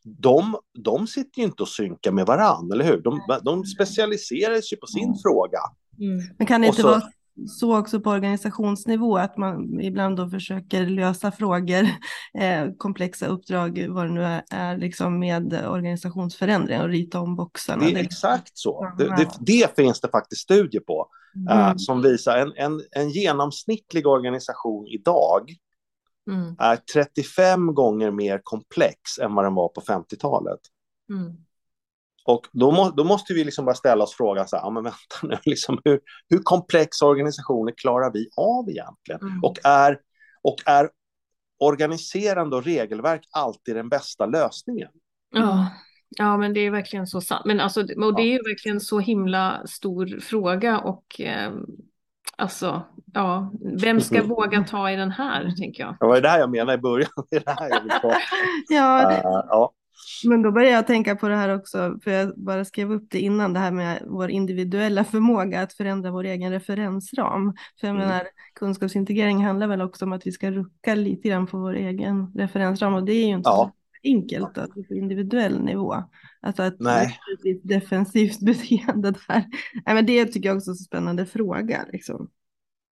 de, 0.04 0.56
de 0.78 1.06
sitter 1.06 1.38
ju 1.38 1.44
inte 1.44 1.62
och 1.62 1.68
synkar 1.68 2.12
med 2.12 2.26
varandra, 2.26 2.74
eller 2.74 2.84
hur? 2.84 3.02
De, 3.02 3.20
de 3.44 3.64
specialiserar 3.64 4.60
sig 4.60 4.78
på 4.78 4.86
sin 4.86 5.04
mm. 5.04 5.16
fråga. 5.22 5.58
Mm. 6.00 6.34
Men 6.38 6.46
kan 6.46 6.60
det 6.60 6.66
inte 6.66 6.82
så, 6.82 6.88
vara 6.88 7.02
så 7.48 7.78
också 7.78 8.00
på 8.00 8.10
organisationsnivå 8.10 9.16
att 9.16 9.36
man 9.36 9.80
ibland 9.80 10.16
då 10.16 10.28
försöker 10.28 10.86
lösa 10.86 11.32
frågor, 11.32 11.82
eh, 12.38 12.66
komplexa 12.78 13.26
uppdrag, 13.26 13.86
vad 13.88 14.06
det 14.06 14.12
nu 14.12 14.24
är, 14.24 14.42
är 14.50 14.78
liksom 14.78 15.18
med 15.18 15.68
organisationsförändring 15.68 16.80
och 16.80 16.88
rita 16.88 17.20
om 17.20 17.36
boxarna. 17.36 17.84
Det 17.84 17.92
är 17.92 18.04
exakt 18.04 18.58
så. 18.58 18.92
Det, 18.98 19.04
det, 19.04 19.28
det 19.40 19.76
finns 19.76 20.00
det 20.00 20.08
faktiskt 20.08 20.42
studier 20.42 20.82
på 20.82 21.08
mm. 21.36 21.58
uh, 21.58 21.74
som 21.76 22.02
visar 22.02 22.36
en, 22.36 22.52
en, 22.56 22.82
en 22.90 23.10
genomsnittlig 23.10 24.06
organisation 24.06 24.86
idag 24.86 25.54
mm. 26.30 26.56
är 26.58 26.76
35 26.76 27.74
gånger 27.74 28.10
mer 28.10 28.40
komplex 28.44 29.18
än 29.22 29.34
vad 29.34 29.44
den 29.44 29.54
var 29.54 29.68
på 29.68 29.80
50-talet. 29.80 30.60
Mm. 31.10 31.36
Och 32.24 32.46
då, 32.52 32.70
må, 32.70 32.90
då, 32.90 33.04
måste 33.04 33.34
vi 33.34 33.44
liksom 33.44 33.64
bara 33.64 33.74
ställa 33.74 34.04
oss 34.04 34.14
frågan, 34.14 34.48
så 34.48 34.56
här, 34.56 34.62
ja, 34.62 34.70
men 34.70 34.82
vänta 34.82 35.16
nu, 35.22 35.38
liksom, 35.44 35.80
hur, 35.84 36.00
hur 36.28 36.38
komplexa 36.38 37.06
organisationer 37.06 37.72
klarar 37.76 38.12
vi 38.12 38.28
av 38.36 38.70
egentligen? 38.70 39.20
Mm. 39.20 39.44
Och, 39.44 39.58
är, 39.64 39.98
och 40.42 40.56
är 40.66 40.90
organiserande 41.58 42.56
och 42.56 42.64
regelverk 42.64 43.28
alltid 43.30 43.76
den 43.76 43.88
bästa 43.88 44.26
lösningen? 44.26 44.90
Ja, 45.30 45.68
ja 46.16 46.36
men 46.36 46.52
det 46.52 46.60
är 46.60 46.70
verkligen 46.70 47.06
så 47.06 47.20
sant. 47.20 47.44
Men 47.44 47.60
alltså, 47.60 47.80
och 47.80 48.16
det 48.16 48.22
är 48.22 48.32
ju 48.32 48.38
verkligen 48.38 48.80
så 48.80 48.98
himla 48.98 49.66
stor 49.66 50.20
fråga 50.20 50.78
och 50.78 51.20
eh, 51.20 51.52
Alltså, 52.36 52.82
ja, 53.12 53.52
vem 53.82 54.00
ska 54.00 54.16
mm. 54.16 54.28
våga 54.28 54.64
ta 54.64 54.90
i 54.90 54.96
den 54.96 55.10
här, 55.10 55.54
tänker 55.58 55.82
jag. 55.82 55.96
Det 56.00 56.06
var 56.06 56.20
det 56.20 56.28
här 56.28 56.38
jag 56.38 56.50
menade 56.50 56.74
i 56.74 56.78
början. 56.78 57.10
Det 57.30 57.36
är 57.36 57.40
det 57.44 57.56
här 57.58 57.68
jag 57.68 57.80
vill 57.82 57.90
ta. 57.90 58.12
ja, 58.68 59.10
uh, 59.10 59.44
ja. 59.48 59.72
Men 60.24 60.42
då 60.42 60.52
börjar 60.52 60.70
jag 60.70 60.86
tänka 60.86 61.16
på 61.16 61.28
det 61.28 61.36
här 61.36 61.54
också, 61.54 61.98
för 62.04 62.10
jag 62.10 62.32
bara 62.36 62.64
skrev 62.64 62.92
upp 62.92 63.06
det 63.10 63.20
innan, 63.20 63.52
det 63.52 63.58
här 63.58 63.70
med 63.70 64.02
vår 64.06 64.30
individuella 64.30 65.04
förmåga 65.04 65.62
att 65.62 65.72
förändra 65.72 66.10
vår 66.10 66.24
egen 66.24 66.52
referensram. 66.52 67.54
För 67.80 67.86
jag 67.86 67.96
mm. 67.96 68.08
menar, 68.08 68.26
kunskapsintegrering 68.54 69.44
handlar 69.44 69.66
väl 69.66 69.82
också 69.82 70.04
om 70.04 70.12
att 70.12 70.26
vi 70.26 70.32
ska 70.32 70.50
rucka 70.50 70.94
lite 70.94 71.28
grann 71.28 71.46
på 71.46 71.58
vår 71.58 71.74
egen 71.74 72.32
referensram 72.34 72.94
och 72.94 73.04
det 73.04 73.12
är 73.12 73.26
ju 73.26 73.34
inte 73.34 73.50
ja. 73.50 73.72
Enkelt 74.04 74.58
att 74.58 74.74
på 74.88 74.94
individuell 74.94 75.60
nivå. 75.60 75.94
Alltså 76.40 76.62
ett 76.62 76.80
Nej. 76.80 77.18
defensivt 77.62 78.40
beteende 78.46 79.10
där. 79.10 79.44
Nej, 79.86 79.94
men 79.94 80.06
det 80.06 80.24
tycker 80.24 80.48
jag 80.48 80.56
också 80.56 80.70
är 80.70 80.72
en 80.72 80.76
spännande 80.76 81.26
fråga. 81.26 81.86
Liksom. 81.92 82.30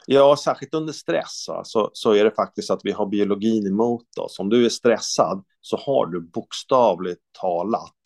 Ja, 0.07 0.37
särskilt 0.37 0.75
under 0.75 0.93
stress 0.93 1.49
så, 1.65 1.91
så 1.93 2.13
är 2.13 2.25
det 2.25 2.31
faktiskt 2.31 2.71
att 2.71 2.81
vi 2.85 2.93
har 2.93 3.07
biologin 3.07 3.67
emot 3.67 4.19
oss. 4.19 4.39
Om 4.39 4.49
du 4.49 4.65
är 4.65 4.69
stressad 4.69 5.45
så 5.61 5.77
har 5.77 6.07
du 6.07 6.21
bokstavligt 6.21 7.21
talat 7.41 7.97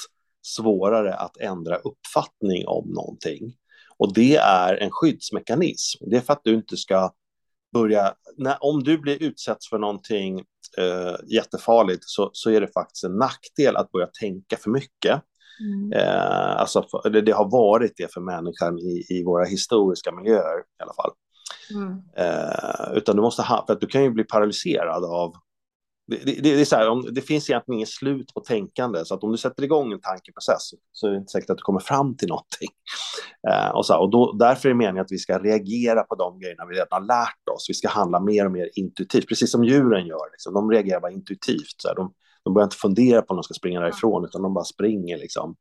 svårare 0.42 1.14
att 1.14 1.36
ändra 1.36 1.76
uppfattning 1.76 2.66
om 2.66 2.90
någonting. 2.90 3.57
Och 3.96 4.14
det 4.14 4.36
är 4.36 4.76
en 4.76 4.90
skyddsmekanism. 4.90 6.05
Det 6.11 6.16
är 6.16 6.20
för 6.20 6.32
att 6.32 6.44
du 6.44 6.55
inte 6.55 6.76
ska 6.76 7.12
börja... 7.72 8.14
När, 8.36 8.57
om 8.61 8.82
du 8.82 8.98
blir 8.98 9.22
utsatt 9.22 9.64
för 9.64 9.78
någonting 9.78 10.44
eh, 10.79 11.16
jättefarligt 11.27 12.05
så, 12.05 12.31
så 12.33 12.51
är 12.51 12.61
det 12.61 12.68
faktiskt 12.68 13.05
en 13.05 13.16
nackdel 13.16 13.77
att 13.77 13.93
börja 13.93 14.07
tänka 14.07 14.57
för 14.57 14.70
mycket. 14.70 15.22
Mm. 15.61 15.93
Eh, 15.93 16.61
alltså, 16.61 16.87
det, 17.05 17.20
det, 17.20 17.33
har 17.33 17.51
varit 17.51 17.93
det 17.97 18.12
för 18.12 18.20
människan 18.20 18.79
i, 18.79 19.07
i 19.09 19.25
våra 19.25 19.45
historiska 19.45 20.12
miljöer 20.12 20.59
i 20.59 20.83
alla 20.83 20.95
fall. 20.95 21.11
Mm. 21.70 22.03
Eh, 22.16 22.97
utan 22.97 23.16
du 23.16 23.22
måste 23.22 23.43
ha, 23.43 23.64
för 23.66 23.72
att 23.72 23.81
du 23.81 23.87
kan 23.87 24.03
ju 24.03 24.11
bli 24.11 24.25
paralyserad 24.25 25.05
av 25.05 25.35
det, 26.07 26.16
det, 26.16 26.40
det, 26.40 26.61
är 26.61 26.64
så 26.64 26.76
här, 26.76 26.88
om, 26.88 27.09
det 27.12 27.20
finns 27.20 27.50
egentligen 27.50 27.78
inget 27.78 27.88
slut 27.88 28.34
på 28.34 28.40
tänkande, 28.40 29.05
så 29.05 29.14
att 29.14 29.24
om 29.24 29.32
du 29.32 29.38
sätter 29.38 29.62
igång 29.62 29.92
en 29.92 30.00
tankeprocess 30.00 30.70
så 30.92 31.07
är 31.07 31.11
det 31.11 31.16
inte 31.16 31.30
säkert 31.30 31.50
att 31.50 31.57
du 31.57 31.62
kommer 31.62 31.80
fram 31.80 32.16
till 32.16 32.28
någonting. 32.28 32.68
Eh, 33.50 33.68
och 33.68 33.86
så, 33.86 33.98
och 33.98 34.11
då, 34.11 34.32
därför 34.32 34.68
är 34.68 34.72
det 34.72 34.78
meningen 34.78 35.02
att 35.02 35.12
vi 35.12 35.18
ska 35.18 35.38
reagera 35.38 36.02
på 36.02 36.14
de 36.14 36.38
grejerna 36.38 36.66
vi 36.66 36.74
redan 36.74 36.88
har 36.90 37.00
lärt 37.00 37.48
oss. 37.55 37.66
Vi 37.68 37.74
ska 37.74 37.88
handla 37.88 38.20
mer 38.20 38.46
och 38.46 38.52
mer 38.52 38.70
intuitivt, 38.74 39.28
precis 39.28 39.50
som 39.50 39.64
djuren 39.64 40.07
gör. 40.07 40.32
Liksom. 40.32 40.55
De 40.55 40.70
reagerar 40.70 41.00
bara 41.00 41.12
intuitivt. 41.12 41.74
Så 41.76 41.88
här, 41.88 41.94
de, 41.94 42.12
de 42.44 42.55
börjar 42.55 42.66
inte 42.66 42.76
fundera 42.76 43.22
på 43.22 43.30
om 43.30 43.36
de 43.36 43.42
ska 43.42 43.55
springa 43.55 43.80
därifrån, 43.80 44.24
utan 44.24 44.42
de 44.42 44.55
bara 44.55 44.64
springer. 44.64 45.18
Liksom 45.18 45.57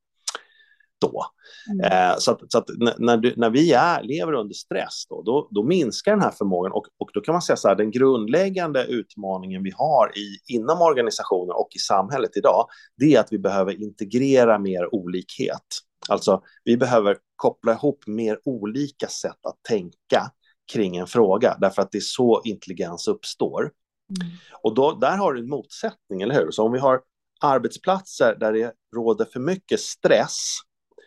då. 1.03 1.25
Mm. 1.71 1.91
Eh, 1.91 2.15
så 2.17 2.31
att, 2.31 2.51
så 2.51 2.57
att 2.57 2.65
när, 2.97 3.17
du, 3.17 3.33
när 3.37 3.49
vi 3.49 3.73
är, 3.73 4.03
lever 4.03 4.33
under 4.33 4.53
stress, 4.53 5.05
då, 5.09 5.21
då, 5.21 5.47
då, 5.51 5.63
minskar 5.63 6.11
den 6.11 6.21
här 6.21 6.31
förmågan 6.31 6.71
och, 6.71 6.85
och 6.97 7.09
då 7.13 7.21
kan 7.21 7.33
man 7.33 7.41
säga 7.41 7.57
så 7.57 7.67
här, 7.67 7.75
den 7.75 7.91
grundläggande 7.91 8.85
utmaningen 8.85 9.63
vi 9.63 9.71
har 9.75 10.11
i, 10.17 10.55
inom 10.55 10.81
organisationer 10.81 11.59
och 11.59 11.69
i 11.75 11.79
samhället 11.79 12.37
idag, 12.37 12.67
det 12.97 13.15
är 13.15 13.19
att 13.19 13.31
vi 13.31 13.39
behöver 13.39 13.81
integrera 13.81 14.59
mer 14.59 14.95
olikhet. 14.95 15.67
Alltså, 16.09 16.41
vi 16.63 16.77
behöver 16.77 17.17
koppla 17.35 17.73
ihop 17.73 18.03
mer 18.07 18.39
olika 18.45 19.07
sätt 19.07 19.45
att 19.47 19.63
tänka 19.69 20.31
kring 20.71 20.97
en 20.97 21.07
fråga, 21.07 21.57
därför 21.61 21.81
att 21.81 21.91
det 21.91 21.97
är 21.97 22.01
så 22.01 22.41
intelligens 22.43 23.07
uppstår. 23.07 23.61
Mm. 23.61 24.33
Och 24.61 24.75
då, 24.75 24.91
där 24.91 25.17
har 25.17 25.33
du 25.33 25.39
en 25.39 25.49
motsättning, 25.49 26.21
eller 26.21 26.35
hur? 26.35 26.51
Så 26.51 26.63
om 26.63 26.71
vi 26.71 26.79
har 26.79 27.01
arbetsplatser 27.41 28.35
där 28.39 28.53
det 28.53 28.73
råder 28.95 29.25
för 29.25 29.39
mycket 29.39 29.79
stress, 29.79 30.47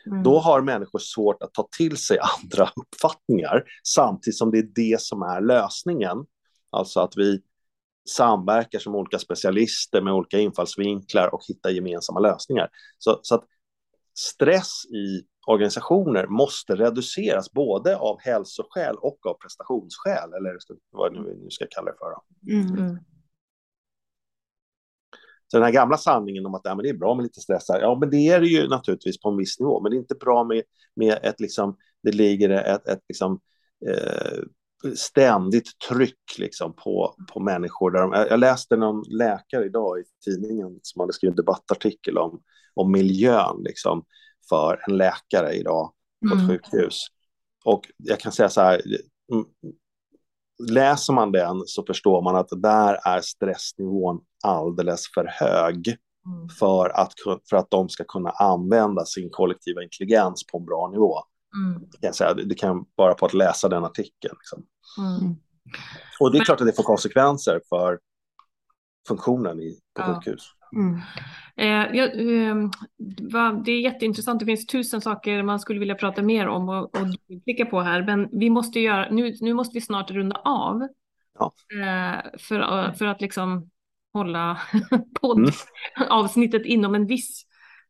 Mm. 0.07 0.23
Då 0.23 0.39
har 0.39 0.61
människor 0.61 0.99
svårt 0.99 1.43
att 1.43 1.55
ta 1.55 1.69
till 1.77 1.97
sig 1.97 2.19
andra 2.19 2.71
uppfattningar 2.77 3.65
samtidigt 3.85 4.39
som 4.39 4.51
det 4.51 4.59
är 4.59 4.69
det 4.75 5.01
som 5.01 5.23
är 5.23 5.41
lösningen. 5.41 6.27
Alltså 6.71 7.01
att 7.01 7.17
vi 7.17 7.41
samverkar 8.09 8.79
som 8.79 8.95
olika 8.95 9.19
specialister 9.19 10.03
med 10.03 10.13
olika 10.13 10.39
infallsvinklar 10.39 11.35
och 11.35 11.41
hittar 11.49 11.71
gemensamma 11.71 12.21
lösningar. 12.21 12.69
Så, 12.99 13.21
så 13.23 13.35
att 13.35 13.45
stress 14.19 14.85
i 14.85 15.27
organisationer 15.47 16.27
måste 16.27 16.77
reduceras 16.77 17.53
både 17.53 17.97
av 17.97 18.21
hälsoskäl 18.21 18.97
och 18.97 19.27
av 19.27 19.35
prestationsskäl, 19.35 20.33
eller 20.33 20.57
vad 20.91 21.13
vi 21.13 21.19
nu 21.19 21.51
ska 21.51 21.67
kalla 21.71 21.91
det 21.91 21.97
för. 21.99 22.15
Mm. 22.53 22.99
Mm. 25.47 25.51
Så 25.51 25.57
den 25.57 25.65
här 25.65 25.73
gamla 25.73 25.97
sanningen 25.97 26.47
om 26.47 26.55
att 26.55 26.61
ja, 26.65 26.75
men 26.75 26.83
det 26.83 26.89
är 26.89 26.99
bra 26.99 27.15
med 27.15 27.23
lite 27.23 27.41
stress 27.41 27.69
här, 27.69 27.81
ja 27.81 27.99
men 28.01 28.11
det 28.11 28.29
är 28.29 28.41
det 28.41 28.47
ju 28.47 28.69
naturligtvis 28.69 29.21
på 29.21 29.29
en 29.29 29.37
viss 29.37 29.61
nivå, 29.61 29.81
men 29.81 29.91
det 29.91 29.97
är 29.97 29.99
inte 29.99 30.15
bra 30.15 30.45
med, 30.45 30.63
med 30.97 31.19
ett 31.23 31.41
liksom, 31.41 31.77
det 32.03 32.13
ligger 32.13 32.51
ett, 32.51 32.89
ett 32.89 33.03
liksom, 33.09 33.41
eh, 33.89 34.43
ständigt 34.95 35.79
tryck 35.89 36.39
liksom 36.39 36.73
på, 36.77 37.15
på 37.33 37.41
människor. 37.41 37.91
Där 37.91 38.01
de, 38.01 38.13
jag 38.13 38.41
läste 38.41 38.77
någon 38.77 39.03
läkare 39.09 39.65
idag 39.65 39.99
i 39.99 40.03
tidningen 40.25 40.79
som 40.83 41.01
hade 41.01 41.13
skrivit 41.13 41.33
en 41.33 41.37
debattartikel 41.37 42.19
om, 42.19 42.43
om 42.75 42.93
miljön 42.93 43.57
liksom, 43.65 44.05
för 44.49 44.81
en 44.89 44.97
läkare 44.97 45.53
idag 45.53 45.93
på 46.29 46.35
ett 46.35 46.41
mm. 46.43 46.49
sjukhus. 46.49 47.07
Och 47.65 47.83
jag 47.97 48.21
kan 48.21 48.33
säga 48.33 48.49
så 48.49 48.61
här, 48.61 48.83
läser 50.59 51.13
man 51.13 51.33
den 51.33 51.63
så 51.67 51.85
förstår 51.87 52.23
man 52.23 52.37
att 52.37 52.49
där 52.51 52.99
är 53.05 53.21
stressnivån 53.21 54.21
alldeles 54.45 55.03
för 55.15 55.25
hög 55.25 55.89
mm. 56.27 56.49
för, 56.49 56.89
att, 56.89 57.13
för 57.51 57.57
att 57.57 57.71
de 57.71 57.89
ska 57.89 58.05
kunna 58.05 58.31
använda 58.31 59.05
sin 59.05 59.31
kollektiva 59.31 59.83
intelligens 59.83 60.47
på 60.47 60.59
en 60.59 60.65
bra 60.65 60.89
nivå. 60.93 61.19
Mm. 61.57 61.89
Jag 62.01 62.15
säga, 62.15 62.35
det 62.35 62.55
kan 62.55 62.85
bara 62.97 63.15
på 63.15 63.27
att 63.27 63.35
läsa 63.35 63.69
den 63.69 63.85
artikeln. 63.85 64.35
Liksom. 64.39 64.67
Mm. 64.99 65.37
Och 66.21 66.33
det 66.33 66.39
är 66.39 66.45
klart 66.45 66.61
att 66.61 66.67
det 66.67 66.73
får 66.73 66.83
konsekvenser 66.83 67.61
för 67.69 67.99
funktionen 69.09 69.61
i, 69.61 69.79
på 69.95 70.03
ja. 70.03 70.15
sjukhus. 70.15 70.43
Mm. 70.73 71.01
Eh, 71.57 71.97
ja, 71.97 72.05
eh, 72.05 73.53
det 73.65 73.73
är 73.73 73.81
jätteintressant. 73.81 74.41
Det 74.41 74.47
finns 74.47 74.67
tusen 74.67 75.01
saker 75.01 75.43
man 75.43 75.61
skulle 75.61 75.81
vilja 75.81 75.95
prata 75.95 76.23
mer 76.23 76.49
om 76.49 76.69
och, 76.69 76.85
och 76.85 77.07
klicka 77.45 77.67
på 77.67 77.81
här. 77.81 78.03
Men 78.03 78.29
vi 78.33 78.51
måste 78.51 78.81
göra, 78.81 79.11
nu, 79.11 79.35
nu 79.41 79.55
måste 79.55 79.75
vi 79.75 79.81
snart 79.81 80.11
runda 80.11 80.37
av. 80.37 80.89
Ja. 81.39 81.53
Eh, 81.73 82.39
för, 82.39 82.93
för 82.93 83.07
att 83.07 83.21
liksom 83.21 83.71
hålla 84.13 84.59
poddavsnittet 85.21 86.61
mm. 86.61 86.73
inom 86.73 86.95
en 86.95 87.07
viss 87.07 87.47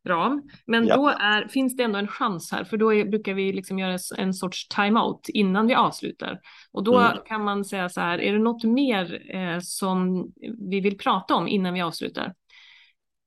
ram. 0.07 0.49
Men 0.65 0.87
ja. 0.87 0.95
då 0.95 1.07
är, 1.07 1.47
finns 1.47 1.75
det 1.75 1.83
ändå 1.83 1.99
en 1.99 2.07
chans 2.07 2.51
här, 2.51 2.63
för 2.63 2.77
då 2.77 2.93
är, 2.93 3.05
brukar 3.05 3.33
vi 3.33 3.53
liksom 3.53 3.79
göra 3.79 3.97
en 4.17 4.33
sorts 4.33 4.67
timeout 4.67 5.29
innan 5.29 5.67
vi 5.67 5.75
avslutar. 5.75 6.39
Och 6.71 6.83
då 6.83 6.99
mm. 6.99 7.17
kan 7.25 7.43
man 7.43 7.65
säga 7.65 7.89
så 7.89 8.01
här, 8.01 8.21
är 8.21 8.33
det 8.33 8.39
något 8.39 8.63
mer 8.63 9.35
eh, 9.35 9.59
som 9.61 10.31
vi 10.69 10.79
vill 10.79 10.97
prata 10.97 11.35
om 11.35 11.47
innan 11.47 11.73
vi 11.73 11.81
avslutar? 11.81 12.33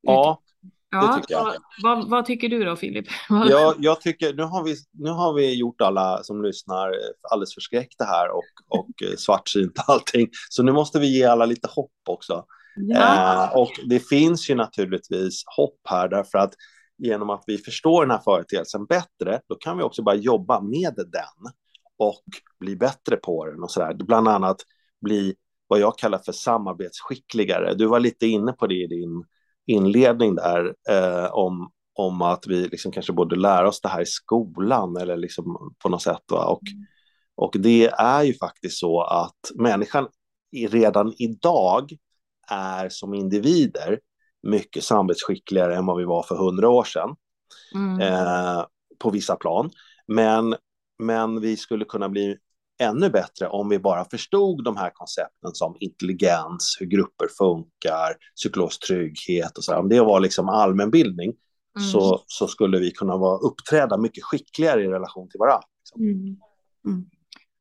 Ja, 0.02 0.42
det 0.90 1.20
tycker 1.20 1.34
jag. 1.34 1.54
Vad, 1.82 2.10
vad, 2.10 2.24
tycker 2.24 2.48
du 2.48 2.64
då, 2.64 2.76
Filip? 2.76 3.06
Ja, 3.28 3.74
jag 3.78 4.00
tycker, 4.00 4.34
nu 4.34 4.42
har, 4.42 4.64
vi, 4.64 4.76
nu 4.92 5.10
har 5.10 5.32
vi 5.32 5.54
gjort 5.54 5.80
alla 5.80 6.22
som 6.22 6.42
lyssnar 6.42 6.94
alldeles 7.30 7.54
förskräckta 7.54 8.04
här 8.04 8.28
och, 8.30 8.78
och 8.78 8.88
svartsynta 9.18 9.82
allting. 9.86 10.28
Så 10.48 10.62
nu 10.62 10.72
måste 10.72 10.98
vi 10.98 11.18
ge 11.18 11.24
alla 11.24 11.46
lite 11.46 11.68
hopp 11.68 11.92
också. 12.08 12.44
Ja. 12.76 13.44
Eh, 13.44 13.56
och 13.56 13.70
det 13.84 14.08
finns 14.08 14.50
ju 14.50 14.54
naturligtvis 14.54 15.42
hopp 15.56 15.80
här 15.84 16.08
därför 16.08 16.38
att 16.38 16.54
genom 16.98 17.30
att 17.30 17.44
vi 17.46 17.58
förstår 17.58 18.02
den 18.02 18.10
här 18.10 18.22
företeelsen 18.24 18.86
bättre, 18.86 19.40
då 19.48 19.54
kan 19.54 19.78
vi 19.78 19.82
också 19.82 20.02
bara 20.02 20.14
jobba 20.14 20.60
med 20.60 20.94
den 20.96 21.52
och 21.98 22.24
bli 22.60 22.76
bättre 22.76 23.16
på 23.16 23.46
den 23.46 23.62
och 23.62 23.70
så 23.70 23.80
där. 23.80 23.94
Bland 23.94 24.28
annat 24.28 24.56
bli 25.00 25.34
vad 25.66 25.80
jag 25.80 25.98
kallar 25.98 26.18
för 26.18 26.32
samarbetsskickligare. 26.32 27.74
Du 27.74 27.86
var 27.86 28.00
lite 28.00 28.26
inne 28.26 28.52
på 28.52 28.66
det 28.66 28.74
i 28.74 28.86
din 28.86 29.24
inledning 29.70 30.34
där 30.34 30.74
eh, 30.90 31.32
om, 31.32 31.70
om 31.94 32.22
att 32.22 32.46
vi 32.46 32.68
liksom 32.68 32.92
kanske 32.92 33.12
borde 33.12 33.36
lära 33.36 33.68
oss 33.68 33.80
det 33.80 33.88
här 33.88 34.02
i 34.02 34.06
skolan 34.06 34.96
eller 34.96 35.16
liksom 35.16 35.74
på 35.82 35.88
något 35.88 36.02
sätt. 36.02 36.22
Va? 36.30 36.44
Och, 36.46 36.62
mm. 36.72 36.86
och 37.36 37.56
det 37.58 37.86
är 37.86 38.22
ju 38.22 38.34
faktiskt 38.34 38.78
så 38.78 39.02
att 39.02 39.50
människan 39.54 40.08
redan 40.68 41.12
idag 41.18 41.92
är 42.50 42.88
som 42.88 43.14
individer 43.14 44.00
mycket 44.42 44.84
samvetsskickligare 44.84 45.76
än 45.76 45.86
vad 45.86 45.98
vi 45.98 46.04
var 46.04 46.22
för 46.22 46.36
hundra 46.36 46.68
år 46.68 46.84
sedan 46.84 47.16
mm. 47.74 48.00
eh, 48.00 48.64
på 48.98 49.10
vissa 49.10 49.36
plan. 49.36 49.70
Men, 50.06 50.54
men 50.98 51.40
vi 51.40 51.56
skulle 51.56 51.84
kunna 51.84 52.08
bli 52.08 52.36
ännu 52.80 53.10
bättre 53.10 53.48
om 53.48 53.68
vi 53.68 53.78
bara 53.78 54.04
förstod 54.04 54.64
de 54.64 54.76
här 54.76 54.90
koncepten 54.94 55.50
som 55.52 55.76
intelligens, 55.80 56.76
hur 56.80 56.86
grupper 56.86 57.28
funkar, 57.38 58.16
psykologisk 58.36 58.86
trygghet 58.86 59.58
och 59.58 59.64
så. 59.64 59.76
Om 59.76 59.88
det 59.88 60.00
var 60.00 60.20
liksom 60.20 60.48
allmänbildning 60.48 61.32
mm. 61.76 61.88
så, 61.88 62.22
så 62.26 62.46
skulle 62.46 62.78
vi 62.78 62.90
kunna 62.90 63.16
vara, 63.16 63.38
uppträda 63.38 63.96
mycket 63.96 64.24
skickligare 64.24 64.84
i 64.84 64.88
relation 64.88 65.28
till 65.28 65.38
varandra. 65.38 65.66
Liksom. 65.80 66.02
Mm. 66.02 66.36
Mm. 66.86 67.10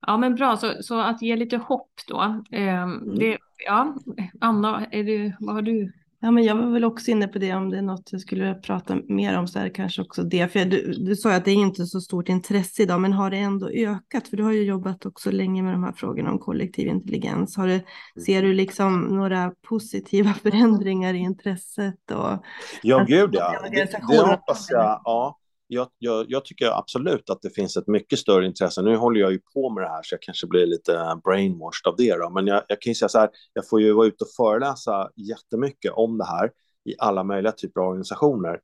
Ja, 0.07 0.17
men 0.17 0.35
bra. 0.35 0.57
Så, 0.57 0.73
så 0.81 0.99
att 0.99 1.21
ge 1.21 1.35
lite 1.35 1.57
hopp 1.57 1.91
då. 2.07 2.21
Eh, 2.51 2.87
det, 3.17 3.37
ja, 3.65 3.95
Anna, 4.41 4.85
är 4.85 5.03
det, 5.03 5.35
vad 5.39 5.55
har 5.55 5.61
du 5.61 5.93
Ja, 6.21 6.31
men 6.31 6.43
jag 6.43 6.55
var 6.55 6.71
väl 6.71 6.85
också 6.85 7.11
inne 7.11 7.27
på 7.27 7.39
det 7.39 7.53
om 7.53 7.69
det 7.69 7.77
är 7.77 7.81
något 7.81 8.11
jag 8.11 8.21
skulle 8.21 8.53
prata 8.53 8.97
mer 9.07 9.37
om 9.37 9.47
så 9.47 9.59
är 9.59 9.63
det 9.63 9.69
kanske 9.69 10.01
också 10.01 10.23
det. 10.23 10.47
För 10.47 10.65
du, 10.65 10.93
du 10.93 11.15
sa 11.15 11.35
att 11.35 11.45
det 11.45 11.51
är 11.51 11.55
inte 11.55 11.85
så 11.85 12.01
stort 12.01 12.29
intresse 12.29 12.83
idag, 12.83 13.01
men 13.01 13.13
har 13.13 13.31
det 13.31 13.37
ändå 13.37 13.69
ökat? 13.69 14.27
För 14.27 14.37
du 14.37 14.43
har 14.43 14.51
ju 14.51 14.63
jobbat 14.63 15.05
också 15.05 15.31
länge 15.31 15.63
med 15.63 15.73
de 15.73 15.83
här 15.83 15.91
frågorna 15.91 16.31
om 16.31 16.39
kollektiv 16.39 16.87
intelligens. 16.87 17.57
Har 17.57 17.67
det, 17.67 17.83
ser 18.25 18.41
du 18.41 18.53
liksom 18.53 19.01
några 19.01 19.51
positiva 19.67 20.33
förändringar 20.43 21.13
i 21.13 21.17
intresset? 21.17 22.11
Och, 22.11 22.43
ja, 22.83 23.05
gud 23.07 23.29
ja. 23.33 23.55
Det, 23.71 23.91
det 24.09 24.19
hoppas 24.21 24.67
jag. 24.69 25.01
Ja 25.05 25.38
jag, 25.71 25.87
jag, 25.97 26.25
jag, 26.29 26.45
tycker 26.45 26.79
absolut 26.79 27.29
att 27.29 27.41
det 27.41 27.49
finns 27.49 27.77
ett 27.77 27.87
mycket 27.87 28.19
större 28.19 28.45
intresse. 28.45 28.81
Nu 28.81 28.95
håller 28.95 29.21
jag 29.21 29.31
ju 29.31 29.39
på 29.53 29.69
med 29.69 29.83
det 29.83 29.89
här 29.89 30.01
så 30.03 30.13
jag 30.13 30.21
kanske 30.21 30.47
blir 30.47 30.65
lite 30.65 31.19
brainwashed 31.23 31.87
av 31.87 31.95
det. 31.97 32.15
Då. 32.15 32.29
Men 32.29 32.47
jag, 32.47 32.63
jag 32.67 32.81
kan 32.81 32.91
ju 32.91 32.95
säga 32.95 33.09
så 33.09 33.19
här, 33.19 33.29
jag 33.53 33.69
får 33.69 33.81
ju 33.81 33.93
vara 33.93 34.07
ute 34.07 34.23
och 34.23 34.29
föreläsa 34.37 35.09
jättemycket 35.15 35.91
om 35.91 36.17
det 36.17 36.25
här 36.25 36.51
i 36.85 36.95
alla 36.99 37.23
möjliga 37.23 37.51
typer 37.51 37.81
av 37.81 37.87
organisationer. 37.87 38.59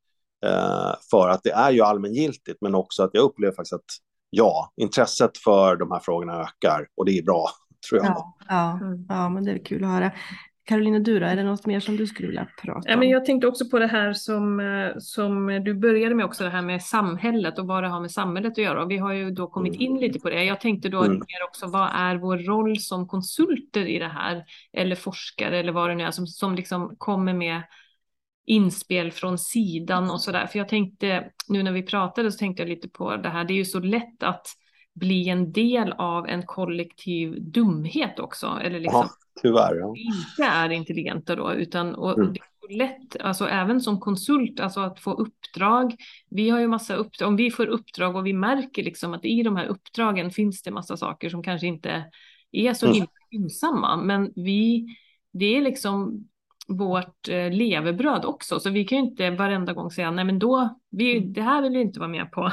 Eh, 0.45 0.93
för 1.11 1.29
att 1.29 1.43
det 1.43 1.51
är 1.51 1.71
ju 1.71 1.81
allmängiltigt, 1.81 2.57
men 2.61 2.75
också 2.75 3.03
att 3.03 3.09
jag 3.13 3.23
upplever 3.23 3.55
faktiskt 3.55 3.73
att 3.73 3.85
ja, 4.29 4.73
intresset 4.75 5.37
för 5.37 5.75
de 5.75 5.91
här 5.91 5.99
frågorna 5.99 6.41
ökar 6.41 6.87
och 6.95 7.05
det 7.05 7.17
är 7.17 7.23
bra. 7.23 7.49
Tror 7.89 8.05
jag. 8.05 8.15
Ja, 8.15 8.37
ja, 8.49 8.79
ja, 9.09 9.29
men 9.29 9.45
det 9.45 9.51
är 9.51 9.65
kul 9.65 9.83
att 9.83 9.89
höra. 9.89 10.11
Karolina, 10.66 10.99
du 10.99 11.20
då, 11.20 11.26
är 11.26 11.36
det 11.36 11.43
något 11.43 11.66
mer 11.66 11.80
som 11.80 11.97
du 11.97 12.07
skulle 12.07 12.28
vilja 12.28 12.47
prata 12.61 12.78
om? 12.78 12.84
Ja, 12.86 12.97
men 12.97 13.09
jag 13.09 13.26
tänkte 13.26 13.47
också 13.47 13.70
på 13.70 13.80
det 13.80 13.88
här 13.88 14.13
som, 14.13 14.59
eh, 14.59 14.91
som 14.97 15.47
du 15.66 15.74
började 15.74 16.16
med 16.16 16.26
också, 16.26 16.43
det 16.43 16.49
här 16.49 16.61
med 16.61 16.82
samhället 16.82 17.59
och 17.59 17.68
vad 17.68 17.84
det 17.84 17.89
har 17.89 18.01
med 18.01 18.11
samhället 18.11 18.51
att 18.51 18.57
göra. 18.57 18.84
Och 18.84 18.91
vi 18.91 18.97
har 18.97 19.13
ju 19.13 19.32
då 19.32 19.47
kommit 19.47 19.76
in 19.76 19.99
lite 19.99 20.20
på 20.20 20.30
det. 20.30 20.43
Jag 20.43 20.61
tänkte 20.61 20.89
då 20.89 21.03
mm. 21.03 21.18
mer 21.18 21.43
också, 21.47 21.68
vad 21.68 21.89
är 21.93 22.16
vår 22.16 22.38
roll 22.38 22.80
som 22.80 23.07
konsulter 23.07 23.86
i 23.86 23.99
det 23.99 24.07
här? 24.07 24.43
Eller 24.74 24.95
forskare 24.95 25.59
eller 25.59 25.72
vad 25.72 25.89
det 25.89 25.95
nu 25.95 26.03
är 26.03 26.11
som, 26.11 26.28
som 26.28 26.55
liksom 26.55 26.95
kommer 26.97 27.34
med 27.34 27.61
inspel 28.45 29.11
från 29.11 29.38
sidan 29.38 30.11
och 30.11 30.22
så 30.22 30.32
där. 30.32 30.47
För 30.47 30.59
jag 30.59 30.70
tänkte, 30.70 31.32
nu 31.47 31.63
när 31.63 31.72
vi 31.72 31.84
pratade 31.84 32.32
så 32.32 32.38
tänkte 32.38 32.63
jag 32.63 32.70
lite 32.70 32.89
på 32.89 33.16
det 33.16 33.30
här, 33.30 33.45
det 33.45 33.53
är 33.53 33.55
ju 33.55 33.66
så 33.66 33.80
lätt 33.80 34.24
att 34.24 34.47
bli 34.93 35.30
en 35.30 35.51
del 35.51 35.91
av 35.91 36.28
en 36.28 36.43
kollektiv 36.45 37.51
dumhet 37.51 38.20
också. 38.20 38.59
Eller 38.63 38.80
liksom, 38.80 39.01
ja, 39.01 39.24
tyvärr. 39.41 39.75
Ja. 39.75 39.93
Inte 39.95 40.43
är 40.43 40.69
intelligenta 40.69 41.36
då, 41.36 41.53
utan 41.53 41.95
och 41.95 42.17
mm. 42.17 42.33
det 42.33 42.39
är 42.39 42.77
lätt, 42.77 43.21
alltså 43.21 43.47
även 43.47 43.81
som 43.81 43.99
konsult, 43.99 44.59
alltså 44.59 44.79
att 44.79 44.99
få 44.99 45.13
uppdrag. 45.13 45.95
Vi 46.29 46.49
har 46.49 46.59
ju 46.59 46.67
massa 46.67 46.95
uppdrag, 46.95 47.27
om 47.27 47.36
vi 47.36 47.51
får 47.51 47.65
uppdrag 47.65 48.15
och 48.15 48.25
vi 48.25 48.33
märker 48.33 48.83
liksom 48.83 49.13
att 49.13 49.25
i 49.25 49.43
de 49.43 49.55
här 49.55 49.65
uppdragen 49.65 50.31
finns 50.31 50.61
det 50.61 50.71
massa 50.71 50.97
saker 50.97 51.29
som 51.29 51.43
kanske 51.43 51.67
inte 51.67 52.05
är 52.51 52.73
så 52.73 52.88
mm. 52.88 53.07
gynnsamma, 53.31 53.97
men 53.97 54.33
vi, 54.36 54.86
det 55.33 55.57
är 55.57 55.61
liksom 55.61 56.27
vårt 56.67 57.29
eh, 57.29 57.51
levebröd 57.51 58.25
också, 58.25 58.59
så 58.59 58.69
vi 58.69 58.86
kan 58.86 58.97
ju 58.97 59.03
inte 59.03 59.29
varenda 59.29 59.73
gång 59.73 59.91
säga 59.91 60.11
nej 60.11 60.25
men 60.25 60.39
då, 60.39 60.79
vi, 60.91 61.17
mm. 61.17 61.33
det 61.33 61.41
här 61.41 61.61
vill 61.61 61.73
vi 61.73 61.81
inte 61.81 61.99
vara 61.99 62.09
med 62.09 62.31
på. 62.31 62.51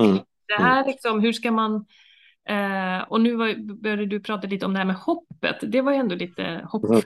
Mm. 0.00 0.18
Det 0.48 0.62
här 0.62 0.82
mm. 0.82 0.90
liksom, 0.90 1.20
hur 1.20 1.32
ska 1.32 1.52
man... 1.52 1.86
Eh, 2.48 3.02
och 3.08 3.20
nu 3.20 3.36
var, 3.36 3.74
började 3.82 4.06
du 4.06 4.20
prata 4.20 4.48
lite 4.48 4.66
om 4.66 4.72
det 4.72 4.78
här 4.78 4.86
med 4.86 4.96
hoppet. 4.96 5.56
Det 5.62 5.80
var 5.80 5.92
ju 5.92 5.98
ändå 5.98 6.14
lite 6.14 6.68
hopp. 6.70 6.84
Mm. 6.84 7.02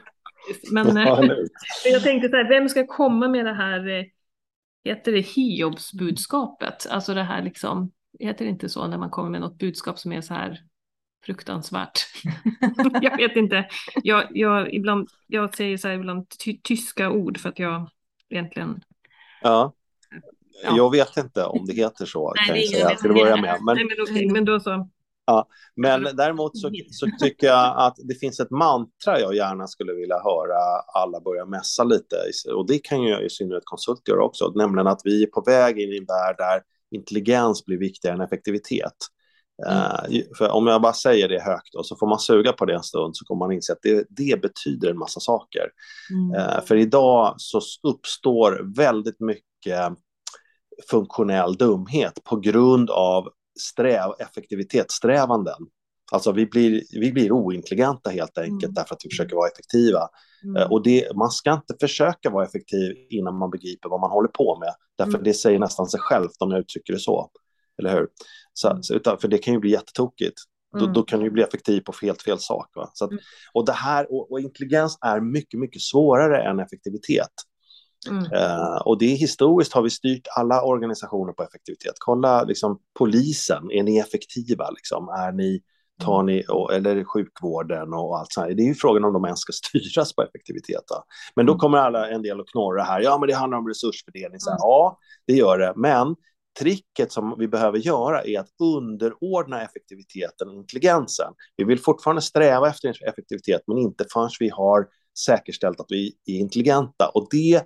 Men 0.72 0.96
eh, 0.96 1.30
jag 1.84 2.02
tänkte 2.02 2.28
så 2.28 2.36
här, 2.36 2.48
vem 2.48 2.68
ska 2.68 2.86
komma 2.86 3.28
med 3.28 3.44
det 3.44 3.54
här, 3.54 3.88
eh, 3.88 4.04
heter 4.84 5.12
det 5.12 5.20
Hiobsbudskapet? 5.20 6.86
Alltså 6.90 7.14
det 7.14 7.22
här 7.22 7.42
liksom, 7.42 7.90
heter 8.18 8.44
det 8.44 8.50
inte 8.50 8.68
så 8.68 8.86
när 8.86 8.98
man 8.98 9.10
kommer 9.10 9.30
med 9.30 9.40
något 9.40 9.58
budskap 9.58 9.98
som 9.98 10.12
är 10.12 10.20
så 10.20 10.34
här 10.34 10.60
fruktansvärt. 11.24 12.00
jag 13.02 13.16
vet 13.16 13.36
inte. 13.36 13.68
Jag, 14.02 14.26
jag, 14.30 14.74
ibland, 14.74 15.08
jag 15.26 15.56
säger 15.56 15.76
så 15.76 15.88
här 15.88 15.94
ibland 15.94 16.26
ty 16.44 16.58
tyska 16.62 17.10
ord 17.10 17.38
för 17.38 17.48
att 17.48 17.58
jag 17.58 17.90
egentligen... 18.28 18.80
Ja. 19.42 19.72
Ja. 20.62 20.76
Jag 20.76 20.90
vet 20.90 21.16
inte 21.16 21.44
om 21.44 21.66
det 21.66 21.72
heter 21.72 22.06
så, 22.06 22.34
Nej, 22.36 22.46
kan 22.46 22.56
jag 22.56 22.68
säga 22.68 22.96
till 22.96 23.10
att 23.10 23.16
börja 23.16 23.36
med. 23.36 23.58
Men, 23.62 23.76
Nej, 23.76 23.84
men, 23.84 24.02
okay, 24.02 24.30
men 24.30 24.44
då 24.44 24.60
så. 24.60 24.88
Ja, 25.30 25.46
men 25.76 26.16
däremot 26.16 26.58
så, 26.58 26.70
så, 26.90 27.06
tycker 27.20 27.46
jag 27.46 27.74
att 27.76 27.96
det 28.04 28.14
finns 28.14 28.40
ett 28.40 28.50
mantra 28.50 29.20
jag 29.20 29.34
gärna 29.34 29.66
skulle 29.66 29.92
vilja 29.92 30.18
höra 30.22 30.58
alla 30.94 31.20
börja 31.20 31.44
mässa 31.46 31.84
lite. 31.84 32.16
Och 32.54 32.66
det 32.66 32.78
kan 32.78 33.02
ju 33.02 33.26
i 33.26 33.30
synnerhet 33.30 33.64
konsult 33.64 34.08
göra 34.08 34.24
också, 34.24 34.52
nämligen 34.54 34.86
att 34.86 35.00
vi 35.04 35.22
är 35.22 35.26
på 35.26 35.42
väg 35.46 35.78
in 35.78 35.92
i 35.92 35.98
en 35.98 36.04
värld 36.04 36.34
där 36.38 36.62
intelligens 36.90 37.64
blir 37.64 37.78
viktigare 37.78 38.16
än 38.16 38.20
effektivitet. 38.20 38.96
Mm. 39.66 40.16
Uh, 40.16 40.22
för 40.38 40.48
om 40.48 40.66
jag 40.66 40.82
bara 40.82 40.92
säger 40.92 41.28
det 41.28 41.40
högt 41.40 41.74
och 41.74 41.86
så 41.86 41.96
får 41.96 42.06
man 42.06 42.18
suga 42.18 42.52
på 42.52 42.64
det 42.64 42.74
en 42.74 42.82
stund 42.82 43.16
så 43.16 43.24
kommer 43.24 43.38
man 43.38 43.52
inse 43.52 43.72
att 43.72 43.82
det, 43.82 44.06
det 44.08 44.42
betyder 44.42 44.90
en 44.90 44.98
massa 44.98 45.20
saker. 45.20 45.68
Mm. 46.10 46.40
Uh, 46.40 46.64
för 46.64 46.76
idag 46.76 47.34
så 47.36 47.60
uppstår 47.82 48.74
väldigt 48.76 49.20
mycket 49.20 49.92
funktionell 50.90 51.56
dumhet 51.56 52.24
på 52.24 52.36
grund 52.36 52.90
av 52.90 53.28
sträv, 53.58 54.10
effektivitetssträvanden. 54.18 55.66
Alltså 56.12 56.32
vi 56.32 56.46
blir, 56.46 56.82
vi 57.00 57.12
blir 57.12 57.32
ointelligenta 57.32 58.10
helt 58.10 58.38
enkelt 58.38 58.64
mm. 58.64 58.74
därför 58.74 58.94
att 58.94 59.04
vi 59.04 59.10
försöker 59.10 59.36
vara 59.36 59.48
effektiva. 59.48 60.08
Mm. 60.44 60.56
Eh, 60.56 60.72
och 60.72 60.82
det, 60.82 61.16
man 61.16 61.30
ska 61.30 61.52
inte 61.52 61.74
försöka 61.80 62.30
vara 62.30 62.44
effektiv 62.44 62.96
innan 63.10 63.38
man 63.38 63.50
begriper 63.50 63.88
vad 63.88 64.00
man 64.00 64.10
håller 64.10 64.28
på 64.28 64.58
med. 64.58 64.74
Därför 64.98 65.14
mm. 65.14 65.24
det 65.24 65.34
säger 65.34 65.58
nästan 65.58 65.86
sig 65.86 66.00
självt 66.00 66.36
om 66.38 66.50
jag 66.50 66.60
uttrycker 66.60 66.92
det 66.92 66.98
så. 66.98 67.30
Eller 67.78 67.92
hur? 67.92 68.08
Så, 68.52 68.68
mm. 68.70 68.80
utan, 68.90 69.18
för 69.18 69.28
det 69.28 69.38
kan 69.38 69.54
ju 69.54 69.60
bli 69.60 69.70
jättetokigt. 69.70 70.36
Då, 70.72 70.78
mm. 70.78 70.92
då, 70.92 71.02
kan 71.02 71.20
du 71.20 71.30
bli 71.30 71.42
effektiv 71.42 71.80
på 71.80 71.92
helt 72.02 72.22
fel 72.22 72.38
sak. 72.38 72.66
Att, 72.76 73.00
mm. 73.00 73.18
och, 73.52 73.66
det 73.66 73.72
här, 73.72 74.12
och, 74.12 74.32
och, 74.32 74.40
intelligens 74.40 74.98
är 75.00 75.20
mycket, 75.20 75.60
mycket 75.60 75.82
svårare 75.82 76.42
än 76.42 76.60
effektivitet. 76.60 77.32
Mm. 78.08 78.24
Uh, 78.24 78.76
och 78.84 78.98
det 78.98 79.06
historiskt 79.06 79.72
har 79.72 79.82
vi 79.82 79.90
styrt 79.90 80.28
alla 80.36 80.62
organisationer 80.62 81.32
på 81.32 81.42
effektivitet. 81.42 81.94
Kolla 81.98 82.44
liksom 82.44 82.78
polisen, 82.98 83.70
är 83.70 83.82
ni 83.82 83.98
effektiva? 83.98 84.70
Liksom? 84.70 85.08
Är 85.08 85.32
ni 85.32 85.62
tar 86.00 86.22
ni, 86.22 86.44
eller 86.72 87.04
sjukvården 87.04 87.92
och 87.92 88.18
allt 88.18 88.32
sånt. 88.32 88.56
Det 88.56 88.62
är 88.62 88.66
ju 88.66 88.74
frågan 88.74 89.04
om 89.04 89.12
de 89.12 89.24
ens 89.24 89.40
ska 89.40 89.52
styras 89.66 90.14
på 90.14 90.22
effektivitet. 90.22 90.82
Då. 90.86 91.04
Men 91.36 91.46
då 91.46 91.52
mm. 91.52 91.58
kommer 91.58 91.78
alla 91.78 92.10
en 92.10 92.22
del 92.22 92.40
att 92.40 92.46
knorra 92.46 92.82
här. 92.82 93.00
Ja, 93.00 93.18
men 93.18 93.28
det 93.28 93.34
handlar 93.34 93.58
om 93.58 93.68
resursfördelning. 93.68 94.40
Så 94.40 94.50
här, 94.50 94.58
ja, 94.60 94.98
det 95.26 95.34
gör 95.34 95.58
det. 95.58 95.72
Men 95.76 96.16
tricket 96.58 97.12
som 97.12 97.34
vi 97.38 97.48
behöver 97.48 97.78
göra 97.78 98.24
är 98.24 98.40
att 98.40 98.48
underordna 98.62 99.62
effektiviteten 99.62 100.48
och 100.48 100.54
intelligensen. 100.54 101.32
Vi 101.56 101.64
vill 101.64 101.78
fortfarande 101.78 102.22
sträva 102.22 102.68
efter 102.68 103.08
effektivitet, 103.08 103.62
men 103.66 103.78
inte 103.78 104.04
förrän 104.12 104.30
vi 104.40 104.48
har 104.48 104.86
säkerställt 105.18 105.80
att 105.80 105.86
vi 105.88 106.12
är 106.26 106.34
intelligenta. 106.34 107.08
Och 107.08 107.28
det 107.30 107.62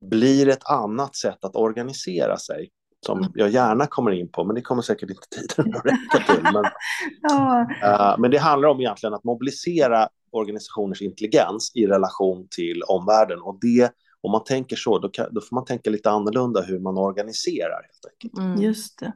blir 0.00 0.48
ett 0.48 0.70
annat 0.70 1.16
sätt 1.16 1.44
att 1.44 1.56
organisera 1.56 2.36
sig 2.36 2.70
som 3.06 3.18
mm. 3.18 3.32
jag 3.34 3.50
gärna 3.50 3.86
kommer 3.86 4.10
in 4.10 4.28
på, 4.28 4.44
men 4.44 4.54
det 4.54 4.62
kommer 4.62 4.82
säkert 4.82 5.10
inte 5.10 5.28
tiden 5.30 5.74
att 5.74 5.86
räcka 5.86 6.34
till. 6.34 6.42
Men, 6.42 6.64
ja. 7.22 7.66
uh, 7.84 8.20
men 8.20 8.30
det 8.30 8.38
handlar 8.38 8.68
om 8.68 8.80
egentligen 8.80 9.14
att 9.14 9.24
mobilisera 9.24 10.08
organisationers 10.30 11.02
intelligens 11.02 11.72
i 11.74 11.86
relation 11.86 12.48
till 12.50 12.82
omvärlden. 12.82 13.42
Och 13.42 13.58
det, 13.60 13.92
om 14.20 14.32
man 14.32 14.44
tänker 14.44 14.76
så, 14.76 14.98
då, 14.98 15.08
kan, 15.08 15.34
då 15.34 15.40
får 15.40 15.54
man 15.54 15.64
tänka 15.64 15.90
lite 15.90 16.10
annorlunda 16.10 16.62
hur 16.62 16.78
man 16.78 16.98
organiserar. 16.98 17.82
helt 17.82 18.14
enkelt. 18.14 18.38
Mm. 18.38 18.62
Just 18.62 18.98
det. 18.98 19.12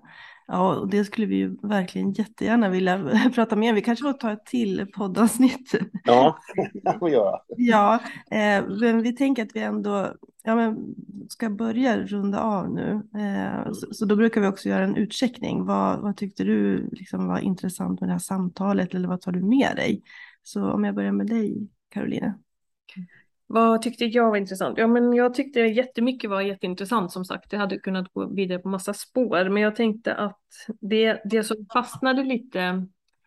Ja, 0.46 0.76
och 0.76 0.88
det 0.88 1.04
skulle 1.04 1.26
vi 1.26 1.36
ju 1.36 1.56
verkligen 1.62 2.12
jättegärna 2.12 2.68
vilja 2.68 3.10
prata 3.34 3.56
mer 3.56 3.70
om. 3.70 3.74
Vi 3.74 3.82
kanske 3.82 4.02
får 4.02 4.12
ta 4.12 4.32
ett 4.32 4.46
till 4.46 4.86
poddavsnitt. 4.94 5.74
Ja, 6.04 6.38
det 6.82 6.98
får 6.98 7.06
vi 7.06 7.12
göra. 7.12 7.38
Ja, 7.56 7.94
eh, 8.30 8.64
men 8.80 9.02
vi 9.02 9.16
tänker 9.16 9.42
att 9.42 9.56
vi 9.56 9.60
ändå 9.60 10.14
ja, 10.42 10.54
men 10.54 10.94
ska 11.28 11.50
börja 11.50 11.98
runda 11.98 12.40
av 12.40 12.70
nu. 12.70 13.02
Eh, 13.14 13.72
så, 13.72 13.94
så, 13.94 14.04
då 14.04 14.16
brukar 14.16 14.40
vi 14.40 14.46
också 14.46 14.68
göra 14.68 14.84
en 14.84 14.96
utcheckning. 14.96 15.64
Vad, 15.64 16.00
vad 16.00 16.16
tyckte 16.16 16.44
du 16.44 16.88
liksom 16.92 17.26
var 17.26 17.38
intressant 17.38 18.00
med 18.00 18.08
det 18.08 18.12
här 18.12 18.18
samtalet 18.18 18.94
eller 18.94 19.08
vad 19.08 19.20
tar 19.20 19.32
du 19.32 19.40
med 19.42 19.72
dig? 19.76 20.02
Så 20.42 20.70
om 20.70 20.84
jag 20.84 20.94
börjar 20.94 21.12
med 21.12 21.26
dig, 21.26 21.68
Caroline. 21.88 22.32
Vad 23.52 23.82
tyckte 23.82 24.04
jag 24.04 24.30
var 24.30 24.36
intressant? 24.36 24.78
Ja, 24.78 24.86
men 24.86 25.12
jag 25.12 25.34
tyckte 25.34 25.60
jättemycket 25.60 26.30
var 26.30 26.40
jätteintressant 26.40 27.12
som 27.12 27.24
sagt. 27.24 27.52
Jag 27.52 27.60
hade 27.60 27.78
kunnat 27.78 28.12
gå 28.12 28.34
vidare 28.34 28.58
på 28.58 28.68
massa 28.68 28.94
spår, 28.94 29.48
men 29.48 29.62
jag 29.62 29.76
tänkte 29.76 30.14
att 30.14 30.40
det, 30.80 31.22
det 31.24 31.44
som 31.44 31.66
fastnade 31.72 32.24
lite, 32.24 32.86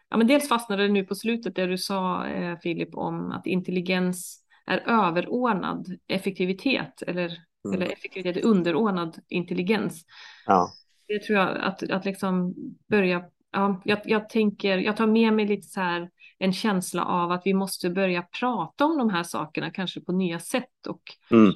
ja, 0.09 0.17
men 0.17 0.27
dels 0.27 0.49
fastnade 0.49 0.83
det 0.83 0.89
nu 0.89 1.05
på 1.05 1.15
slutet 1.15 1.55
det 1.55 1.65
du 1.65 1.77
sa 1.77 2.27
eh, 2.27 2.57
Filip 2.59 2.95
om 2.95 3.31
att 3.31 3.45
intelligens 3.45 4.43
är 4.65 4.77
överordnad 4.77 5.97
effektivitet 6.07 7.01
eller, 7.01 7.25
mm. 7.65 7.75
eller 7.75 7.93
effektivitet 7.93 8.37
är 8.37 8.45
underordnad 8.45 9.17
intelligens. 9.27 10.05
Ja. 10.45 10.69
Det 11.07 11.19
tror 11.19 11.39
jag 11.39 11.57
att, 11.57 11.91
att 11.91 12.05
liksom 12.05 12.53
börja, 12.89 13.25
ja, 13.51 13.81
jag, 13.85 13.99
jag 14.05 14.29
tänker, 14.29 14.77
jag 14.77 14.97
tar 14.97 15.07
med 15.07 15.33
mig 15.33 15.47
lite 15.47 15.67
så 15.67 15.79
här 15.81 16.09
en 16.45 16.53
känsla 16.53 17.05
av 17.05 17.31
att 17.31 17.41
vi 17.45 17.53
måste 17.53 17.89
börja 17.89 18.21
prata 18.21 18.85
om 18.85 18.97
de 18.97 19.09
här 19.09 19.23
sakerna 19.23 19.71
kanske 19.71 20.01
på 20.01 20.11
nya 20.11 20.39
sätt 20.39 20.87
och 20.87 21.01
mm. 21.31 21.53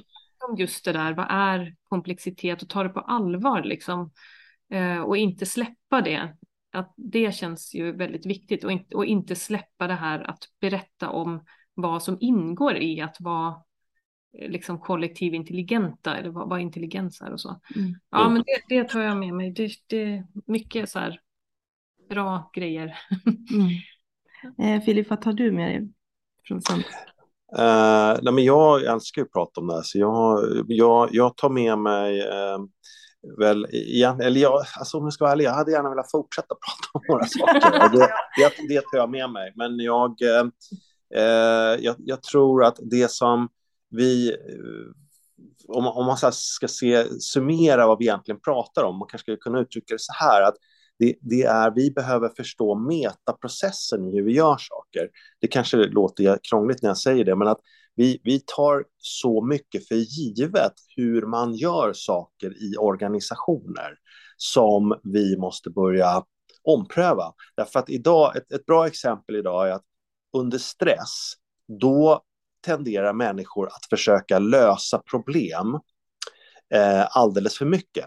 just 0.58 0.84
det 0.84 0.92
där, 0.92 1.12
vad 1.12 1.26
är 1.30 1.76
komplexitet 1.88 2.62
och 2.62 2.68
ta 2.68 2.82
det 2.82 2.88
på 2.88 3.00
allvar 3.00 3.62
liksom 3.62 4.10
eh, 4.70 5.00
och 5.00 5.16
inte 5.16 5.46
släppa 5.46 6.00
det. 6.00 6.36
Att 6.72 6.94
det 6.96 7.34
känns 7.34 7.74
ju 7.74 7.92
väldigt 7.92 8.26
viktigt 8.26 8.64
och, 8.64 8.72
inte, 8.72 8.96
och 8.96 9.04
inte 9.04 9.36
släppa 9.36 9.86
det 9.86 9.94
här 9.94 10.30
att 10.30 10.44
berätta 10.60 11.10
om 11.10 11.44
vad 11.74 12.02
som 12.02 12.16
ingår 12.20 12.76
i 12.76 13.00
att 13.00 13.16
vara 13.20 13.54
eh, 14.38 14.50
liksom 14.50 14.80
kollektiv 14.80 15.34
intelligenta 15.34 16.16
eller 16.16 16.30
vad, 16.30 16.48
vad 16.48 16.60
intelligens 16.60 17.20
är 17.20 17.32
och 17.32 17.40
så. 17.40 17.60
Mm. 17.76 17.94
Ja, 18.10 18.28
men 18.28 18.42
det, 18.46 18.76
det, 18.76 18.88
tar 18.88 19.00
jag 19.00 19.16
med 19.16 19.34
mig. 19.34 19.50
Det, 19.50 19.70
det 19.86 20.02
är 20.02 20.26
mycket 20.46 20.90
så 20.90 20.98
här 20.98 21.20
bra 22.08 22.50
grejer. 22.54 22.98
Mm. 23.54 23.68
Eh, 24.62 24.80
Filip, 24.82 25.10
vad 25.10 25.22
tar 25.22 25.32
du 25.32 25.52
med 25.52 25.70
dig 25.70 25.88
från 26.48 26.62
samtalet? 26.62 27.06
Uh, 27.58 28.22
nej, 28.22 28.34
men 28.34 28.44
jag 28.44 28.84
älskar 28.84 29.22
att 29.22 29.32
prata 29.32 29.60
om 29.60 29.66
det 29.66 29.74
här, 29.74 29.82
så 29.82 29.98
jag, 29.98 30.40
jag, 30.68 31.08
jag 31.12 31.36
tar 31.36 31.50
med 31.50 31.78
mig 31.78 32.20
uh, 32.20 32.58
väl 33.38 33.66
igen, 33.70 34.20
eller 34.20 34.40
jag, 34.40 34.64
alltså 34.78 34.98
om 34.98 35.04
jag 35.04 35.12
ska 35.12 35.24
vara 35.24 35.32
ärlig, 35.32 35.44
jag 35.44 35.52
hade 35.52 35.72
gärna 35.72 35.90
velat 35.90 36.10
fortsätta 36.10 36.54
prata 36.54 36.90
om 36.92 37.02
några 37.08 37.24
saker. 37.24 37.98
det, 37.98 38.08
det, 38.36 38.74
det 38.74 38.80
tar 38.80 38.98
jag 38.98 39.10
med 39.10 39.30
mig, 39.30 39.52
men 39.56 39.78
jag, 39.78 40.22
eh, 40.22 40.46
eh, 41.14 41.80
jag, 41.80 41.96
jag, 41.98 42.22
tror 42.22 42.64
att 42.64 42.78
det 42.82 43.10
som 43.10 43.48
vi 43.90 44.36
om, 45.68 45.86
om 45.86 46.06
man 46.06 46.16
ska 46.32 46.68
se, 46.68 47.20
summera 47.20 47.86
vad 47.86 47.98
vi 47.98 48.04
egentligen 48.04 48.40
pratar 48.40 48.84
om, 48.84 48.98
man 48.98 49.08
kanske 49.08 49.24
skulle 49.24 49.36
kunna 49.36 49.60
uttrycka 49.60 49.94
det 49.94 50.00
så 50.00 50.12
här, 50.12 50.42
att 50.42 50.54
det, 51.00 51.14
det, 51.20 51.42
är, 51.42 51.70
vi 51.70 51.90
behöver 51.90 52.28
förstå 52.28 52.74
metaprocessen 52.74 54.08
i 54.08 54.16
hur 54.16 54.24
vi 54.24 54.32
gör 54.32 54.56
saker. 54.58 55.08
Det 55.40 55.46
kanske 55.46 55.76
låter 55.76 56.38
krångligt 56.50 56.82
när 56.82 56.90
jag 56.90 56.98
säger 56.98 57.24
det, 57.24 57.36
men 57.36 57.48
att 57.48 57.60
vi, 57.94 58.20
vi 58.24 58.42
tar 58.46 58.84
så 58.98 59.44
mycket 59.44 59.88
för 59.88 59.94
givet 59.94 60.72
hur 60.96 61.26
man 61.26 61.54
gör 61.54 61.92
saker 61.92 62.62
i 62.62 62.76
organisationer 62.76 63.98
som 64.36 65.00
vi 65.02 65.36
måste 65.36 65.70
börja 65.70 66.24
ompröva. 66.62 67.32
Därför 67.56 67.78
att 67.78 67.90
idag, 67.90 68.36
ett, 68.36 68.52
ett 68.52 68.66
bra 68.66 68.86
exempel 68.86 69.36
idag 69.36 69.68
är 69.68 69.72
att 69.72 69.84
under 70.36 70.58
stress, 70.58 71.32
då 71.80 72.22
tenderar 72.64 73.12
människor 73.12 73.66
att 73.66 73.86
försöka 73.90 74.38
lösa 74.38 74.98
problem 75.10 75.78
eh, 76.74 77.16
alldeles 77.16 77.58
för 77.58 77.66
mycket. 77.66 78.06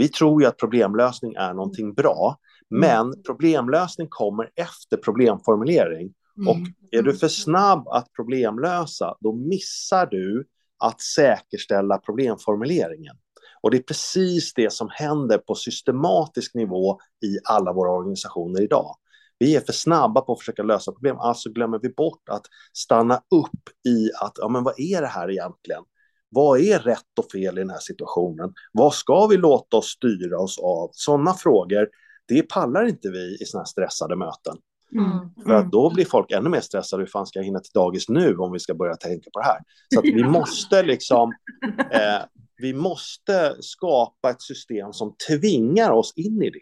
Vi 0.00 0.08
tror 0.08 0.42
ju 0.42 0.48
att 0.48 0.56
problemlösning 0.56 1.34
är 1.34 1.54
någonting 1.54 1.94
bra, 1.94 2.38
mm. 2.70 2.80
men 2.80 3.22
problemlösning 3.22 4.06
kommer 4.10 4.50
efter 4.56 4.96
problemformulering. 4.96 6.14
Mm. 6.36 6.48
Och 6.48 6.56
är 6.90 7.02
du 7.02 7.16
för 7.16 7.28
snabb 7.28 7.88
att 7.88 8.12
problemlösa, 8.16 9.16
då 9.20 9.32
missar 9.32 10.06
du 10.06 10.46
att 10.84 11.00
säkerställa 11.00 11.98
problemformuleringen. 11.98 13.16
Och 13.62 13.70
det 13.70 13.76
är 13.76 13.82
precis 13.82 14.54
det 14.54 14.72
som 14.72 14.88
händer 14.92 15.38
på 15.38 15.54
systematisk 15.54 16.54
nivå 16.54 16.98
i 17.24 17.38
alla 17.44 17.72
våra 17.72 17.90
organisationer 17.90 18.62
idag. 18.62 18.96
Vi 19.38 19.56
är 19.56 19.60
för 19.60 19.72
snabba 19.72 20.20
på 20.20 20.32
att 20.32 20.38
försöka 20.38 20.62
lösa 20.62 20.92
problem, 20.92 21.18
alltså 21.18 21.50
glömmer 21.50 21.78
vi 21.82 21.88
bort 21.88 22.28
att 22.28 22.46
stanna 22.72 23.14
upp 23.16 23.88
i 23.88 24.10
att, 24.20 24.32
ja 24.36 24.48
men 24.48 24.64
vad 24.64 24.74
är 24.80 25.00
det 25.00 25.06
här 25.06 25.30
egentligen? 25.30 25.82
Vad 26.30 26.60
är 26.60 26.78
rätt 26.78 27.18
och 27.18 27.30
fel 27.32 27.58
i 27.58 27.60
den 27.60 27.70
här 27.70 27.78
situationen? 27.80 28.52
Vad 28.72 28.94
ska 28.94 29.26
vi 29.26 29.36
låta 29.36 29.76
oss 29.76 29.86
styra 29.86 30.38
oss 30.38 30.58
av? 30.58 30.90
Sådana 30.92 31.34
frågor, 31.34 31.88
det 32.28 32.42
pallar 32.42 32.88
inte 32.88 33.10
vi 33.10 33.38
i 33.40 33.44
sådana 33.44 33.62
här 33.62 33.66
stressade 33.66 34.16
möten. 34.16 34.56
Mm. 34.92 35.30
För 35.46 35.52
att 35.52 35.72
då 35.72 35.90
blir 35.90 36.04
folk 36.04 36.30
ännu 36.30 36.48
mer 36.48 36.60
stressade. 36.60 37.02
Hur 37.02 37.06
fan 37.06 37.26
ska 37.26 37.38
jag 37.38 37.44
hinna 37.44 37.60
till 37.60 37.72
dagis 37.74 38.08
nu 38.08 38.36
om 38.36 38.52
vi 38.52 38.58
ska 38.58 38.74
börja 38.74 38.94
tänka 38.96 39.30
på 39.30 39.40
det 39.40 39.46
här? 39.46 39.58
Så 39.94 39.98
att 39.98 40.04
vi 40.04 40.24
måste 40.24 40.82
liksom, 40.82 41.32
eh, 41.90 42.22
vi 42.56 42.74
måste 42.74 43.56
skapa 43.60 44.30
ett 44.30 44.42
system 44.42 44.92
som 44.92 45.14
tvingar 45.28 45.90
oss 45.90 46.12
in 46.16 46.42
i 46.42 46.50
det. 46.50 46.60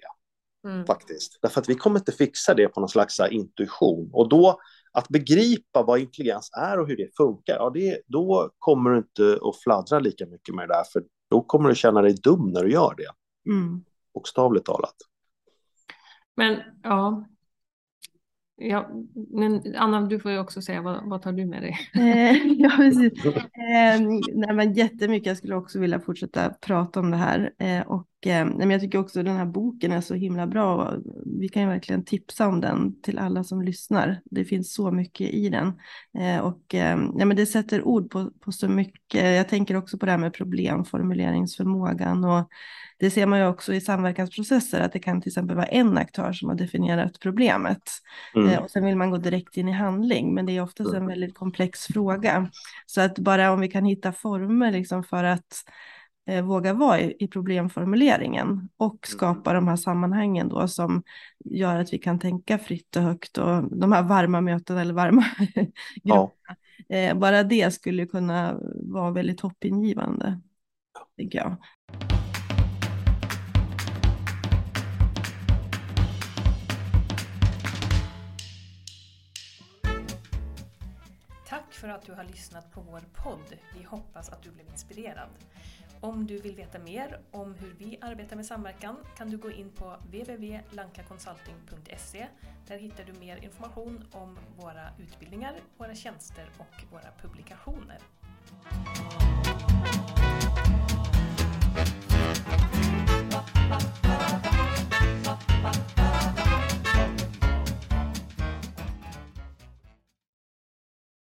Mm. 0.68 0.86
Faktiskt. 0.86 1.38
Därför 1.42 1.60
att 1.60 1.68
vi 1.68 1.74
kommer 1.74 1.98
inte 1.98 2.12
fixa 2.12 2.54
det 2.54 2.68
på 2.68 2.80
någon 2.80 2.88
slags 2.88 3.20
intuition. 3.30 4.10
Och 4.12 4.28
då 4.28 4.60
att 4.98 5.08
begripa 5.08 5.82
vad 5.82 6.00
intelligens 6.00 6.50
är 6.56 6.80
och 6.80 6.88
hur 6.88 6.96
det 6.96 7.16
funkar, 7.16 7.54
ja, 7.54 7.70
det, 7.74 8.00
då 8.06 8.50
kommer 8.58 8.90
du 8.90 8.98
inte 8.98 9.38
att 9.42 9.56
fladdra 9.62 9.98
lika 9.98 10.26
mycket 10.26 10.54
med 10.54 10.68
det 10.68 10.74
där, 10.74 10.84
för 10.92 11.02
då 11.30 11.42
kommer 11.42 11.68
du 11.68 11.74
känna 11.74 12.02
dig 12.02 12.14
dum 12.14 12.50
när 12.52 12.64
du 12.64 12.72
gör 12.72 12.94
det. 12.96 13.10
Mm. 13.50 13.84
Bokstavligt 14.14 14.66
talat. 14.66 14.94
Men 16.36 16.60
ja, 16.82 17.24
Ja, 18.60 18.90
men 19.14 19.76
Anna, 19.76 20.00
du 20.00 20.20
får 20.20 20.30
ju 20.30 20.38
också 20.38 20.62
säga 20.62 20.82
vad, 20.82 21.08
vad 21.08 21.22
tar 21.22 21.32
du 21.32 21.46
med 21.46 21.62
dig? 21.62 21.78
Eh, 21.94 22.36
ja, 22.46 22.70
precis. 22.76 23.24
Eh, 23.24 24.00
nej, 24.34 24.54
men 24.54 24.72
jättemycket. 24.72 25.26
Jag 25.26 25.36
skulle 25.36 25.56
också 25.56 25.78
vilja 25.78 26.00
fortsätta 26.00 26.50
prata 26.50 27.00
om 27.00 27.10
det 27.10 27.16
här. 27.16 27.52
Eh, 27.58 27.86
och, 27.86 28.07
men 28.26 28.70
jag 28.70 28.80
tycker 28.80 28.98
också 28.98 29.20
att 29.20 29.26
den 29.26 29.36
här 29.36 29.46
boken 29.46 29.92
är 29.92 30.00
så 30.00 30.14
himla 30.14 30.46
bra. 30.46 30.94
Vi 31.40 31.48
kan 31.48 31.62
ju 31.62 31.68
verkligen 31.68 32.04
tipsa 32.04 32.48
om 32.48 32.60
den 32.60 33.02
till 33.02 33.18
alla 33.18 33.44
som 33.44 33.62
lyssnar. 33.62 34.20
Det 34.24 34.44
finns 34.44 34.74
så 34.74 34.90
mycket 34.90 35.30
i 35.30 35.48
den. 35.48 35.72
Eh, 36.18 36.38
och 36.38 36.74
eh, 36.74 36.98
ja, 37.18 37.24
men 37.24 37.36
det 37.36 37.46
sätter 37.46 37.82
ord 37.82 38.10
på, 38.10 38.30
på 38.40 38.52
så 38.52 38.68
mycket. 38.68 39.36
Jag 39.36 39.48
tänker 39.48 39.76
också 39.76 39.98
på 39.98 40.06
det 40.06 40.12
här 40.12 40.18
med 40.18 40.34
problemformuleringsförmågan. 40.34 42.24
Och, 42.24 42.50
det 42.98 43.10
ser 43.10 43.26
man 43.26 43.38
ju 43.38 43.46
också 43.46 43.74
i 43.74 43.80
samverkansprocesser, 43.80 44.80
att 44.80 44.92
det 44.92 44.98
kan 44.98 45.20
till 45.20 45.30
exempel 45.30 45.56
vara 45.56 45.66
en 45.66 45.98
aktör 45.98 46.32
som 46.32 46.48
har 46.48 46.56
definierat 46.56 47.20
problemet. 47.20 47.82
Mm. 48.34 48.48
Eh, 48.48 48.58
och 48.58 48.70
sen 48.70 48.84
vill 48.84 48.96
man 48.96 49.10
gå 49.10 49.16
direkt 49.16 49.56
in 49.56 49.68
i 49.68 49.72
handling, 49.72 50.34
men 50.34 50.46
det 50.46 50.56
är 50.56 50.62
oftast 50.62 50.90
en 50.90 50.96
mm. 50.96 51.08
väldigt 51.08 51.34
komplex 51.34 51.86
fråga. 51.86 52.50
Så 52.86 53.00
att 53.00 53.18
bara 53.18 53.52
om 53.52 53.60
vi 53.60 53.68
kan 53.68 53.84
hitta 53.84 54.12
former 54.12 54.72
liksom 54.72 55.04
för 55.04 55.24
att 55.24 55.64
eh, 56.28 56.44
våga 56.44 56.72
vara 56.72 57.00
i, 57.00 57.28
problemformuleringen 57.32 58.68
och 58.76 59.08
mm. 59.08 59.18
skapa 59.18 59.52
de 59.52 59.68
här 59.68 59.76
sammanhangen 59.76 60.48
då 60.48 60.68
som 60.68 61.02
gör 61.44 61.78
att 61.78 61.92
vi 61.92 61.98
kan 61.98 62.18
tänka 62.18 62.58
fritt 62.58 62.96
och 62.96 63.02
högt 63.02 63.38
och 63.38 63.78
de 63.78 63.92
här 63.92 64.02
varma 64.02 64.40
mötena 64.40 64.80
eller 64.80 64.94
varma 64.94 65.24
grupperna. 65.54 65.72
Ja. 66.02 66.32
Eh, 66.88 67.18
bara 67.18 67.42
det 67.42 67.74
skulle 67.74 68.06
kunna 68.06 68.60
vara 68.74 69.10
väldigt 69.10 69.40
hoppingivande, 69.40 70.40
tycker 71.16 71.38
jag. 71.38 71.56
Tack 81.48 81.74
för 81.74 81.88
att 81.88 82.06
du 82.06 82.12
har 82.12 82.24
lyssnat 82.24 82.72
på 82.72 82.80
vår 82.80 83.00
podd. 83.24 83.56
Vi 83.78 83.84
hoppas 83.84 84.28
att 84.28 84.42
du 84.42 84.50
blev 84.50 84.66
inspirerad. 84.66 85.28
Om 86.00 86.26
du 86.26 86.38
vill 86.38 86.56
veta 86.56 86.78
mer 86.78 87.20
om 87.30 87.54
hur 87.54 87.74
vi 87.78 87.98
arbetar 88.00 88.36
med 88.36 88.46
samverkan 88.46 88.96
kan 89.16 89.30
du 89.30 89.36
gå 89.36 89.50
in 89.50 89.70
på 89.70 89.96
www.lankaconsulting.se. 90.04 92.26
Där 92.66 92.78
hittar 92.78 93.04
du 93.04 93.12
mer 93.12 93.36
information 93.36 94.04
om 94.12 94.38
våra 94.56 94.90
utbildningar, 94.98 95.54
våra 95.76 95.94
tjänster 95.94 96.50
och 96.58 96.84
våra 96.92 97.12
publikationer. 97.22 97.98